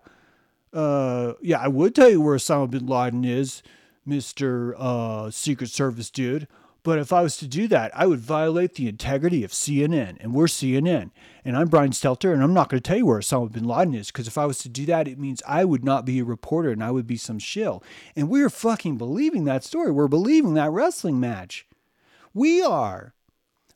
uh, 0.71 1.33
yeah, 1.41 1.59
I 1.59 1.67
would 1.67 1.95
tell 1.95 2.09
you 2.09 2.21
where 2.21 2.35
Osama 2.35 2.69
bin 2.69 2.87
Laden 2.87 3.25
is, 3.25 3.63
Mr. 4.07 4.73
Uh, 4.77 5.31
Secret 5.31 5.69
Service 5.69 6.09
dude. 6.09 6.47
But 6.83 6.99
if 6.99 7.13
I 7.13 7.21
was 7.21 7.37
to 7.37 7.47
do 7.47 7.69
that, 7.69 7.91
I 7.95 8.05
would 8.05 8.19
violate 8.19 8.75
the 8.75 8.89
integrity 8.89 9.45
of 9.45 9.51
CNN, 9.51 10.17
and 10.19 10.33
we're 10.33 10.47
CNN. 10.47 11.11
And 11.45 11.55
I'm 11.55 11.69
Brian 11.69 11.91
Stelter, 11.91 12.33
and 12.33 12.43
I'm 12.43 12.53
not 12.53 12.67
going 12.67 12.81
to 12.81 12.85
tell 12.85 12.97
you 12.97 13.05
where 13.05 13.19
Osama 13.19 13.49
bin 13.49 13.63
Laden 13.63 13.93
is, 13.93 14.07
because 14.07 14.27
if 14.27 14.37
I 14.37 14.45
was 14.45 14.57
to 14.59 14.69
do 14.69 14.85
that, 14.87 15.07
it 15.07 15.17
means 15.17 15.41
I 15.47 15.63
would 15.63 15.85
not 15.85 16.05
be 16.05 16.19
a 16.19 16.25
reporter 16.25 16.71
and 16.71 16.83
I 16.83 16.91
would 16.91 17.07
be 17.07 17.15
some 17.15 17.39
shill. 17.39 17.81
And 18.17 18.27
we're 18.29 18.49
fucking 18.49 18.97
believing 18.97 19.45
that 19.45 19.63
story. 19.63 19.91
We're 19.91 20.09
believing 20.09 20.55
that 20.55 20.71
wrestling 20.71 21.21
match. 21.21 21.65
We 22.33 22.61
are. 22.61 23.13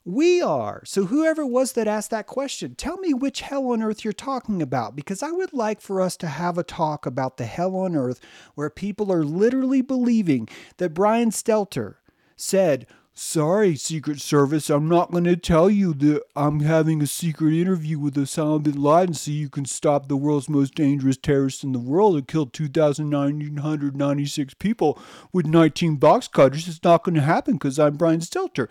We 0.03 0.41
are. 0.41 0.84
So, 0.86 1.05
whoever 1.05 1.45
was 1.45 1.74
that 1.74 1.88
asked 1.88 2.12
that 2.12 2.28
question, 2.28 2.76
tell 2.76 2.97
me 2.97 3.14
which 3.14 3.41
hell 3.41 3.72
on 3.72 3.84
earth 3.84 4.03
you're 4.03 4.14
talking 4.14 4.62
about, 4.62 4.95
because 4.95 5.22
I 5.22 5.32
would 5.32 5.51
like 5.51 5.82
for 5.82 6.01
us 6.01 6.16
to 6.18 6.28
have 6.28 6.58
a 6.58 6.64
talk 6.64 7.05
about 7.05 7.38
the 7.38 7.45
hell 7.45 7.76
on 7.76 7.95
earth 7.95 8.22
where 8.55 8.70
people 8.70 9.12
are 9.12 9.26
literally 9.26 9.82
believing 9.82 10.47
that 10.78 10.93
Brian 10.93 11.32
Stelter 11.32 11.95
said, 12.38 12.88
Sorry, 13.20 13.76
Secret 13.76 14.22
Service, 14.22 14.70
I'm 14.70 14.88
not 14.88 15.10
going 15.10 15.24
to 15.24 15.36
tell 15.36 15.72
you 15.72 15.96
that 15.96 16.22
I'm 16.36 16.60
having 16.60 17.02
a 17.02 17.08
secret 17.08 17.52
interview 17.52 17.98
with 17.98 18.14
Osama 18.14 18.62
bin 18.62 18.80
Laden 18.80 19.16
so 19.16 19.32
you 19.32 19.50
can 19.50 19.66
stop 19.66 20.08
the 20.08 20.16
world's 20.16 20.48
most 20.48 20.76
dangerous 20.76 21.18
terrorist 21.18 21.64
in 21.64 21.72
the 21.72 21.80
world 21.80 22.14
who 22.14 22.22
killed 22.22 22.54
2,996 22.54 24.54
people 24.54 25.00
with 25.34 25.48
19 25.48 25.96
box 25.96 26.28
cutters. 26.28 26.68
It's 26.68 26.84
not 26.84 27.04
going 27.04 27.16
to 27.16 27.22
happen 27.22 27.56
because 27.56 27.80
I'm 27.80 27.98
Brian 27.98 28.20
Stelter. 28.20 28.70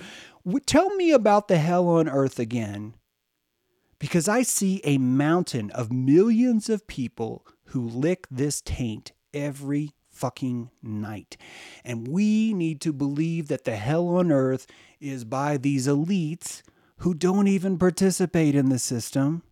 Tell 0.65 0.95
me 0.95 1.11
about 1.11 1.49
the 1.49 1.59
hell 1.59 1.89
on 1.89 2.09
earth 2.09 2.39
again. 2.39 2.95
Because 3.99 4.29
I 4.29 4.43
see 4.43 4.81
a 4.85 4.99
mountain 4.99 5.73
of 5.73 5.91
millions 5.91 6.71
of 6.71 6.87
people 6.87 7.45
who 7.71 7.85
lick 7.85 8.29
this 8.31 8.61
taint 8.61 9.11
every 9.35 9.96
fucking 10.17 10.71
night. 10.83 11.37
And 11.85 12.09
we 12.09 12.55
need 12.55 12.81
to 12.81 12.93
believe 12.93 13.49
that 13.49 13.65
the 13.65 13.77
hell 13.77 14.09
on 14.09 14.33
earth 14.33 14.67
is 15.01 15.25
by 15.25 15.57
these 15.57 15.87
elites 15.87 16.63
who 16.99 17.15
don't 17.15 17.47
even 17.47 17.79
participate 17.79 18.55
in 18.55 18.71
the 18.71 18.79
system. 18.79 19.43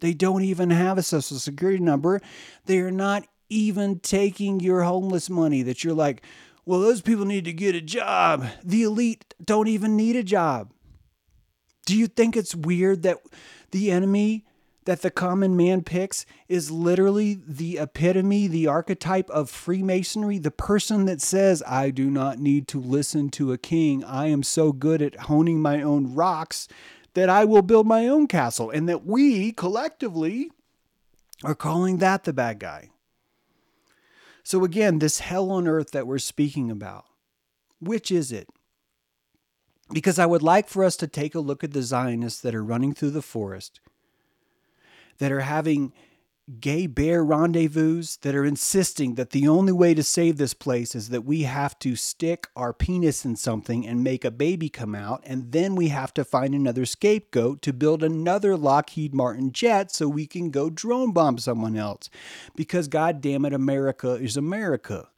They 0.00 0.12
don't 0.12 0.42
even 0.42 0.70
have 0.70 0.98
a 0.98 1.02
social 1.02 1.38
security 1.38 1.78
number. 1.78 2.20
They 2.66 2.80
are 2.80 2.90
not 2.90 3.24
even 3.48 4.00
taking 4.00 4.60
your 4.60 4.82
homeless 4.82 5.30
money 5.30 5.62
that 5.62 5.84
you're 5.84 5.94
like, 5.94 6.22
well, 6.66 6.80
those 6.80 7.02
people 7.02 7.24
need 7.24 7.44
to 7.44 7.52
get 7.52 7.74
a 7.74 7.80
job. 7.80 8.46
The 8.64 8.82
elite 8.82 9.34
don't 9.42 9.68
even 9.68 9.96
need 9.96 10.16
a 10.16 10.22
job. 10.22 10.72
Do 11.86 11.96
you 11.96 12.06
think 12.06 12.36
it's 12.36 12.54
weird 12.54 13.02
that 13.02 13.18
the 13.70 13.90
enemy 13.90 14.46
that 14.84 15.02
the 15.02 15.10
common 15.10 15.56
man 15.56 15.82
picks 15.82 16.26
is 16.48 16.70
literally 16.70 17.38
the 17.46 17.78
epitome, 17.78 18.46
the 18.46 18.66
archetype 18.66 19.30
of 19.30 19.50
Freemasonry. 19.50 20.38
The 20.38 20.50
person 20.50 21.06
that 21.06 21.20
says, 21.20 21.62
I 21.66 21.90
do 21.90 22.10
not 22.10 22.38
need 22.38 22.68
to 22.68 22.80
listen 22.80 23.30
to 23.30 23.52
a 23.52 23.58
king. 23.58 24.04
I 24.04 24.26
am 24.26 24.42
so 24.42 24.72
good 24.72 25.00
at 25.00 25.20
honing 25.20 25.60
my 25.60 25.82
own 25.82 26.14
rocks 26.14 26.68
that 27.14 27.30
I 27.30 27.44
will 27.44 27.62
build 27.62 27.86
my 27.86 28.06
own 28.06 28.26
castle. 28.26 28.70
And 28.70 28.88
that 28.88 29.06
we 29.06 29.52
collectively 29.52 30.50
are 31.42 31.54
calling 31.54 31.98
that 31.98 32.24
the 32.24 32.32
bad 32.32 32.58
guy. 32.58 32.90
So, 34.42 34.64
again, 34.64 34.98
this 34.98 35.20
hell 35.20 35.50
on 35.50 35.66
earth 35.66 35.92
that 35.92 36.06
we're 36.06 36.18
speaking 36.18 36.70
about, 36.70 37.06
which 37.80 38.10
is 38.10 38.30
it? 38.30 38.48
Because 39.90 40.18
I 40.18 40.26
would 40.26 40.42
like 40.42 40.68
for 40.68 40.84
us 40.84 40.96
to 40.96 41.06
take 41.06 41.34
a 41.34 41.40
look 41.40 41.64
at 41.64 41.72
the 41.72 41.82
Zionists 41.82 42.40
that 42.42 42.54
are 42.54 42.64
running 42.64 42.94
through 42.94 43.10
the 43.10 43.22
forest 43.22 43.80
that 45.18 45.32
are 45.32 45.40
having 45.40 45.92
gay 46.60 46.86
bear 46.86 47.24
rendezvous 47.24 48.02
that 48.20 48.34
are 48.34 48.44
insisting 48.44 49.14
that 49.14 49.30
the 49.30 49.48
only 49.48 49.72
way 49.72 49.94
to 49.94 50.02
save 50.02 50.36
this 50.36 50.52
place 50.52 50.94
is 50.94 51.08
that 51.08 51.24
we 51.24 51.42
have 51.42 51.78
to 51.78 51.96
stick 51.96 52.48
our 52.54 52.74
penis 52.74 53.24
in 53.24 53.34
something 53.34 53.86
and 53.86 54.04
make 54.04 54.26
a 54.26 54.30
baby 54.30 54.68
come 54.68 54.94
out, 54.94 55.22
and 55.24 55.52
then 55.52 55.74
we 55.74 55.88
have 55.88 56.12
to 56.12 56.22
find 56.22 56.54
another 56.54 56.84
scapegoat 56.84 57.62
to 57.62 57.72
build 57.72 58.02
another 58.02 58.58
Lockheed 58.58 59.14
Martin 59.14 59.52
jet 59.52 59.90
so 59.90 60.06
we 60.06 60.26
can 60.26 60.50
go 60.50 60.68
drone 60.68 61.12
bomb 61.12 61.38
someone 61.38 61.76
else. 61.76 62.10
Because, 62.54 62.88
God 62.88 63.22
damn 63.22 63.46
it, 63.46 63.54
America 63.54 64.12
is 64.12 64.36
America. 64.36 65.08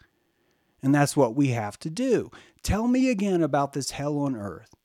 And 0.80 0.94
that's 0.94 1.16
what 1.16 1.34
we 1.34 1.49
have 1.49 1.76
to 1.80 1.90
do. 1.90 2.30
Tell 2.62 2.86
me 2.86 3.11
again 3.11 3.42
about 3.42 3.72
this 3.72 3.90
hell 3.90 4.18
on 4.18 4.36
earth. 4.36 4.76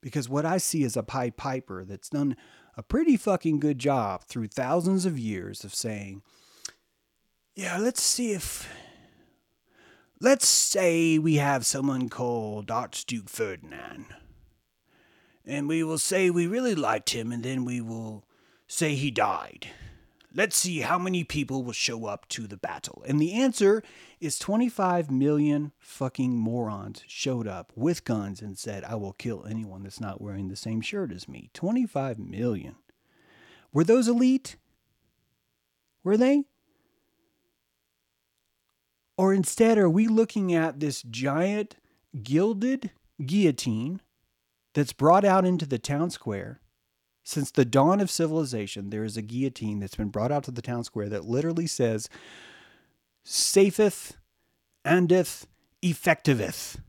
Because 0.00 0.28
what 0.28 0.46
I 0.46 0.58
see 0.58 0.82
is 0.82 0.96
a 0.96 1.02
Pied 1.02 1.36
Piper 1.36 1.84
that's 1.84 2.08
done 2.08 2.36
a 2.76 2.82
pretty 2.82 3.16
fucking 3.16 3.60
good 3.60 3.78
job 3.78 4.24
through 4.24 4.48
thousands 4.48 5.04
of 5.04 5.18
years 5.18 5.64
of 5.64 5.74
saying, 5.74 6.22
yeah, 7.54 7.78
let's 7.78 8.02
see 8.02 8.32
if. 8.32 8.68
Let's 10.22 10.46
say 10.46 11.18
we 11.18 11.36
have 11.36 11.64
someone 11.64 12.08
called 12.08 12.70
Archduke 12.70 13.28
Ferdinand. 13.28 14.06
And 15.46 15.66
we 15.66 15.82
will 15.82 15.98
say 15.98 16.30
we 16.30 16.46
really 16.46 16.74
liked 16.74 17.10
him, 17.10 17.32
and 17.32 17.42
then 17.42 17.64
we 17.64 17.80
will 17.80 18.24
say 18.66 18.94
he 18.94 19.10
died. 19.10 19.68
Let's 20.32 20.56
see 20.56 20.78
how 20.80 20.96
many 20.96 21.24
people 21.24 21.64
will 21.64 21.72
show 21.72 22.06
up 22.06 22.28
to 22.28 22.46
the 22.46 22.56
battle. 22.56 23.02
And 23.06 23.20
the 23.20 23.32
answer 23.32 23.82
is 24.20 24.38
25 24.38 25.10
million 25.10 25.72
fucking 25.78 26.36
morons 26.36 27.02
showed 27.08 27.48
up 27.48 27.72
with 27.74 28.04
guns 28.04 28.40
and 28.40 28.56
said, 28.56 28.84
I 28.84 28.94
will 28.94 29.12
kill 29.12 29.44
anyone 29.44 29.82
that's 29.82 30.00
not 30.00 30.20
wearing 30.20 30.48
the 30.48 30.54
same 30.54 30.82
shirt 30.82 31.10
as 31.10 31.28
me. 31.28 31.50
25 31.52 32.20
million. 32.20 32.76
Were 33.72 33.82
those 33.82 34.06
elite? 34.06 34.56
Were 36.04 36.16
they? 36.16 36.44
Or 39.16 39.34
instead, 39.34 39.78
are 39.78 39.90
we 39.90 40.06
looking 40.06 40.54
at 40.54 40.78
this 40.78 41.02
giant 41.02 41.76
gilded 42.22 42.90
guillotine 43.24 44.00
that's 44.74 44.92
brought 44.92 45.24
out 45.24 45.44
into 45.44 45.66
the 45.66 45.78
town 45.78 46.10
square? 46.10 46.60
Since 47.22 47.50
the 47.50 47.64
dawn 47.64 48.00
of 48.00 48.10
civilization, 48.10 48.90
there 48.90 49.04
is 49.04 49.16
a 49.16 49.22
guillotine 49.22 49.80
that's 49.80 49.96
been 49.96 50.08
brought 50.08 50.32
out 50.32 50.44
to 50.44 50.50
the 50.50 50.62
town 50.62 50.84
square 50.84 51.08
that 51.08 51.24
literally 51.24 51.66
says, 51.66 52.08
Safeth, 53.24 54.12
andeth, 54.84 55.46
effectiveth. 55.82 56.80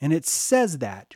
And 0.00 0.12
it 0.12 0.26
says 0.26 0.78
that. 0.78 1.14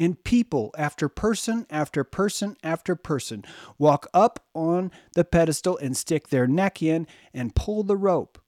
And 0.00 0.22
people, 0.24 0.74
after 0.78 1.08
person 1.08 1.66
after 1.68 2.04
person 2.04 2.56
after 2.62 2.96
person, 2.96 3.44
walk 3.78 4.06
up 4.14 4.46
on 4.54 4.90
the 5.14 5.24
pedestal 5.24 5.76
and 5.76 5.94
stick 5.96 6.28
their 6.28 6.46
neck 6.46 6.82
in 6.82 7.06
and 7.34 7.54
pull 7.54 7.82
the 7.82 7.98
rope. 7.98 8.38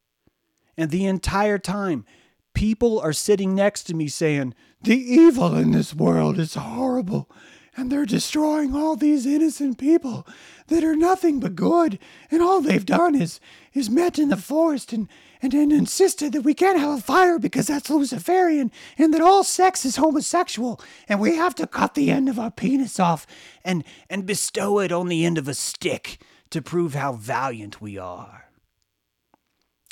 And 0.79 0.91
the 0.91 1.05
entire 1.05 1.59
time, 1.59 2.07
people 2.55 2.99
are 2.99 3.12
sitting 3.12 3.55
next 3.55 3.85
to 3.85 3.95
me 3.95 4.09
saying, 4.09 4.55
The 4.81 4.97
evil 4.97 5.55
in 5.55 5.73
this 5.73 5.95
world 5.95 6.39
is 6.39 6.55
horrible 6.55 7.31
and 7.77 7.91
they're 7.91 8.05
destroying 8.05 8.75
all 8.75 8.97
these 8.97 9.27
innocent 9.27 9.79
people 9.79 10.27
that 10.68 10.85
are 10.85 10.97
nothing 10.97 11.41
but 11.41 11.57
good, 11.57 11.99
and 12.31 12.43
all 12.43 12.61
they've 12.61 12.87
done 12.87 13.14
is 13.14 13.41
is 13.73 13.89
met 13.89 14.18
in 14.18 14.29
the 14.29 14.37
forest 14.37 14.93
and 14.93 15.09
and, 15.41 15.55
and 15.55 15.73
insisted 15.73 16.33
that 16.33 16.43
we 16.43 16.55
can't 16.55 16.79
have 16.79 16.99
a 16.99 17.03
fire 17.03 17.39
because 17.39 17.66
that's 17.66 17.91
Luciferian, 17.91 18.70
and 18.97 19.12
that 19.12 19.20
all 19.20 19.43
sex 19.43 19.85
is 19.85 19.97
homosexual, 19.97 20.81
and 21.09 21.20
we 21.20 21.37
have 21.37 21.55
to 21.57 21.66
cut 21.66 21.95
the 21.95 22.11
end 22.11 22.29
of 22.29 22.39
our 22.39 22.51
penis 22.51 23.01
off 23.01 23.27
and 23.64 23.85
and 24.09 24.27
bestow 24.27 24.79
it 24.79 24.93
on 24.93 25.09
the 25.09 25.25
end 25.25 25.39
of 25.39 25.49
a 25.49 25.55
stick 25.55 26.18
to 26.51 26.62
prove 26.62 26.95
how 26.95 27.12
valiant 27.12 27.81
we 27.81 27.99
are. 27.99 28.51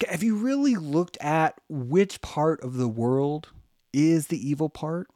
Have 0.08 0.22
you 0.22 0.36
really 0.36 0.76
looked 0.76 1.18
at 1.20 1.60
which 1.68 2.20
part 2.20 2.62
of 2.62 2.76
the 2.76 2.88
world 2.88 3.48
is 3.92 4.28
the 4.28 4.48
evil 4.48 4.68
part? 4.68 5.08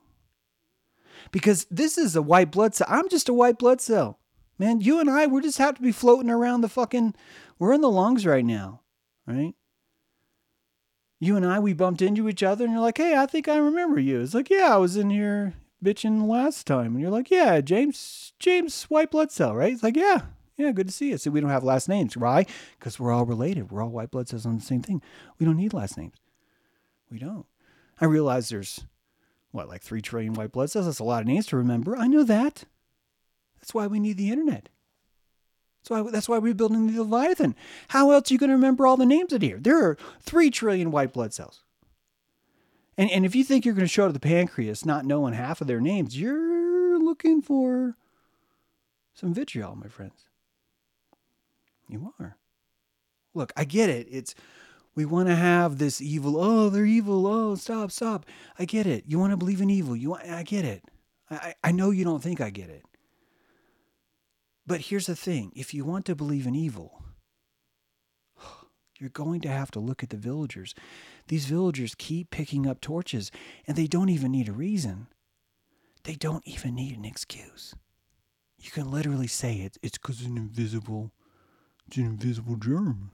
Because 1.30 1.66
this 1.70 1.98
is 1.98 2.16
a 2.16 2.22
white 2.22 2.50
blood 2.50 2.74
cell. 2.74 2.86
I'm 2.90 3.08
just 3.08 3.28
a 3.28 3.34
white 3.34 3.58
blood 3.58 3.80
cell. 3.80 4.18
Man, 4.58 4.80
you 4.80 5.00
and 5.00 5.10
I, 5.10 5.26
we 5.26 5.40
just 5.42 5.58
have 5.58 5.74
to 5.76 5.82
be 5.82 5.92
floating 5.92 6.30
around 6.30 6.60
the 6.60 6.68
fucking, 6.68 7.14
we're 7.58 7.72
in 7.72 7.80
the 7.80 7.90
lungs 7.90 8.24
right 8.24 8.44
now, 8.44 8.82
right? 9.26 9.54
You 11.18 11.36
and 11.36 11.44
I, 11.46 11.58
we 11.58 11.72
bumped 11.72 12.02
into 12.02 12.28
each 12.28 12.42
other 12.42 12.64
and 12.64 12.72
you're 12.72 12.82
like, 12.82 12.98
hey, 12.98 13.16
I 13.16 13.26
think 13.26 13.48
I 13.48 13.56
remember 13.56 13.98
you. 13.98 14.20
It's 14.20 14.34
like, 14.34 14.50
yeah, 14.50 14.74
I 14.74 14.76
was 14.76 14.96
in 14.96 15.10
here 15.10 15.54
bitching 15.82 16.28
last 16.28 16.66
time. 16.66 16.92
And 16.92 17.00
you're 17.00 17.10
like, 17.10 17.30
yeah, 17.30 17.60
James, 17.60 18.32
James, 18.38 18.84
white 18.84 19.10
blood 19.10 19.32
cell, 19.32 19.54
right? 19.54 19.72
It's 19.72 19.82
like, 19.82 19.96
yeah, 19.96 20.22
yeah, 20.56 20.70
good 20.72 20.86
to 20.86 20.92
see 20.92 21.10
you. 21.10 21.18
So 21.18 21.30
we 21.30 21.40
don't 21.40 21.50
have 21.50 21.64
last 21.64 21.88
names. 21.88 22.16
Why? 22.16 22.46
Because 22.78 23.00
we're 23.00 23.12
all 23.12 23.26
related. 23.26 23.70
We're 23.70 23.82
all 23.82 23.90
white 23.90 24.10
blood 24.10 24.28
cells 24.28 24.46
on 24.46 24.56
the 24.56 24.62
same 24.62 24.82
thing. 24.82 25.02
We 25.38 25.46
don't 25.46 25.56
need 25.56 25.72
last 25.72 25.98
names. 25.98 26.16
We 27.10 27.18
don't. 27.18 27.46
I 28.00 28.04
realize 28.04 28.48
there's 28.48 28.84
what, 29.54 29.68
like 29.68 29.82
3 29.82 30.02
trillion 30.02 30.34
white 30.34 30.50
blood 30.50 30.68
cells? 30.70 30.86
That's 30.86 30.98
a 30.98 31.04
lot 31.04 31.20
of 31.22 31.28
names 31.28 31.46
to 31.46 31.56
remember. 31.56 31.96
I 31.96 32.08
know 32.08 32.24
that. 32.24 32.64
That's 33.60 33.72
why 33.72 33.86
we 33.86 34.00
need 34.00 34.16
the 34.16 34.30
internet. 34.30 34.68
That's 35.78 35.90
why, 35.90 36.10
that's 36.10 36.28
why 36.28 36.38
we're 36.38 36.54
building 36.54 36.92
the 36.92 37.04
Leviathan. 37.04 37.54
How 37.88 38.10
else 38.10 38.30
are 38.30 38.34
you 38.34 38.38
going 38.38 38.50
to 38.50 38.56
remember 38.56 38.84
all 38.84 38.96
the 38.96 39.06
names 39.06 39.32
in 39.32 39.42
here? 39.42 39.58
There 39.60 39.80
are 39.84 39.96
3 40.22 40.50
trillion 40.50 40.90
white 40.90 41.12
blood 41.12 41.32
cells. 41.32 41.62
And, 42.98 43.08
and 43.12 43.24
if 43.24 43.36
you 43.36 43.44
think 43.44 43.64
you're 43.64 43.74
going 43.74 43.84
to 43.84 43.92
show 43.92 44.08
to 44.08 44.12
the 44.12 44.18
pancreas 44.18 44.84
not 44.84 45.04
knowing 45.04 45.34
half 45.34 45.60
of 45.60 45.68
their 45.68 45.80
names, 45.80 46.18
you're 46.18 46.98
looking 46.98 47.40
for 47.40 47.96
some 49.14 49.32
vitriol, 49.32 49.76
my 49.76 49.88
friends. 49.88 50.24
You 51.88 52.12
are. 52.18 52.36
Look, 53.34 53.52
I 53.56 53.64
get 53.64 53.88
it. 53.88 54.08
It's 54.10 54.34
we 54.94 55.04
want 55.04 55.28
to 55.28 55.34
have 55.34 55.78
this 55.78 56.00
evil. 56.00 56.36
Oh, 56.38 56.68
they're 56.68 56.84
evil. 56.84 57.26
Oh, 57.26 57.54
stop, 57.56 57.90
stop. 57.90 58.26
I 58.58 58.64
get 58.64 58.86
it. 58.86 59.04
You 59.06 59.18
want 59.18 59.32
to 59.32 59.36
believe 59.36 59.60
in 59.60 59.70
evil. 59.70 59.96
You 59.96 60.10
want, 60.10 60.28
I 60.28 60.42
get 60.42 60.64
it. 60.64 60.84
I, 61.30 61.54
I 61.64 61.72
know 61.72 61.90
you 61.90 62.04
don't 62.04 62.22
think 62.22 62.40
I 62.40 62.50
get 62.50 62.70
it. 62.70 62.84
But 64.66 64.82
here's 64.82 65.06
the 65.06 65.16
thing 65.16 65.52
if 65.54 65.74
you 65.74 65.84
want 65.84 66.04
to 66.06 66.14
believe 66.14 66.46
in 66.46 66.54
evil, 66.54 67.02
you're 68.98 69.10
going 69.10 69.40
to 69.42 69.48
have 69.48 69.70
to 69.72 69.80
look 69.80 70.02
at 70.02 70.10
the 70.10 70.16
villagers. 70.16 70.74
These 71.28 71.46
villagers 71.46 71.94
keep 71.94 72.30
picking 72.30 72.66
up 72.66 72.80
torches, 72.80 73.30
and 73.66 73.76
they 73.76 73.86
don't 73.86 74.08
even 74.08 74.32
need 74.32 74.48
a 74.48 74.52
reason. 74.52 75.08
They 76.04 76.14
don't 76.14 76.46
even 76.46 76.74
need 76.74 76.96
an 76.96 77.04
excuse. 77.04 77.74
You 78.58 78.70
can 78.70 78.90
literally 78.90 79.26
say 79.26 79.56
it, 79.56 79.76
it's 79.82 79.98
because 79.98 80.20
it's 80.20 80.28
an 80.28 80.38
invisible, 80.38 81.12
it's 81.86 81.96
an 81.96 82.06
invisible 82.06 82.56
germ. 82.56 83.10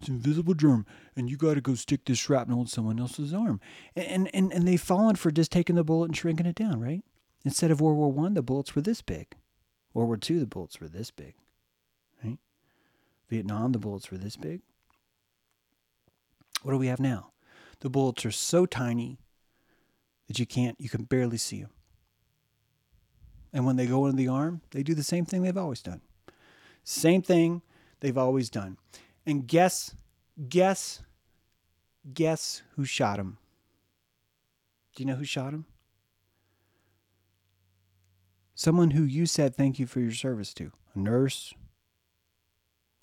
It's 0.00 0.08
an 0.08 0.14
invisible 0.14 0.54
germ, 0.54 0.86
and 1.14 1.28
you 1.28 1.36
got 1.36 1.54
to 1.54 1.60
go 1.60 1.74
stick 1.74 2.06
this 2.06 2.18
shrapnel 2.18 2.62
in 2.62 2.66
someone 2.66 2.98
else's 2.98 3.34
arm. 3.34 3.60
And, 3.94 4.34
and, 4.34 4.50
and 4.50 4.66
they've 4.66 4.80
fallen 4.80 5.16
for 5.16 5.30
just 5.30 5.52
taking 5.52 5.76
the 5.76 5.84
bullet 5.84 6.06
and 6.06 6.16
shrinking 6.16 6.46
it 6.46 6.54
down, 6.54 6.80
right? 6.80 7.04
Instead 7.44 7.70
of 7.70 7.82
World 7.82 7.98
War 7.98 8.10
One, 8.10 8.32
the 8.32 8.42
bullets 8.42 8.74
were 8.74 8.80
this 8.80 9.02
big. 9.02 9.34
World 9.92 10.08
War 10.08 10.16
Two, 10.16 10.40
the 10.40 10.46
bullets 10.46 10.80
were 10.80 10.88
this 10.88 11.10
big, 11.10 11.34
right? 12.24 12.38
Vietnam, 13.28 13.72
the 13.72 13.78
bullets 13.78 14.10
were 14.10 14.16
this 14.16 14.36
big. 14.36 14.62
What 16.62 16.72
do 16.72 16.78
we 16.78 16.86
have 16.86 17.00
now? 17.00 17.32
The 17.80 17.90
bullets 17.90 18.24
are 18.24 18.30
so 18.30 18.66
tiny 18.66 19.18
that 20.28 20.38
you 20.38 20.46
can't, 20.46 20.80
you 20.80 20.88
can 20.88 21.04
barely 21.04 21.38
see 21.38 21.60
them. 21.60 21.70
And 23.52 23.66
when 23.66 23.76
they 23.76 23.86
go 23.86 24.06
into 24.06 24.16
the 24.16 24.28
arm, 24.28 24.62
they 24.70 24.82
do 24.82 24.94
the 24.94 25.02
same 25.02 25.24
thing 25.24 25.42
they've 25.42 25.56
always 25.56 25.82
done. 25.82 26.00
Same 26.84 27.20
thing 27.20 27.62
they've 28.00 28.16
always 28.16 28.48
done. 28.48 28.76
And 29.26 29.46
guess, 29.46 29.94
guess, 30.48 31.02
guess 32.12 32.62
who 32.76 32.84
shot 32.84 33.18
him? 33.18 33.38
Do 34.94 35.02
you 35.02 35.06
know 35.06 35.16
who 35.16 35.24
shot 35.24 35.52
him? 35.52 35.66
Someone 38.54 38.90
who 38.90 39.04
you 39.04 39.26
said 39.26 39.54
thank 39.54 39.78
you 39.78 39.86
for 39.86 40.00
your 40.00 40.12
service 40.12 40.52
to. 40.54 40.72
A 40.94 40.98
nurse. 40.98 41.54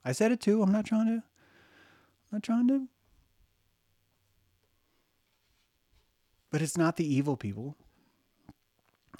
I 0.03 0.11
said 0.11 0.31
it 0.31 0.39
too. 0.39 0.61
I'm 0.61 0.71
not 0.71 0.85
trying 0.85 1.07
to. 1.07 1.13
I'm 1.13 1.23
not 2.31 2.43
trying 2.43 2.67
to. 2.67 2.87
But 6.51 6.61
it's 6.61 6.77
not 6.77 6.95
the 6.95 7.11
evil 7.11 7.35
people. 7.35 7.75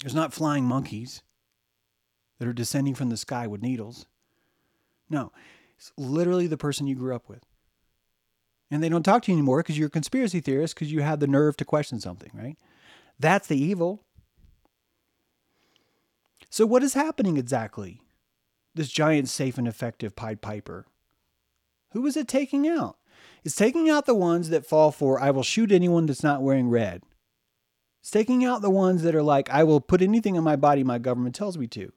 There's 0.00 0.14
not 0.14 0.32
flying 0.32 0.64
monkeys 0.64 1.22
that 2.38 2.46
are 2.46 2.52
descending 2.52 2.94
from 2.94 3.10
the 3.10 3.16
sky 3.16 3.46
with 3.46 3.62
needles. 3.62 4.06
No, 5.10 5.32
it's 5.78 5.92
literally 5.96 6.46
the 6.46 6.56
person 6.56 6.86
you 6.86 6.96
grew 6.96 7.14
up 7.14 7.28
with. 7.28 7.44
And 8.70 8.82
they 8.82 8.88
don't 8.88 9.04
talk 9.04 9.22
to 9.22 9.32
you 9.32 9.38
anymore 9.38 9.60
because 9.60 9.78
you're 9.78 9.86
a 9.86 9.90
conspiracy 9.90 10.40
theorist 10.40 10.74
because 10.74 10.92
you 10.92 11.00
had 11.00 11.20
the 11.20 11.26
nerve 11.26 11.56
to 11.58 11.64
question 11.64 12.00
something, 12.00 12.30
right? 12.34 12.58
That's 13.18 13.46
the 13.46 13.56
evil. 13.56 14.04
So, 16.50 16.66
what 16.66 16.82
is 16.82 16.94
happening 16.94 17.36
exactly? 17.36 18.02
This 18.74 18.90
giant, 18.90 19.28
safe, 19.28 19.56
and 19.56 19.66
effective 19.66 20.16
Pied 20.16 20.42
Piper. 20.42 20.86
Who 21.92 22.04
is 22.06 22.16
it 22.16 22.28
taking 22.28 22.68
out? 22.68 22.96
It's 23.44 23.56
taking 23.56 23.88
out 23.88 24.06
the 24.06 24.14
ones 24.14 24.50
that 24.50 24.66
fall 24.66 24.92
for, 24.92 25.20
I 25.20 25.30
will 25.30 25.42
shoot 25.42 25.72
anyone 25.72 26.06
that's 26.06 26.22
not 26.22 26.42
wearing 26.42 26.68
red. 26.68 27.02
It's 28.00 28.10
taking 28.10 28.44
out 28.44 28.62
the 28.62 28.70
ones 28.70 29.02
that 29.02 29.14
are 29.14 29.22
like, 29.22 29.50
I 29.50 29.64
will 29.64 29.80
put 29.80 30.02
anything 30.02 30.36
in 30.36 30.44
my 30.44 30.56
body 30.56 30.84
my 30.84 30.98
government 30.98 31.34
tells 31.34 31.56
me 31.56 31.66
to. 31.68 31.92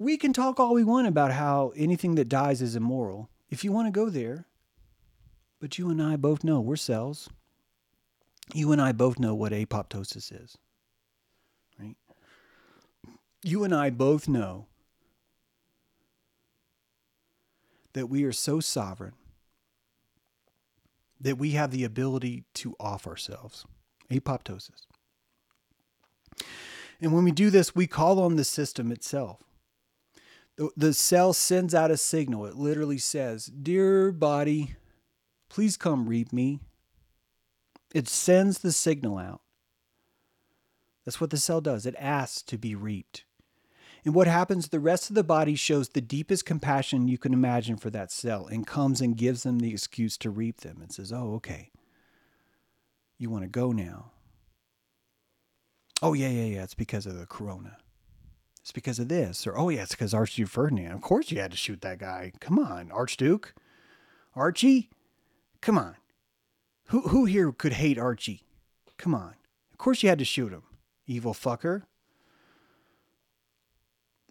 We 0.00 0.16
can 0.16 0.32
talk 0.32 0.58
all 0.58 0.72
we 0.72 0.82
want 0.82 1.06
about 1.06 1.30
how 1.30 1.72
anything 1.76 2.14
that 2.14 2.28
dies 2.28 2.62
is 2.62 2.74
immoral. 2.74 3.28
If 3.50 3.62
you 3.62 3.70
want 3.70 3.86
to 3.86 3.92
go 3.92 4.08
there, 4.08 4.46
but 5.60 5.76
you 5.76 5.90
and 5.90 6.02
I 6.02 6.16
both 6.16 6.42
know 6.42 6.58
we're 6.58 6.76
cells. 6.76 7.28
You 8.54 8.72
and 8.72 8.80
I 8.80 8.92
both 8.92 9.18
know 9.18 9.34
what 9.34 9.52
apoptosis 9.52 10.32
is. 10.32 10.56
Right? 11.78 11.96
You 13.44 13.62
and 13.62 13.74
I 13.74 13.90
both 13.90 14.26
know 14.26 14.66
that 17.92 18.06
we 18.06 18.24
are 18.24 18.32
so 18.32 18.58
sovereign 18.58 19.12
that 21.20 21.36
we 21.36 21.50
have 21.50 21.72
the 21.72 21.84
ability 21.84 22.44
to 22.54 22.74
off 22.80 23.06
ourselves. 23.06 23.66
Apoptosis. 24.10 24.86
And 27.02 27.12
when 27.12 27.24
we 27.24 27.32
do 27.32 27.50
this, 27.50 27.74
we 27.74 27.86
call 27.86 28.18
on 28.18 28.36
the 28.36 28.44
system 28.44 28.90
itself 28.90 29.42
the 30.76 30.92
cell 30.92 31.32
sends 31.32 31.74
out 31.74 31.90
a 31.90 31.96
signal. 31.96 32.46
It 32.46 32.56
literally 32.56 32.98
says, 32.98 33.46
Dear 33.46 34.12
body, 34.12 34.74
please 35.48 35.76
come 35.76 36.08
reap 36.08 36.32
me. 36.32 36.60
It 37.94 38.08
sends 38.08 38.58
the 38.58 38.72
signal 38.72 39.18
out. 39.18 39.40
That's 41.04 41.20
what 41.20 41.30
the 41.30 41.38
cell 41.38 41.60
does. 41.60 41.86
It 41.86 41.96
asks 41.98 42.42
to 42.42 42.58
be 42.58 42.74
reaped. 42.74 43.24
And 44.04 44.14
what 44.14 44.26
happens, 44.26 44.68
the 44.68 44.80
rest 44.80 45.10
of 45.10 45.16
the 45.16 45.24
body 45.24 45.54
shows 45.54 45.88
the 45.88 46.00
deepest 46.00 46.46
compassion 46.46 47.08
you 47.08 47.18
can 47.18 47.34
imagine 47.34 47.76
for 47.76 47.90
that 47.90 48.10
cell 48.10 48.46
and 48.46 48.66
comes 48.66 49.00
and 49.00 49.16
gives 49.16 49.42
them 49.42 49.58
the 49.58 49.72
excuse 49.72 50.16
to 50.18 50.30
reap 50.30 50.60
them 50.60 50.78
and 50.80 50.92
says, 50.92 51.12
Oh, 51.12 51.34
okay. 51.34 51.70
You 53.18 53.28
want 53.28 53.44
to 53.44 53.48
go 53.48 53.72
now. 53.72 54.12
Oh, 56.02 56.14
yeah, 56.14 56.28
yeah, 56.28 56.54
yeah. 56.54 56.62
It's 56.62 56.74
because 56.74 57.04
of 57.04 57.18
the 57.18 57.26
corona. 57.26 57.76
It's 58.62 58.72
because 58.72 58.98
of 58.98 59.08
this. 59.08 59.46
Or, 59.46 59.56
oh, 59.58 59.68
yeah, 59.68 59.82
it's 59.82 59.92
because 59.92 60.14
Archduke 60.14 60.48
Ferdinand. 60.48 60.92
Of 60.92 61.00
course 61.00 61.30
you 61.30 61.40
had 61.40 61.50
to 61.50 61.56
shoot 61.56 61.80
that 61.80 61.98
guy. 61.98 62.32
Come 62.40 62.58
on, 62.58 62.90
Archduke. 62.92 63.54
Archie? 64.34 64.90
Come 65.60 65.78
on. 65.78 65.96
Who, 66.86 67.02
who 67.02 67.24
here 67.24 67.52
could 67.52 67.74
hate 67.74 67.98
Archie? 67.98 68.42
Come 68.98 69.14
on. 69.14 69.34
Of 69.72 69.78
course 69.78 70.02
you 70.02 70.08
had 70.08 70.18
to 70.18 70.24
shoot 70.24 70.52
him, 70.52 70.62
evil 71.06 71.32
fucker. 71.32 71.82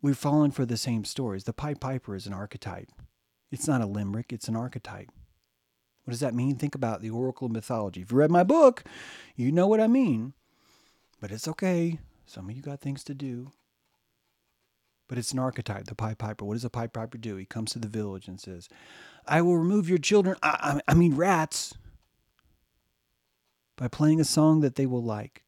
We've 0.01 0.17
fallen 0.17 0.51
for 0.51 0.65
the 0.65 0.77
same 0.77 1.05
stories. 1.05 1.43
The 1.43 1.53
Pied 1.53 1.82
Piper 1.82 2.15
is 2.15 2.27
an 2.27 2.34
archetype. 2.34 2.91
It's 3.51 3.67
not 3.67 3.82
a 3.82 3.86
limerick, 3.86 4.32
it's 4.32 4.47
an 4.47 4.55
archetype. 4.55 5.09
What 6.03 6.11
does 6.11 6.19
that 6.21 6.34
mean? 6.34 6.55
Think 6.55 6.75
about 6.75 7.01
the 7.01 7.09
oracle 7.09 7.49
mythology. 7.49 8.01
If 8.01 8.11
you 8.11 8.17
read 8.17 8.32
my 8.32 8.43
book, 8.43 8.84
you 9.36 9.51
know 9.51 9.67
what 9.67 9.80
I 9.80 9.88
mean. 9.88 10.34
But 11.19 11.32
it's 11.32 11.47
okay. 11.47 11.99
Some 12.25 12.49
of 12.49 12.55
you 12.55 12.61
got 12.61 12.80
things 12.80 13.03
to 13.05 13.13
do. 13.13 13.51
But 15.10 15.18
it's 15.18 15.34
an 15.34 15.39
archetype, 15.39 15.88
the 15.88 15.95
Pied 15.95 16.20
Piper. 16.20 16.45
What 16.45 16.53
does 16.53 16.64
a 16.64 16.70
Pied 16.70 16.93
Piper 16.93 17.18
do? 17.18 17.36
He 17.36 17.43
comes 17.43 17.72
to 17.74 17.80
the 17.80 17.88
village 17.88 18.28
and 18.28 18.39
says, 18.39 18.70
I 19.28 19.41
will 19.41 19.57
remove 19.57 19.89
your 19.89 19.97
children, 19.97 20.38
I, 20.41 20.80
I, 20.88 20.91
I 20.91 20.93
mean 20.93 21.16
rats, 21.16 21.74
by 23.76 23.88
playing 23.88 24.22
a 24.22 24.26
song 24.26 24.62
that 24.62 24.76
they 24.76 24.86
will 24.86 25.03
like. 25.03 25.43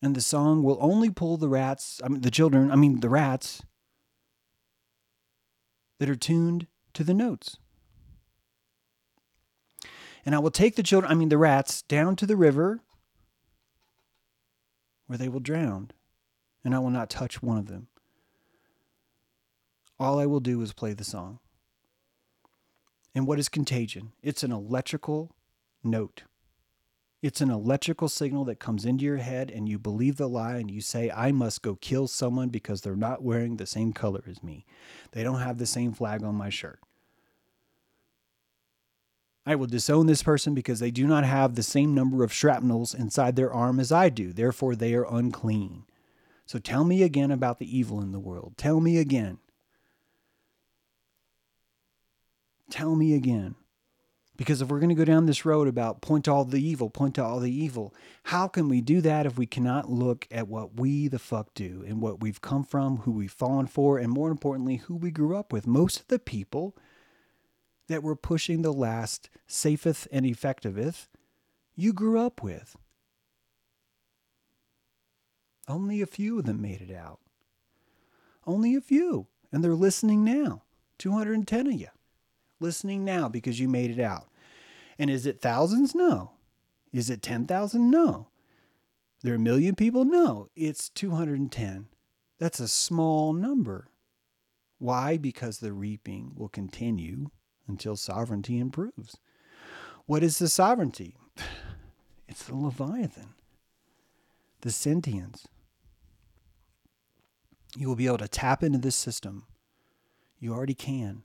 And 0.00 0.14
the 0.14 0.20
song 0.20 0.62
will 0.62 0.78
only 0.80 1.10
pull 1.10 1.36
the 1.36 1.48
rats, 1.48 2.00
I 2.04 2.08
mean 2.08 2.20
the 2.20 2.30
children, 2.30 2.70
I 2.70 2.76
mean 2.76 3.00
the 3.00 3.08
rats, 3.08 3.62
that 5.98 6.08
are 6.08 6.16
tuned 6.16 6.68
to 6.94 7.02
the 7.02 7.12
notes. 7.12 7.56
And 10.24 10.36
I 10.36 10.38
will 10.38 10.52
take 10.52 10.76
the 10.76 10.84
children, 10.84 11.10
I 11.10 11.16
mean 11.16 11.30
the 11.30 11.36
rats, 11.36 11.82
down 11.82 12.14
to 12.16 12.26
the 12.26 12.36
river 12.36 12.80
where 15.08 15.18
they 15.18 15.28
will 15.28 15.40
drown, 15.40 15.90
and 16.64 16.74
I 16.74 16.78
will 16.78 16.90
not 16.90 17.10
touch 17.10 17.42
one 17.42 17.58
of 17.58 17.66
them. 17.66 17.88
All 19.98 20.18
I 20.18 20.26
will 20.26 20.40
do 20.40 20.60
is 20.62 20.72
play 20.72 20.92
the 20.92 21.04
song. 21.04 21.38
And 23.14 23.26
what 23.26 23.38
is 23.38 23.48
contagion? 23.48 24.12
It's 24.22 24.42
an 24.42 24.52
electrical 24.52 25.34
note. 25.82 26.22
It's 27.22 27.42
an 27.42 27.50
electrical 27.50 28.08
signal 28.08 28.46
that 28.46 28.60
comes 28.60 28.86
into 28.86 29.04
your 29.04 29.18
head, 29.18 29.50
and 29.50 29.68
you 29.68 29.78
believe 29.78 30.16
the 30.16 30.28
lie, 30.28 30.56
and 30.56 30.70
you 30.70 30.80
say, 30.80 31.10
I 31.10 31.32
must 31.32 31.60
go 31.60 31.74
kill 31.74 32.08
someone 32.08 32.48
because 32.48 32.80
they're 32.80 32.96
not 32.96 33.22
wearing 33.22 33.56
the 33.56 33.66
same 33.66 33.92
color 33.92 34.22
as 34.26 34.42
me. 34.42 34.64
They 35.12 35.22
don't 35.22 35.40
have 35.40 35.58
the 35.58 35.66
same 35.66 35.92
flag 35.92 36.22
on 36.22 36.34
my 36.34 36.48
shirt. 36.48 36.80
I 39.44 39.54
will 39.54 39.66
disown 39.66 40.06
this 40.06 40.22
person 40.22 40.54
because 40.54 40.80
they 40.80 40.90
do 40.90 41.06
not 41.06 41.24
have 41.24 41.56
the 41.56 41.62
same 41.62 41.94
number 41.94 42.24
of 42.24 42.32
shrapnels 42.32 42.94
inside 42.94 43.36
their 43.36 43.52
arm 43.52 43.80
as 43.80 43.92
I 43.92 44.08
do. 44.08 44.32
Therefore, 44.32 44.74
they 44.74 44.94
are 44.94 45.04
unclean. 45.04 45.84
So 46.50 46.58
tell 46.58 46.82
me 46.82 47.04
again 47.04 47.30
about 47.30 47.60
the 47.60 47.78
evil 47.78 48.02
in 48.02 48.10
the 48.10 48.18
world. 48.18 48.54
Tell 48.56 48.80
me 48.80 48.98
again. 48.98 49.38
Tell 52.68 52.96
me 52.96 53.14
again. 53.14 53.54
Because 54.36 54.60
if 54.60 54.68
we're 54.68 54.80
going 54.80 54.88
to 54.88 54.96
go 54.96 55.04
down 55.04 55.26
this 55.26 55.44
road 55.44 55.68
about 55.68 56.00
point 56.00 56.24
to 56.24 56.32
all 56.32 56.44
the 56.44 56.60
evil, 56.60 56.90
point 56.90 57.14
to 57.14 57.22
all 57.22 57.38
the 57.38 57.54
evil, 57.54 57.94
how 58.24 58.48
can 58.48 58.68
we 58.68 58.80
do 58.80 59.00
that 59.00 59.26
if 59.26 59.38
we 59.38 59.46
cannot 59.46 59.92
look 59.92 60.26
at 60.28 60.48
what 60.48 60.74
we 60.74 61.06
the 61.06 61.20
fuck 61.20 61.54
do 61.54 61.84
and 61.86 62.02
what 62.02 62.20
we've 62.20 62.40
come 62.40 62.64
from, 62.64 62.96
who 62.96 63.12
we've 63.12 63.30
fallen 63.30 63.68
for, 63.68 63.98
and 63.98 64.10
more 64.10 64.32
importantly, 64.32 64.78
who 64.78 64.96
we 64.96 65.12
grew 65.12 65.36
up 65.36 65.52
with? 65.52 65.68
Most 65.68 66.00
of 66.00 66.08
the 66.08 66.18
people 66.18 66.76
that 67.86 68.02
were 68.02 68.16
pushing 68.16 68.62
the 68.62 68.72
last 68.72 69.30
safeth 69.48 70.08
and 70.10 70.26
effectiveth, 70.26 71.06
you 71.76 71.92
grew 71.92 72.18
up 72.18 72.42
with. 72.42 72.76
Only 75.70 76.02
a 76.02 76.06
few 76.06 76.38
of 76.38 76.46
them 76.46 76.60
made 76.60 76.80
it 76.80 76.92
out. 76.92 77.20
Only 78.46 78.74
a 78.74 78.80
few. 78.80 79.28
And 79.52 79.62
they're 79.62 79.74
listening 79.74 80.24
now. 80.24 80.62
210 80.98 81.66
of 81.66 81.72
you 81.72 81.88
listening 82.60 83.04
now 83.04 83.28
because 83.28 83.58
you 83.58 83.68
made 83.68 83.90
it 83.90 84.00
out. 84.00 84.28
And 84.98 85.10
is 85.10 85.26
it 85.26 85.40
thousands? 85.40 85.94
No. 85.94 86.32
Is 86.92 87.08
it 87.08 87.22
10,000? 87.22 87.90
No. 87.90 88.28
There 89.22 89.32
are 89.32 89.36
a 89.36 89.40
million 89.40 89.74
people? 89.74 90.04
No. 90.04 90.48
It's 90.54 90.88
210. 90.90 91.86
That's 92.38 92.60
a 92.60 92.68
small 92.68 93.32
number. 93.32 93.88
Why? 94.78 95.16
Because 95.16 95.58
the 95.58 95.72
reaping 95.72 96.32
will 96.36 96.48
continue 96.48 97.30
until 97.66 97.96
sovereignty 97.96 98.58
improves. 98.58 99.16
What 100.06 100.22
is 100.22 100.38
the 100.38 100.48
sovereignty? 100.48 101.16
It's 102.28 102.44
the 102.44 102.54
Leviathan, 102.54 103.34
the 104.60 104.70
sentience. 104.70 105.48
You 107.76 107.88
will 107.88 107.96
be 107.96 108.06
able 108.06 108.18
to 108.18 108.28
tap 108.28 108.62
into 108.62 108.78
this 108.78 108.96
system. 108.96 109.44
You 110.38 110.52
already 110.52 110.74
can 110.74 111.22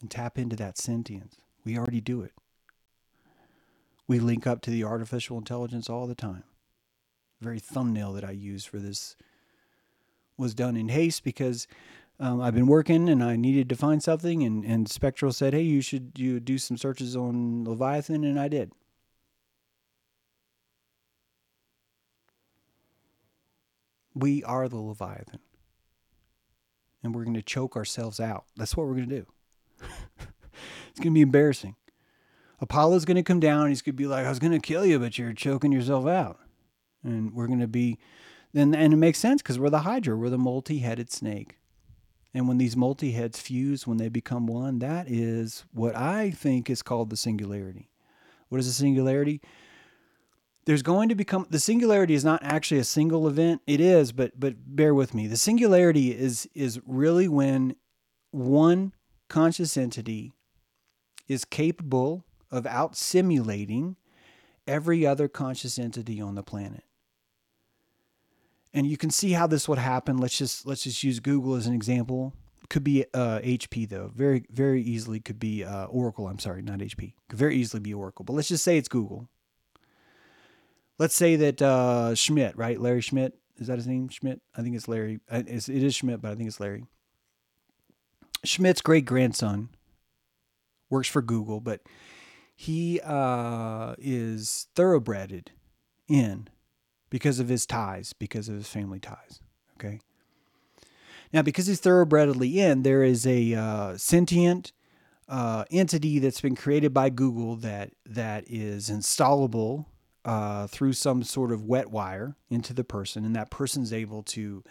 and 0.00 0.10
tap 0.10 0.38
into 0.38 0.56
that 0.56 0.76
sentience. 0.76 1.36
We 1.64 1.78
already 1.78 2.00
do 2.00 2.22
it. 2.22 2.32
We 4.08 4.18
link 4.18 4.46
up 4.46 4.60
to 4.62 4.70
the 4.70 4.84
artificial 4.84 5.38
intelligence 5.38 5.88
all 5.88 6.06
the 6.06 6.14
time. 6.14 6.44
The 7.40 7.44
very 7.44 7.60
thumbnail 7.60 8.12
that 8.14 8.24
I 8.24 8.32
used 8.32 8.68
for 8.68 8.78
this 8.78 9.16
was 10.36 10.54
done 10.54 10.76
in 10.76 10.88
haste 10.88 11.22
because 11.22 11.68
um, 12.18 12.40
I've 12.40 12.54
been 12.54 12.66
working 12.66 13.08
and 13.08 13.22
I 13.22 13.36
needed 13.36 13.68
to 13.68 13.76
find 13.76 14.02
something, 14.02 14.42
and, 14.42 14.64
and 14.64 14.88
Spectral 14.88 15.32
said, 15.32 15.54
"Hey, 15.54 15.62
you 15.62 15.80
should 15.80 16.12
you 16.16 16.40
do 16.40 16.58
some 16.58 16.76
searches 16.76 17.16
on 17.16 17.64
Leviathan," 17.64 18.24
and 18.24 18.38
I 18.38 18.48
did. 18.48 18.72
We 24.14 24.44
are 24.44 24.68
the 24.68 24.78
Leviathan, 24.78 25.40
and 27.02 27.14
we're 27.14 27.24
going 27.24 27.34
to 27.34 27.42
choke 27.42 27.76
ourselves 27.76 28.20
out. 28.20 28.44
That's 28.56 28.76
what 28.76 28.86
we're 28.86 28.94
going 28.94 29.08
to 29.08 29.16
do 29.16 29.26
it's 30.90 31.00
going 31.00 31.12
to 31.12 31.14
be 31.14 31.22
embarrassing. 31.22 31.76
Apollo's 32.60 33.04
going 33.04 33.16
to 33.16 33.22
come 33.22 33.40
down. 33.40 33.68
He's 33.68 33.82
going 33.82 33.94
to 33.94 34.02
be 34.02 34.06
like, 34.06 34.24
I 34.24 34.28
was 34.28 34.38
going 34.38 34.52
to 34.52 34.60
kill 34.60 34.86
you, 34.86 34.98
but 34.98 35.18
you're 35.18 35.32
choking 35.32 35.72
yourself 35.72 36.06
out. 36.06 36.38
And 37.02 37.34
we're 37.34 37.48
going 37.48 37.58
to 37.58 37.66
be, 37.66 37.98
then, 38.52 38.74
and 38.74 38.92
it 38.92 38.96
makes 38.96 39.18
sense 39.18 39.42
because 39.42 39.58
we're 39.58 39.70
the 39.70 39.80
Hydra, 39.80 40.16
we're 40.16 40.30
the 40.30 40.38
multi 40.38 40.78
headed 40.78 41.10
snake. 41.10 41.58
And 42.34 42.48
when 42.48 42.58
these 42.58 42.76
multi 42.76 43.12
heads 43.12 43.40
fuse, 43.40 43.86
when 43.86 43.98
they 43.98 44.08
become 44.08 44.46
one, 44.46 44.78
that 44.78 45.10
is 45.10 45.64
what 45.72 45.96
I 45.96 46.30
think 46.30 46.70
is 46.70 46.82
called 46.82 47.10
the 47.10 47.16
singularity. 47.16 47.90
What 48.48 48.58
is 48.58 48.68
a 48.68 48.72
singularity? 48.72 49.40
There's 50.64 50.82
going 50.82 51.08
to 51.08 51.14
become 51.14 51.46
the 51.50 51.58
singularity 51.58 52.14
is 52.14 52.24
not 52.24 52.42
actually 52.42 52.78
a 52.78 52.84
single 52.84 53.26
event. 53.26 53.62
It 53.66 53.80
is, 53.80 54.12
but 54.12 54.38
but 54.38 54.54
bear 54.76 54.94
with 54.94 55.12
me. 55.12 55.26
The 55.26 55.36
singularity 55.36 56.12
is 56.12 56.48
is 56.54 56.80
really 56.86 57.28
when 57.28 57.74
one 58.30 58.92
conscious 59.28 59.76
entity 59.76 60.32
is 61.28 61.44
capable 61.44 62.24
of 62.50 62.66
out 62.66 62.96
simulating 62.96 63.96
every 64.66 65.06
other 65.06 65.26
conscious 65.26 65.78
entity 65.78 66.20
on 66.20 66.34
the 66.34 66.42
planet. 66.42 66.84
And 68.74 68.86
you 68.86 68.96
can 68.96 69.10
see 69.10 69.32
how 69.32 69.46
this 69.46 69.68
would 69.68 69.78
happen. 69.78 70.18
Let's 70.18 70.38
just 70.38 70.66
let's 70.66 70.84
just 70.84 71.02
use 71.02 71.20
Google 71.20 71.54
as 71.56 71.66
an 71.66 71.74
example. 71.74 72.34
Could 72.70 72.84
be 72.84 73.04
uh, 73.12 73.40
HP 73.40 73.88
though. 73.88 74.10
Very 74.14 74.44
very 74.50 74.80
easily 74.80 75.20
could 75.20 75.38
be 75.38 75.64
uh, 75.64 75.86
Oracle. 75.86 76.28
I'm 76.28 76.38
sorry, 76.38 76.62
not 76.62 76.78
HP. 76.78 77.14
Could 77.28 77.38
very 77.38 77.56
easily 77.56 77.80
be 77.80 77.92
Oracle. 77.92 78.24
But 78.24 78.34
let's 78.34 78.48
just 78.48 78.64
say 78.64 78.78
it's 78.78 78.88
Google. 78.88 79.28
Let's 81.02 81.16
say 81.16 81.34
that 81.34 81.60
uh, 81.60 82.14
Schmidt, 82.14 82.56
right? 82.56 82.80
Larry 82.80 83.00
Schmidt. 83.00 83.34
Is 83.56 83.66
that 83.66 83.76
his 83.76 83.88
name? 83.88 84.08
Schmidt. 84.08 84.40
I 84.56 84.62
think 84.62 84.76
it's 84.76 84.86
Larry. 84.86 85.18
Uh, 85.28 85.42
it 85.48 85.68
is 85.68 85.96
Schmidt, 85.96 86.22
but 86.22 86.30
I 86.30 86.36
think 86.36 86.46
it's 86.46 86.60
Larry. 86.60 86.84
Schmidt's 88.44 88.80
great 88.82 89.04
grandson 89.04 89.70
works 90.90 91.08
for 91.08 91.20
Google, 91.20 91.60
but 91.60 91.80
he 92.54 93.00
uh, 93.00 93.96
is 93.98 94.68
thoroughbreded 94.76 95.50
in 96.06 96.46
because 97.10 97.40
of 97.40 97.48
his 97.48 97.66
ties, 97.66 98.12
because 98.12 98.48
of 98.48 98.54
his 98.54 98.68
family 98.68 99.00
ties. 99.00 99.40
Okay. 99.74 99.98
Now, 101.32 101.42
because 101.42 101.66
he's 101.66 101.80
thoroughbredly 101.80 102.60
in, 102.60 102.84
there 102.84 103.02
is 103.02 103.26
a 103.26 103.54
uh, 103.54 103.96
sentient 103.96 104.70
uh, 105.28 105.64
entity 105.68 106.20
that's 106.20 106.40
been 106.40 106.54
created 106.54 106.94
by 106.94 107.10
Google 107.10 107.56
that 107.56 107.90
that 108.06 108.44
is 108.46 108.88
installable 108.88 109.86
uh, 110.24 110.66
through 110.66 110.92
some 110.92 111.22
sort 111.22 111.52
of 111.52 111.64
wet 111.64 111.90
wire 111.90 112.36
into 112.50 112.72
the 112.72 112.84
person, 112.84 113.24
and 113.24 113.34
that 113.34 113.50
person's 113.50 113.92
able 113.92 114.22
to 114.22 114.62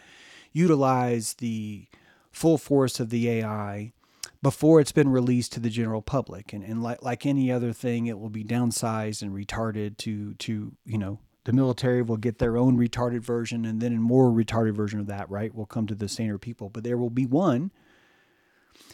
utilize 0.51 1.33
the 1.35 1.87
full 2.31 2.57
force 2.57 2.99
of 2.99 3.09
the 3.09 3.29
AI 3.29 3.93
before 4.41 4.79
it's 4.79 4.91
been 4.91 5.09
released 5.09 5.53
to 5.53 5.59
the 5.59 5.69
general 5.69 6.01
public. 6.01 6.53
And, 6.53 6.63
and 6.63 6.81
like, 6.81 7.03
like 7.03 7.25
any 7.25 7.51
other 7.51 7.73
thing, 7.73 8.07
it 8.07 8.19
will 8.19 8.29
be 8.29 8.43
downsized 8.43 9.21
and 9.21 9.31
retarded 9.31 9.97
to, 9.97 10.33
to, 10.35 10.71
you 10.85 10.97
know, 10.97 11.19
the 11.43 11.53
military 11.53 12.01
will 12.01 12.17
get 12.17 12.39
their 12.39 12.57
own 12.57 12.77
retarded 12.77 13.21
version. 13.21 13.65
And 13.65 13.81
then 13.81 13.93
a 13.93 13.99
more 13.99 14.29
retarded 14.29 14.73
version 14.73 14.99
of 14.99 15.07
that, 15.07 15.29
right, 15.29 15.53
will 15.53 15.65
come 15.65 15.87
to 15.87 15.95
the 15.95 16.07
saner 16.07 16.37
people. 16.37 16.69
But 16.69 16.83
there 16.83 16.97
will 16.97 17.09
be 17.09 17.25
one. 17.25 17.71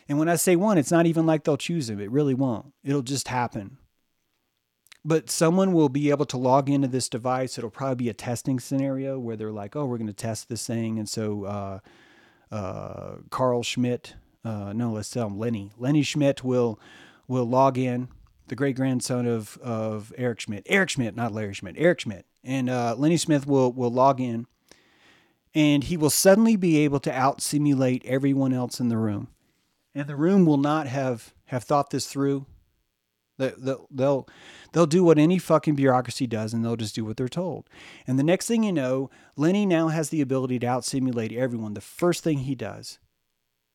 And 0.09 0.17
when 0.19 0.29
I 0.29 0.35
say 0.35 0.55
one, 0.55 0.77
it's 0.77 0.91
not 0.91 1.05
even 1.05 1.25
like 1.25 1.43
they'll 1.43 1.57
choose 1.57 1.89
him. 1.89 1.99
It 1.99 2.11
really 2.11 2.33
won't. 2.33 2.73
It'll 2.83 3.01
just 3.01 3.27
happen. 3.27 3.77
But 5.07 5.29
someone 5.29 5.71
will 5.71 5.87
be 5.87 6.09
able 6.09 6.25
to 6.25 6.37
log 6.37 6.69
into 6.69 6.89
this 6.89 7.07
device. 7.07 7.57
It'll 7.57 7.69
probably 7.69 7.95
be 7.95 8.09
a 8.09 8.13
testing 8.13 8.59
scenario 8.59 9.17
where 9.17 9.37
they're 9.37 9.53
like, 9.53 9.73
"Oh, 9.73 9.85
we're 9.85 9.97
going 9.97 10.07
to 10.07 10.13
test 10.13 10.49
this 10.49 10.67
thing," 10.67 10.99
and 10.99 11.07
so 11.07 11.45
uh, 11.45 11.79
uh, 12.51 13.15
Carl 13.29 13.63
Schmidt, 13.63 14.15
uh, 14.43 14.73
no, 14.73 14.91
let's 14.91 15.09
tell 15.09 15.27
him 15.27 15.39
Lenny. 15.39 15.71
Lenny 15.77 16.03
Schmidt 16.03 16.43
will 16.43 16.77
will 17.25 17.45
log 17.45 17.77
in, 17.77 18.09
the 18.49 18.55
great 18.55 18.75
grandson 18.75 19.25
of 19.25 19.57
of 19.59 20.11
Eric 20.17 20.41
Schmidt, 20.41 20.63
Eric 20.65 20.89
Schmidt, 20.89 21.15
not 21.15 21.31
Larry 21.31 21.53
Schmidt, 21.53 21.75
Eric 21.77 22.01
Schmidt, 22.01 22.25
and 22.43 22.69
uh, 22.69 22.93
Lenny 22.97 23.17
Smith 23.17 23.47
will 23.47 23.71
will 23.71 23.91
log 23.91 24.19
in, 24.19 24.45
and 25.55 25.85
he 25.85 25.95
will 25.95 26.09
suddenly 26.09 26.57
be 26.57 26.79
able 26.79 26.99
to 26.99 27.13
out 27.13 27.39
simulate 27.39 28.03
everyone 28.03 28.51
else 28.51 28.81
in 28.81 28.89
the 28.89 28.97
room, 28.97 29.29
and 29.95 30.09
the 30.09 30.17
room 30.17 30.45
will 30.45 30.57
not 30.57 30.85
have 30.87 31.33
have 31.45 31.63
thought 31.63 31.91
this 31.91 32.07
through. 32.07 32.45
They'll, 33.37 33.87
they'll 33.91 34.27
they'll 34.73 34.85
do 34.85 35.03
what 35.03 35.19
any 35.19 35.37
fucking 35.37 35.75
bureaucracy 35.75 36.27
does, 36.27 36.53
and 36.53 36.63
they'll 36.63 36.75
just 36.75 36.95
do 36.95 37.05
what 37.05 37.17
they're 37.17 37.27
told. 37.27 37.69
And 38.07 38.17
the 38.17 38.23
next 38.23 38.47
thing 38.47 38.63
you 38.63 38.73
know, 38.73 39.09
Lenny 39.35 39.65
now 39.65 39.89
has 39.89 40.09
the 40.09 40.21
ability 40.21 40.59
to 40.59 40.67
out 40.67 40.85
simulate 40.85 41.31
everyone. 41.31 41.73
The 41.73 41.81
first 41.81 42.23
thing 42.23 42.39
he 42.39 42.55
does 42.55 42.99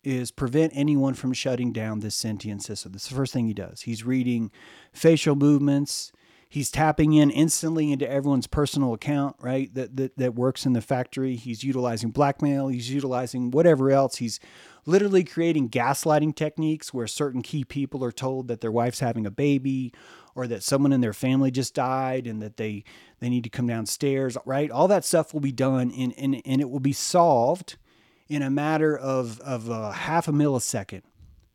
is 0.02 0.32
prevent 0.32 0.72
anyone 0.74 1.14
from 1.14 1.32
shutting 1.32 1.72
down 1.72 2.00
this 2.00 2.14
sentient 2.14 2.62
system. 2.62 2.92
That's 2.92 3.08
the 3.08 3.14
first 3.14 3.32
thing 3.32 3.46
he 3.46 3.54
does. 3.54 3.82
He's 3.82 4.04
reading 4.04 4.50
facial 4.92 5.36
movements. 5.36 6.12
He's 6.52 6.70
tapping 6.70 7.14
in 7.14 7.30
instantly 7.30 7.92
into 7.92 8.06
everyone's 8.06 8.46
personal 8.46 8.92
account, 8.92 9.36
right? 9.40 9.72
That, 9.72 9.96
that 9.96 10.18
that 10.18 10.34
works 10.34 10.66
in 10.66 10.74
the 10.74 10.82
factory. 10.82 11.34
He's 11.34 11.64
utilizing 11.64 12.10
blackmail. 12.10 12.68
He's 12.68 12.90
utilizing 12.90 13.50
whatever 13.50 13.90
else. 13.90 14.16
He's 14.16 14.38
literally 14.84 15.24
creating 15.24 15.70
gaslighting 15.70 16.36
techniques 16.36 16.92
where 16.92 17.06
certain 17.06 17.40
key 17.40 17.64
people 17.64 18.04
are 18.04 18.12
told 18.12 18.48
that 18.48 18.60
their 18.60 18.70
wife's 18.70 19.00
having 19.00 19.24
a 19.24 19.30
baby 19.30 19.94
or 20.34 20.46
that 20.46 20.62
someone 20.62 20.92
in 20.92 21.00
their 21.00 21.14
family 21.14 21.50
just 21.50 21.74
died 21.74 22.26
and 22.26 22.42
that 22.42 22.58
they 22.58 22.84
they 23.20 23.30
need 23.30 23.44
to 23.44 23.50
come 23.50 23.66
downstairs 23.66 24.36
right 24.44 24.70
all 24.70 24.88
that 24.88 25.06
stuff 25.06 25.32
will 25.32 25.40
be 25.40 25.52
done 25.52 25.90
and 25.96 26.12
and, 26.18 26.42
and 26.44 26.60
it 26.60 26.68
will 26.68 26.80
be 26.80 26.92
solved 26.92 27.78
in 28.28 28.42
a 28.42 28.50
matter 28.50 28.94
of 28.94 29.40
of 29.40 29.70
a 29.70 29.92
half 29.92 30.28
a 30.28 30.32
millisecond 30.32 31.02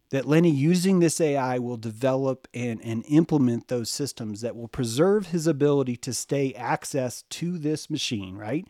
that 0.09 0.25
Lenny 0.25 0.49
using 0.49 0.99
this 0.99 1.19
AI 1.19 1.59
will 1.59 1.77
develop 1.77 2.47
and, 2.53 2.81
and 2.83 3.03
implement 3.07 3.67
those 3.67 3.89
systems 3.89 4.41
that 4.41 4.55
will 4.55 4.69
preserve 4.69 5.27
his 5.27 5.47
ability 5.47 5.97
to 5.97 6.13
stay 6.13 6.53
access 6.53 7.23
to 7.29 7.57
this 7.57 7.89
machine, 7.89 8.37
right? 8.37 8.65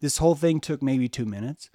This 0.00 0.18
whole 0.18 0.34
thing 0.34 0.60
took 0.60 0.82
maybe 0.82 1.08
two 1.08 1.24
minutes. 1.24 1.70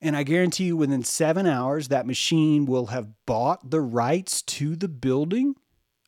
And 0.00 0.16
I 0.16 0.22
guarantee 0.22 0.64
you, 0.64 0.76
within 0.76 1.02
seven 1.02 1.46
hours, 1.46 1.88
that 1.88 2.06
machine 2.06 2.66
will 2.66 2.86
have 2.86 3.08
bought 3.26 3.70
the 3.70 3.80
rights 3.80 4.42
to 4.42 4.76
the 4.76 4.88
building, 4.88 5.54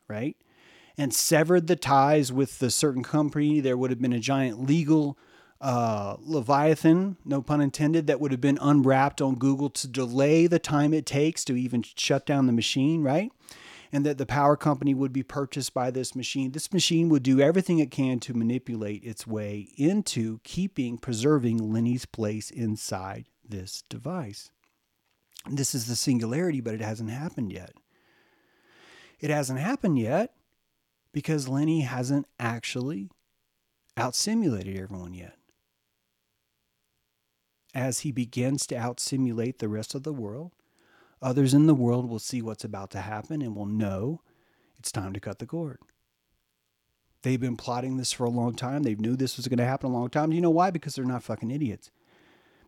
right? 0.07 0.37
And 0.97 1.13
severed 1.13 1.67
the 1.67 1.75
ties 1.75 2.31
with 2.31 2.59
the 2.59 2.69
certain 2.69 3.03
company. 3.03 3.59
There 3.59 3.77
would 3.77 3.89
have 3.89 4.01
been 4.01 4.13
a 4.13 4.19
giant 4.19 4.65
legal 4.65 5.17
uh, 5.61 6.17
Leviathan, 6.19 7.17
no 7.23 7.41
pun 7.41 7.61
intended, 7.61 8.07
that 8.07 8.19
would 8.19 8.31
have 8.31 8.41
been 8.41 8.57
unwrapped 8.59 9.21
on 9.21 9.35
Google 9.35 9.69
to 9.69 9.87
delay 9.87 10.47
the 10.47 10.59
time 10.59 10.93
it 10.93 11.05
takes 11.05 11.45
to 11.45 11.55
even 11.55 11.83
shut 11.83 12.25
down 12.25 12.47
the 12.47 12.53
machine, 12.53 13.03
right? 13.03 13.31
And 13.91 14.03
that 14.05 14.17
the 14.17 14.25
power 14.25 14.57
company 14.57 14.95
would 14.95 15.13
be 15.13 15.21
purchased 15.21 15.73
by 15.73 15.91
this 15.91 16.15
machine. 16.15 16.51
This 16.51 16.73
machine 16.73 17.09
would 17.09 17.21
do 17.21 17.39
everything 17.39 17.77
it 17.77 17.91
can 17.91 18.19
to 18.21 18.33
manipulate 18.33 19.03
its 19.03 19.27
way 19.27 19.67
into 19.77 20.39
keeping, 20.43 20.97
preserving 20.97 21.71
Lenny's 21.71 22.05
place 22.05 22.49
inside 22.49 23.25
this 23.47 23.83
device. 23.87 24.49
This 25.49 25.75
is 25.75 25.87
the 25.87 25.95
singularity, 25.95 26.61
but 26.61 26.73
it 26.73 26.81
hasn't 26.81 27.09
happened 27.11 27.51
yet. 27.51 27.73
It 29.19 29.29
hasn't 29.29 29.59
happened 29.59 29.99
yet 29.99 30.33
because 31.11 31.47
Lenny 31.47 31.81
hasn't 31.81 32.25
actually 32.39 33.09
out 33.97 34.15
simulated 34.15 34.75
everyone 34.77 35.13
yet. 35.13 35.35
As 37.73 37.99
he 37.99 38.11
begins 38.11 38.67
to 38.67 38.75
out 38.75 38.99
simulate 38.99 39.59
the 39.59 39.69
rest 39.69 39.95
of 39.95 40.03
the 40.03 40.13
world, 40.13 40.51
others 41.21 41.53
in 41.53 41.67
the 41.67 41.75
world 41.75 42.09
will 42.09 42.19
see 42.19 42.41
what's 42.41 42.63
about 42.63 42.91
to 42.91 43.01
happen 43.01 43.41
and 43.41 43.55
will 43.55 43.65
know 43.65 44.21
it's 44.77 44.91
time 44.91 45.13
to 45.13 45.19
cut 45.19 45.39
the 45.39 45.45
cord. 45.45 45.79
They've 47.21 47.39
been 47.39 47.57
plotting 47.57 47.97
this 47.97 48.11
for 48.11 48.25
a 48.25 48.29
long 48.29 48.55
time. 48.55 48.83
They 48.83 48.95
knew 48.95 49.15
this 49.15 49.37
was 49.37 49.47
going 49.47 49.59
to 49.59 49.65
happen 49.65 49.91
a 49.91 49.93
long 49.93 50.09
time. 50.09 50.31
Do 50.31 50.35
you 50.35 50.41
know 50.41 50.49
why? 50.49 50.71
Because 50.71 50.95
they're 50.95 51.05
not 51.05 51.23
fucking 51.23 51.51
idiots 51.51 51.91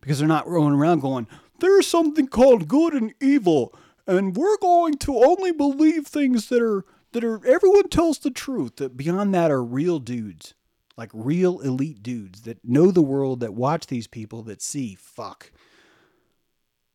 because 0.04 0.18
they're 0.18 0.28
not 0.28 0.46
rolling 0.46 0.74
around 0.74 1.00
going, 1.00 1.26
there's 1.60 1.86
something 1.86 2.26
called 2.26 2.68
good 2.68 2.92
and 2.92 3.14
evil, 3.22 3.74
and 4.06 4.36
we're 4.36 4.58
going 4.58 4.98
to 4.98 5.16
only 5.16 5.50
believe 5.50 6.06
things 6.06 6.50
that 6.50 6.60
are 6.60 6.84
that 7.12 7.24
are 7.24 7.44
everyone 7.46 7.88
tells 7.88 8.18
the 8.18 8.30
truth. 8.30 8.76
That 8.76 8.98
beyond 8.98 9.34
that 9.34 9.50
are 9.50 9.64
real 9.64 9.98
dudes, 10.00 10.52
like 10.96 11.10
real 11.12 11.60
elite 11.60 12.02
dudes 12.02 12.42
that 12.42 12.64
know 12.64 12.90
the 12.90 13.02
world, 13.02 13.40
that 13.40 13.54
watch 13.54 13.86
these 13.86 14.06
people, 14.06 14.42
that 14.42 14.62
see 14.62 14.94
fuck. 14.94 15.50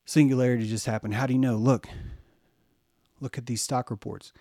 Singularity 0.06 0.68
just 0.68 0.86
happened. 0.86 1.14
How 1.14 1.28
do 1.28 1.34
you 1.34 1.40
know? 1.40 1.56
Look. 1.56 1.88
Look 3.20 3.38
at 3.38 3.46
these 3.46 3.62
stock 3.62 3.92
reports. 3.92 4.32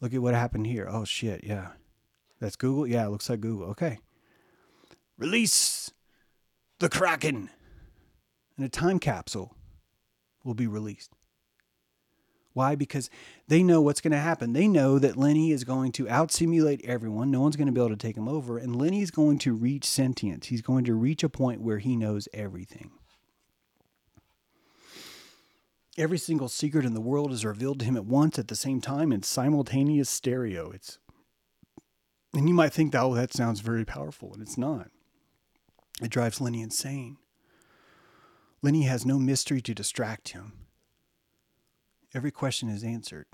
Look 0.00 0.14
at 0.14 0.22
what 0.22 0.34
happened 0.34 0.66
here. 0.66 0.88
Oh 0.88 1.04
shit, 1.04 1.44
yeah. 1.44 1.72
That's 2.40 2.56
Google? 2.56 2.86
Yeah, 2.86 3.06
it 3.06 3.10
looks 3.10 3.28
like 3.28 3.40
Google. 3.40 3.68
Okay. 3.70 3.98
Release 5.18 5.90
the 6.78 6.88
Kraken 6.88 7.50
and 8.56 8.64
a 8.64 8.68
time 8.68 8.98
capsule 8.98 9.54
will 10.44 10.54
be 10.54 10.66
released. 10.66 11.12
Why? 12.52 12.74
Because 12.74 13.10
they 13.46 13.62
know 13.62 13.80
what's 13.80 14.00
going 14.00 14.12
to 14.12 14.18
happen. 14.18 14.52
They 14.52 14.66
know 14.66 14.98
that 14.98 15.16
Lenny 15.16 15.52
is 15.52 15.64
going 15.64 15.92
to 15.92 16.08
out 16.08 16.32
simulate 16.32 16.84
everyone. 16.84 17.30
No 17.30 17.40
one's 17.40 17.56
going 17.56 17.66
to 17.66 17.72
be 17.72 17.80
able 17.80 17.90
to 17.90 17.96
take 17.96 18.16
him 18.16 18.28
over. 18.28 18.58
And 18.58 18.74
Lenny 18.74 19.02
is 19.02 19.10
going 19.10 19.38
to 19.40 19.54
reach 19.54 19.84
sentience. 19.84 20.46
He's 20.46 20.62
going 20.62 20.84
to 20.84 20.94
reach 20.94 21.22
a 21.22 21.28
point 21.28 21.60
where 21.60 21.78
he 21.78 21.96
knows 21.96 22.28
everything. 22.34 22.90
Every 25.96 26.18
single 26.18 26.48
secret 26.48 26.84
in 26.84 26.94
the 26.94 27.00
world 27.00 27.32
is 27.32 27.44
revealed 27.44 27.80
to 27.80 27.84
him 27.84 27.96
at 27.96 28.06
once 28.06 28.38
at 28.38 28.48
the 28.48 28.56
same 28.56 28.80
time 28.80 29.12
in 29.12 29.22
simultaneous 29.22 30.08
stereo. 30.08 30.70
It's 30.70 30.98
and 32.32 32.48
you 32.48 32.54
might 32.54 32.72
think 32.72 32.92
that 32.92 33.02
oh 33.02 33.14
that 33.14 33.32
sounds 33.32 33.60
very 33.60 33.84
powerful, 33.84 34.32
and 34.32 34.40
it's 34.40 34.56
not. 34.56 34.88
It 36.00 36.10
drives 36.10 36.40
Lenny 36.40 36.62
insane. 36.62 37.18
Lenny 38.62 38.82
has 38.84 39.04
no 39.04 39.18
mystery 39.18 39.60
to 39.62 39.74
distract 39.74 40.30
him. 40.30 40.52
Every 42.14 42.30
question 42.30 42.68
is 42.68 42.82
answered. 42.82 43.26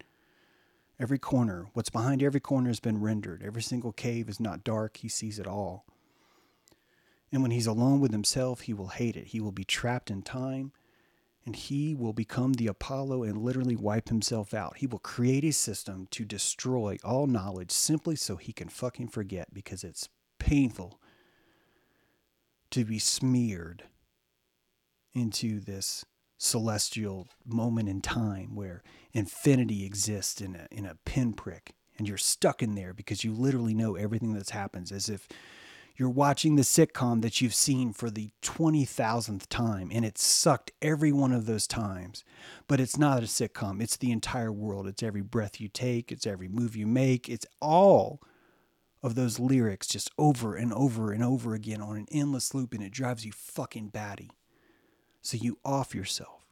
Every 0.99 1.19
corner, 1.19 1.67
what's 1.73 1.91
behind 1.91 2.23
every 2.23 2.41
corner 2.41 2.69
has 2.69 2.81
been 2.81 3.01
rendered. 3.01 3.43
Every 3.43 3.63
single 3.63 3.93
cave 3.93 4.29
is 4.29 4.41
not 4.41 4.65
dark, 4.65 4.99
he 4.99 5.09
sees 5.09 5.39
it 5.39 5.47
all. 5.47 5.85
And 7.31 7.43
when 7.43 7.51
he's 7.51 7.67
alone 7.67 8.01
with 8.01 8.13
himself, 8.13 8.63
he 8.63 8.73
will 8.73 8.89
hate 8.89 9.17
it. 9.17 9.29
He 9.29 9.41
will 9.41 9.53
be 9.53 9.65
trapped 9.65 10.11
in 10.11 10.23
time, 10.23 10.73
and 11.45 11.55
he 11.55 11.95
will 11.95 12.13
become 12.13 12.55
the 12.55 12.67
Apollo 12.67 13.25
and 13.25 13.43
literally 13.43 13.77
wipe 13.77 14.09
himself 14.09 14.55
out. 14.55 14.79
He 14.79 14.87
will 14.87 14.99
create 14.99 15.45
a 15.45 15.53
system 15.53 16.07
to 16.13 16.25
destroy 16.25 16.97
all 17.05 17.27
knowledge 17.27 17.73
simply 17.73 18.17
so 18.17 18.37
he 18.37 18.53
can 18.53 18.69
fucking 18.69 19.09
forget 19.09 19.53
because 19.53 19.85
it's 19.85 20.09
painful 20.39 21.01
to 22.71 22.85
be 22.85 22.99
smeared 22.99 23.85
into 25.13 25.61
this 25.61 26.05
celestial 26.39 27.29
moment 27.45 27.89
in 27.89 28.01
time 28.01 28.55
where 28.55 28.83
infinity 29.13 29.85
exists 29.85 30.41
in 30.41 30.55
a, 30.55 30.67
in 30.71 30.85
a 30.85 30.97
pinprick 31.05 31.75
and 31.99 32.07
you're 32.07 32.19
stuck 32.19 32.63
in 32.63 32.75
there 32.75 32.93
because 32.93 33.25
you 33.25 33.33
literally 33.33 33.75
know 33.75 33.97
everything 33.97 34.35
that's 34.35 34.51
happens 34.51 34.93
as 34.93 35.09
if 35.09 35.29
you're 35.97 36.11
watching 36.11 36.57
the 36.57 36.63
sitcom 36.63 37.23
that 37.23 37.41
you've 37.41 37.55
seen 37.55 37.93
for 37.93 38.11
the 38.11 38.31
20,000th 38.43 39.47
time 39.49 39.91
and 39.91 40.05
it 40.05 40.19
sucked 40.19 40.73
every 40.83 41.11
one 41.11 41.33
of 41.33 41.47
those 41.47 41.67
times. 41.67 42.23
But 42.69 42.81
it's 42.81 42.99
not 42.99 43.23
a 43.23 43.27
sitcom, 43.27 43.83
it's 43.83 43.97
the 43.97 44.13
entire 44.13 44.53
world. 44.53 44.87
It's 44.87 45.03
every 45.03 45.23
breath 45.23 45.61
you 45.61 45.69
take, 45.69 46.13
it's 46.13 46.27
every 46.27 46.49
move 46.49 46.77
you 46.77 46.87
make, 46.87 47.29
it's 47.29 47.47
all 47.63 48.21
of 49.03 49.15
those 49.15 49.39
lyrics 49.39 49.87
just 49.87 50.11
over 50.19 50.55
and 50.55 50.73
over 50.73 51.13
and 51.13 51.25
over 51.25 51.55
again 51.55 51.81
on 51.81 51.97
an 51.97 52.07
endless 52.11 52.55
loop 52.55 52.75
and 52.75 52.83
it 52.83 52.93
drives 52.93 53.25
you 53.25 53.33
fucking 53.33 53.89
batty. 53.89 54.31
So 55.27 55.37
you 55.39 55.59
off 55.65 55.93
yourself. 55.93 56.47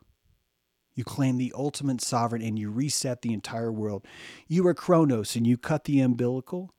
You 0.97 1.05
claim 1.05 1.39
the 1.39 1.53
ultimate 1.57 2.01
sovereign 2.01 2.43
and 2.43 2.59
you 2.59 2.71
reset 2.71 3.23
the 3.23 3.33
entire 3.33 3.71
world. 3.71 4.05
You 4.49 4.67
are 4.67 4.75
Kronos 4.75 5.37
and 5.37 5.47
you 5.47 5.57
cut 5.57 5.85
the 5.85 6.01
umbilical, 6.01 6.73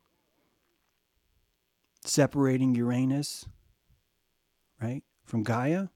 separating 2.03 2.75
Uranus, 2.75 3.45
right, 4.81 5.03
from 5.23 5.43
Gaia, 5.43 5.87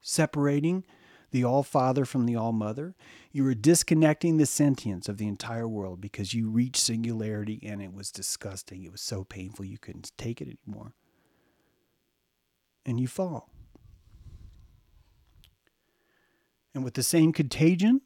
separating 0.00 0.84
the 1.30 1.44
All 1.44 1.62
Father 1.62 2.04
from 2.04 2.26
the 2.26 2.34
All 2.34 2.52
Mother. 2.52 2.96
You 3.30 3.46
are 3.46 3.54
disconnecting 3.54 4.38
the 4.38 4.46
sentience 4.46 5.08
of 5.08 5.18
the 5.18 5.28
entire 5.28 5.68
world 5.68 6.00
because 6.00 6.34
you 6.34 6.50
reached 6.50 6.78
singularity 6.78 7.60
and 7.62 7.80
it 7.80 7.94
was 7.94 8.10
disgusting. 8.10 8.82
It 8.82 8.90
was 8.90 9.00
so 9.00 9.22
painful 9.22 9.66
you 9.66 9.78
couldn't 9.78 10.10
take 10.18 10.40
it 10.40 10.58
anymore. 10.66 10.94
And 12.84 12.98
you 12.98 13.06
fall. 13.06 13.48
And 16.74 16.84
with 16.84 16.94
the 16.94 17.02
same 17.02 17.32
contagion, 17.32 18.02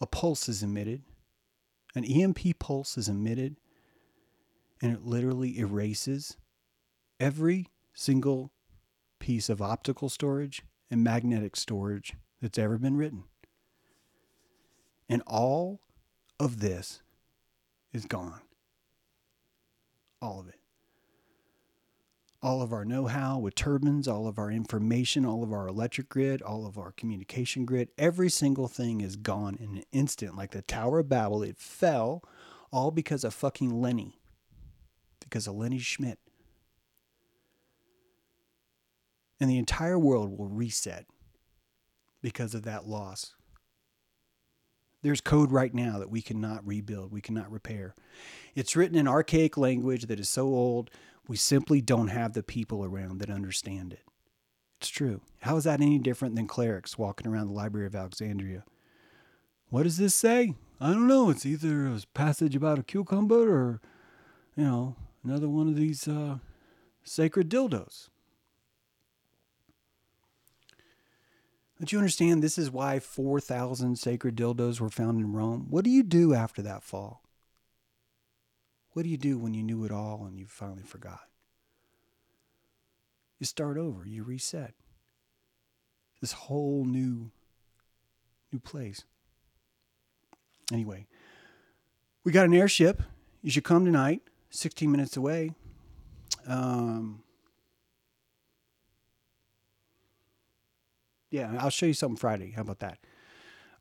a 0.00 0.06
pulse 0.06 0.48
is 0.48 0.62
emitted. 0.62 1.02
An 1.94 2.04
EMP 2.04 2.58
pulse 2.58 2.96
is 2.96 3.08
emitted 3.08 3.56
and 4.82 4.92
it 4.92 5.04
literally 5.04 5.58
erases 5.58 6.36
every 7.18 7.68
single 7.94 8.52
piece 9.18 9.48
of 9.48 9.62
optical 9.62 10.08
storage 10.08 10.62
and 10.90 11.02
magnetic 11.02 11.56
storage 11.56 12.14
that's 12.42 12.58
ever 12.58 12.76
been 12.76 12.96
written. 12.96 13.24
And 15.08 15.22
all 15.26 15.80
of 16.38 16.60
this 16.60 17.02
is 17.92 18.04
gone. 18.04 18.42
All 20.20 20.40
of 20.40 20.48
it. 20.48 20.58
All 22.44 22.60
of 22.60 22.74
our 22.74 22.84
know 22.84 23.06
how 23.06 23.38
with 23.38 23.54
turbines, 23.54 24.06
all 24.06 24.28
of 24.28 24.38
our 24.38 24.50
information, 24.50 25.24
all 25.24 25.42
of 25.42 25.50
our 25.50 25.66
electric 25.66 26.10
grid, 26.10 26.42
all 26.42 26.66
of 26.66 26.76
our 26.76 26.92
communication 26.92 27.64
grid, 27.64 27.88
every 27.96 28.28
single 28.28 28.68
thing 28.68 29.00
is 29.00 29.16
gone 29.16 29.56
in 29.58 29.78
an 29.78 29.84
instant. 29.92 30.36
Like 30.36 30.50
the 30.50 30.60
Tower 30.60 30.98
of 30.98 31.08
Babel, 31.08 31.42
it 31.42 31.56
fell 31.56 32.22
all 32.70 32.90
because 32.90 33.24
of 33.24 33.32
fucking 33.32 33.70
Lenny. 33.80 34.20
Because 35.20 35.46
of 35.46 35.54
Lenny 35.54 35.78
Schmidt. 35.78 36.18
And 39.40 39.48
the 39.48 39.56
entire 39.56 39.98
world 39.98 40.36
will 40.36 40.48
reset 40.48 41.06
because 42.20 42.54
of 42.54 42.64
that 42.64 42.86
loss. 42.86 43.34
There's 45.00 45.22
code 45.22 45.50
right 45.50 45.72
now 45.72 45.98
that 45.98 46.10
we 46.10 46.20
cannot 46.20 46.66
rebuild, 46.66 47.10
we 47.10 47.22
cannot 47.22 47.50
repair. 47.50 47.94
It's 48.54 48.76
written 48.76 48.98
in 48.98 49.08
archaic 49.08 49.56
language 49.56 50.06
that 50.06 50.20
is 50.20 50.28
so 50.28 50.44
old, 50.44 50.90
we 51.28 51.36
simply 51.36 51.80
don't 51.80 52.08
have 52.08 52.32
the 52.32 52.42
people 52.42 52.84
around 52.84 53.18
that 53.18 53.30
understand 53.30 53.92
it. 53.92 54.02
It's 54.80 54.88
true. 54.88 55.22
How 55.40 55.56
is 55.56 55.64
that 55.64 55.80
any 55.80 55.98
different 55.98 56.34
than 56.36 56.46
clerics 56.46 56.98
walking 56.98 57.26
around 57.26 57.46
the 57.46 57.54
Library 57.54 57.86
of 57.86 57.94
Alexandria? 57.94 58.64
What 59.70 59.84
does 59.84 59.96
this 59.96 60.14
say? 60.14 60.54
I 60.80 60.88
don't 60.88 61.06
know. 61.06 61.30
It's 61.30 61.46
either 61.46 61.86
a 61.86 62.00
passage 62.12 62.54
about 62.54 62.78
a 62.78 62.82
cucumber 62.82 63.50
or, 63.50 63.80
you 64.54 64.64
know, 64.64 64.96
another 65.24 65.48
one 65.48 65.68
of 65.68 65.76
these 65.76 66.06
uh, 66.06 66.38
sacred 67.02 67.48
dildos. 67.48 68.08
Don't 71.78 71.90
you 71.90 71.98
understand? 71.98 72.42
This 72.42 72.58
is 72.58 72.70
why 72.70 73.00
4,000 73.00 73.96
sacred 73.96 74.36
dildos 74.36 74.80
were 74.80 74.90
found 74.90 75.20
in 75.20 75.32
Rome. 75.32 75.66
What 75.70 75.84
do 75.84 75.90
you 75.90 76.02
do 76.02 76.34
after 76.34 76.62
that 76.62 76.82
fall? 76.82 77.23
What 78.94 79.02
do 79.02 79.08
you 79.08 79.16
do 79.16 79.38
when 79.38 79.54
you 79.54 79.62
knew 79.62 79.84
it 79.84 79.90
all 79.90 80.24
and 80.24 80.38
you 80.38 80.46
finally 80.46 80.84
forgot? 80.84 81.28
You 83.40 83.46
start 83.46 83.76
over, 83.76 84.06
you 84.06 84.22
reset. 84.22 84.72
This 86.20 86.32
whole 86.32 86.84
new 86.84 87.30
new 88.52 88.60
place. 88.60 89.04
Anyway, 90.72 91.06
we 92.22 92.30
got 92.30 92.46
an 92.46 92.54
airship. 92.54 93.02
You 93.42 93.50
should 93.50 93.64
come 93.64 93.84
tonight, 93.84 94.22
16 94.50 94.90
minutes 94.90 95.16
away. 95.16 95.50
Um, 96.46 97.22
yeah, 101.30 101.56
I'll 101.58 101.68
show 101.68 101.86
you 101.86 101.94
something 101.94 102.16
Friday. 102.16 102.52
How 102.52 102.62
about 102.62 102.78
that? 102.78 102.98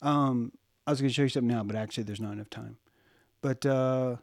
Um, 0.01 0.51
I 0.87 0.91
was 0.91 0.99
going 0.99 1.09
to 1.09 1.13
show 1.13 1.21
you 1.21 1.29
something 1.29 1.55
now, 1.55 1.63
but 1.63 1.75
actually, 1.75 2.03
there's 2.03 2.19
not 2.19 2.33
enough 2.33 2.49
time. 2.49 2.77
But 3.41 3.65
uh, 3.65 4.17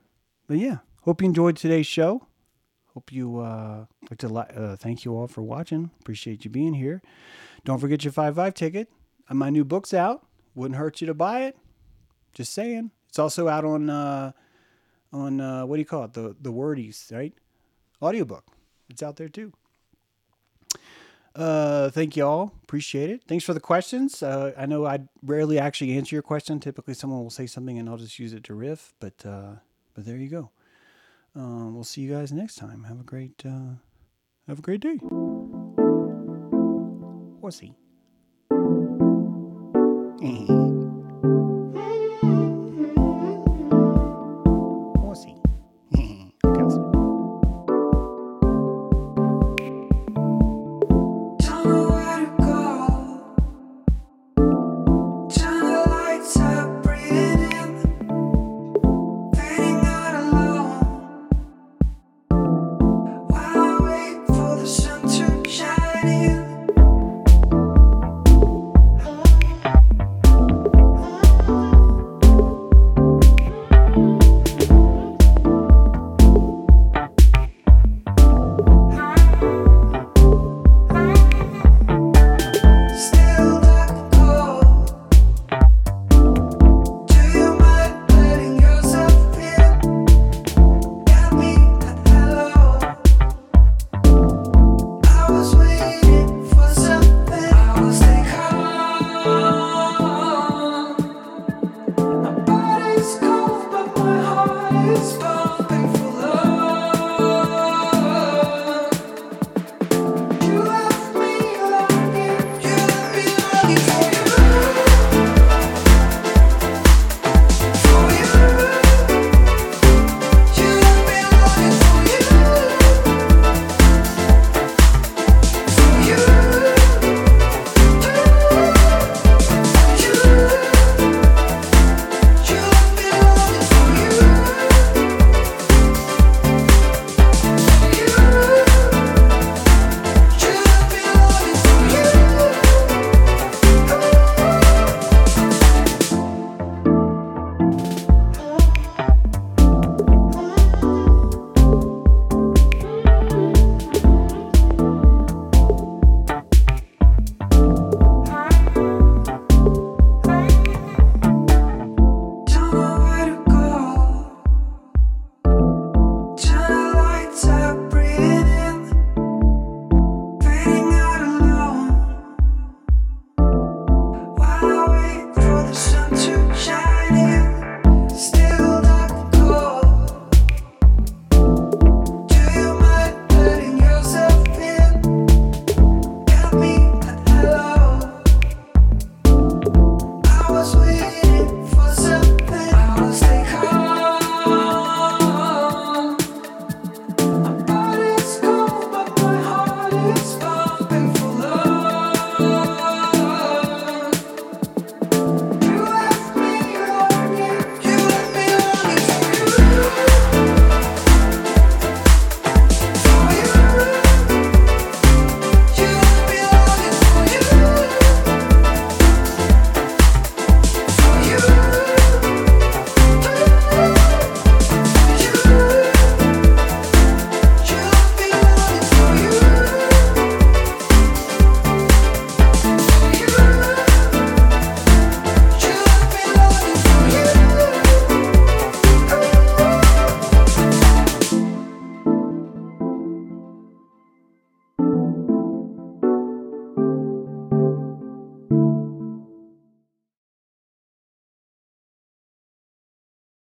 but 0.50 0.58
yeah, 0.58 0.78
hope 1.02 1.22
you 1.22 1.28
enjoyed 1.28 1.56
today's 1.56 1.86
show. 1.86 2.26
Hope 2.94 3.12
you 3.12 3.38
uh, 3.38 3.84
like 4.10 4.18
to 4.18 4.34
uh, 4.34 4.74
thank 4.74 5.04
you 5.04 5.14
all 5.14 5.28
for 5.28 5.42
watching. 5.42 5.92
Appreciate 6.00 6.44
you 6.44 6.50
being 6.50 6.74
here. 6.74 7.02
Don't 7.64 7.78
forget 7.78 8.02
your 8.02 8.12
five 8.12 8.34
five 8.34 8.54
ticket. 8.54 8.88
Uh, 9.28 9.34
my 9.34 9.48
new 9.48 9.64
book's 9.64 9.94
out. 9.94 10.26
Wouldn't 10.56 10.76
hurt 10.76 11.00
you 11.00 11.06
to 11.06 11.14
buy 11.14 11.42
it. 11.42 11.56
Just 12.34 12.52
saying. 12.52 12.90
It's 13.08 13.20
also 13.20 13.46
out 13.46 13.64
on 13.64 13.88
uh, 13.88 14.32
on 15.12 15.40
uh, 15.40 15.66
what 15.66 15.76
do 15.76 15.82
you 15.82 15.86
call 15.86 16.02
it? 16.06 16.14
The 16.14 16.34
the 16.40 16.50
wordies, 16.50 17.12
right? 17.12 17.32
Audiobook. 18.02 18.44
It's 18.88 19.04
out 19.04 19.14
there 19.14 19.28
too. 19.28 19.52
Uh, 21.32 21.90
thank 21.90 22.16
you 22.16 22.26
all. 22.26 22.54
Appreciate 22.64 23.08
it. 23.08 23.22
Thanks 23.28 23.44
for 23.44 23.54
the 23.54 23.60
questions. 23.60 24.20
Uh, 24.20 24.52
I 24.58 24.66
know 24.66 24.84
I 24.84 24.98
rarely 25.22 25.60
actually 25.60 25.96
answer 25.96 26.16
your 26.16 26.24
question. 26.24 26.58
Typically, 26.58 26.94
someone 26.94 27.22
will 27.22 27.30
say 27.30 27.46
something 27.46 27.78
and 27.78 27.88
I'll 27.88 27.98
just 27.98 28.18
use 28.18 28.32
it 28.32 28.42
to 28.44 28.54
riff. 28.54 28.94
But 28.98 29.24
uh, 29.24 29.52
but 30.00 30.06
there 30.06 30.16
you 30.16 30.30
go. 30.30 30.50
Um, 31.34 31.74
we'll 31.74 31.84
see 31.84 32.00
you 32.00 32.10
guys 32.10 32.32
next 32.32 32.54
time. 32.54 32.84
Have 32.84 33.00
a 33.00 33.04
great 33.04 33.42
uh, 33.44 33.74
have 34.48 34.58
a 34.58 34.62
great 34.62 34.80
day. 34.80 34.98
Horsey. 37.42 37.76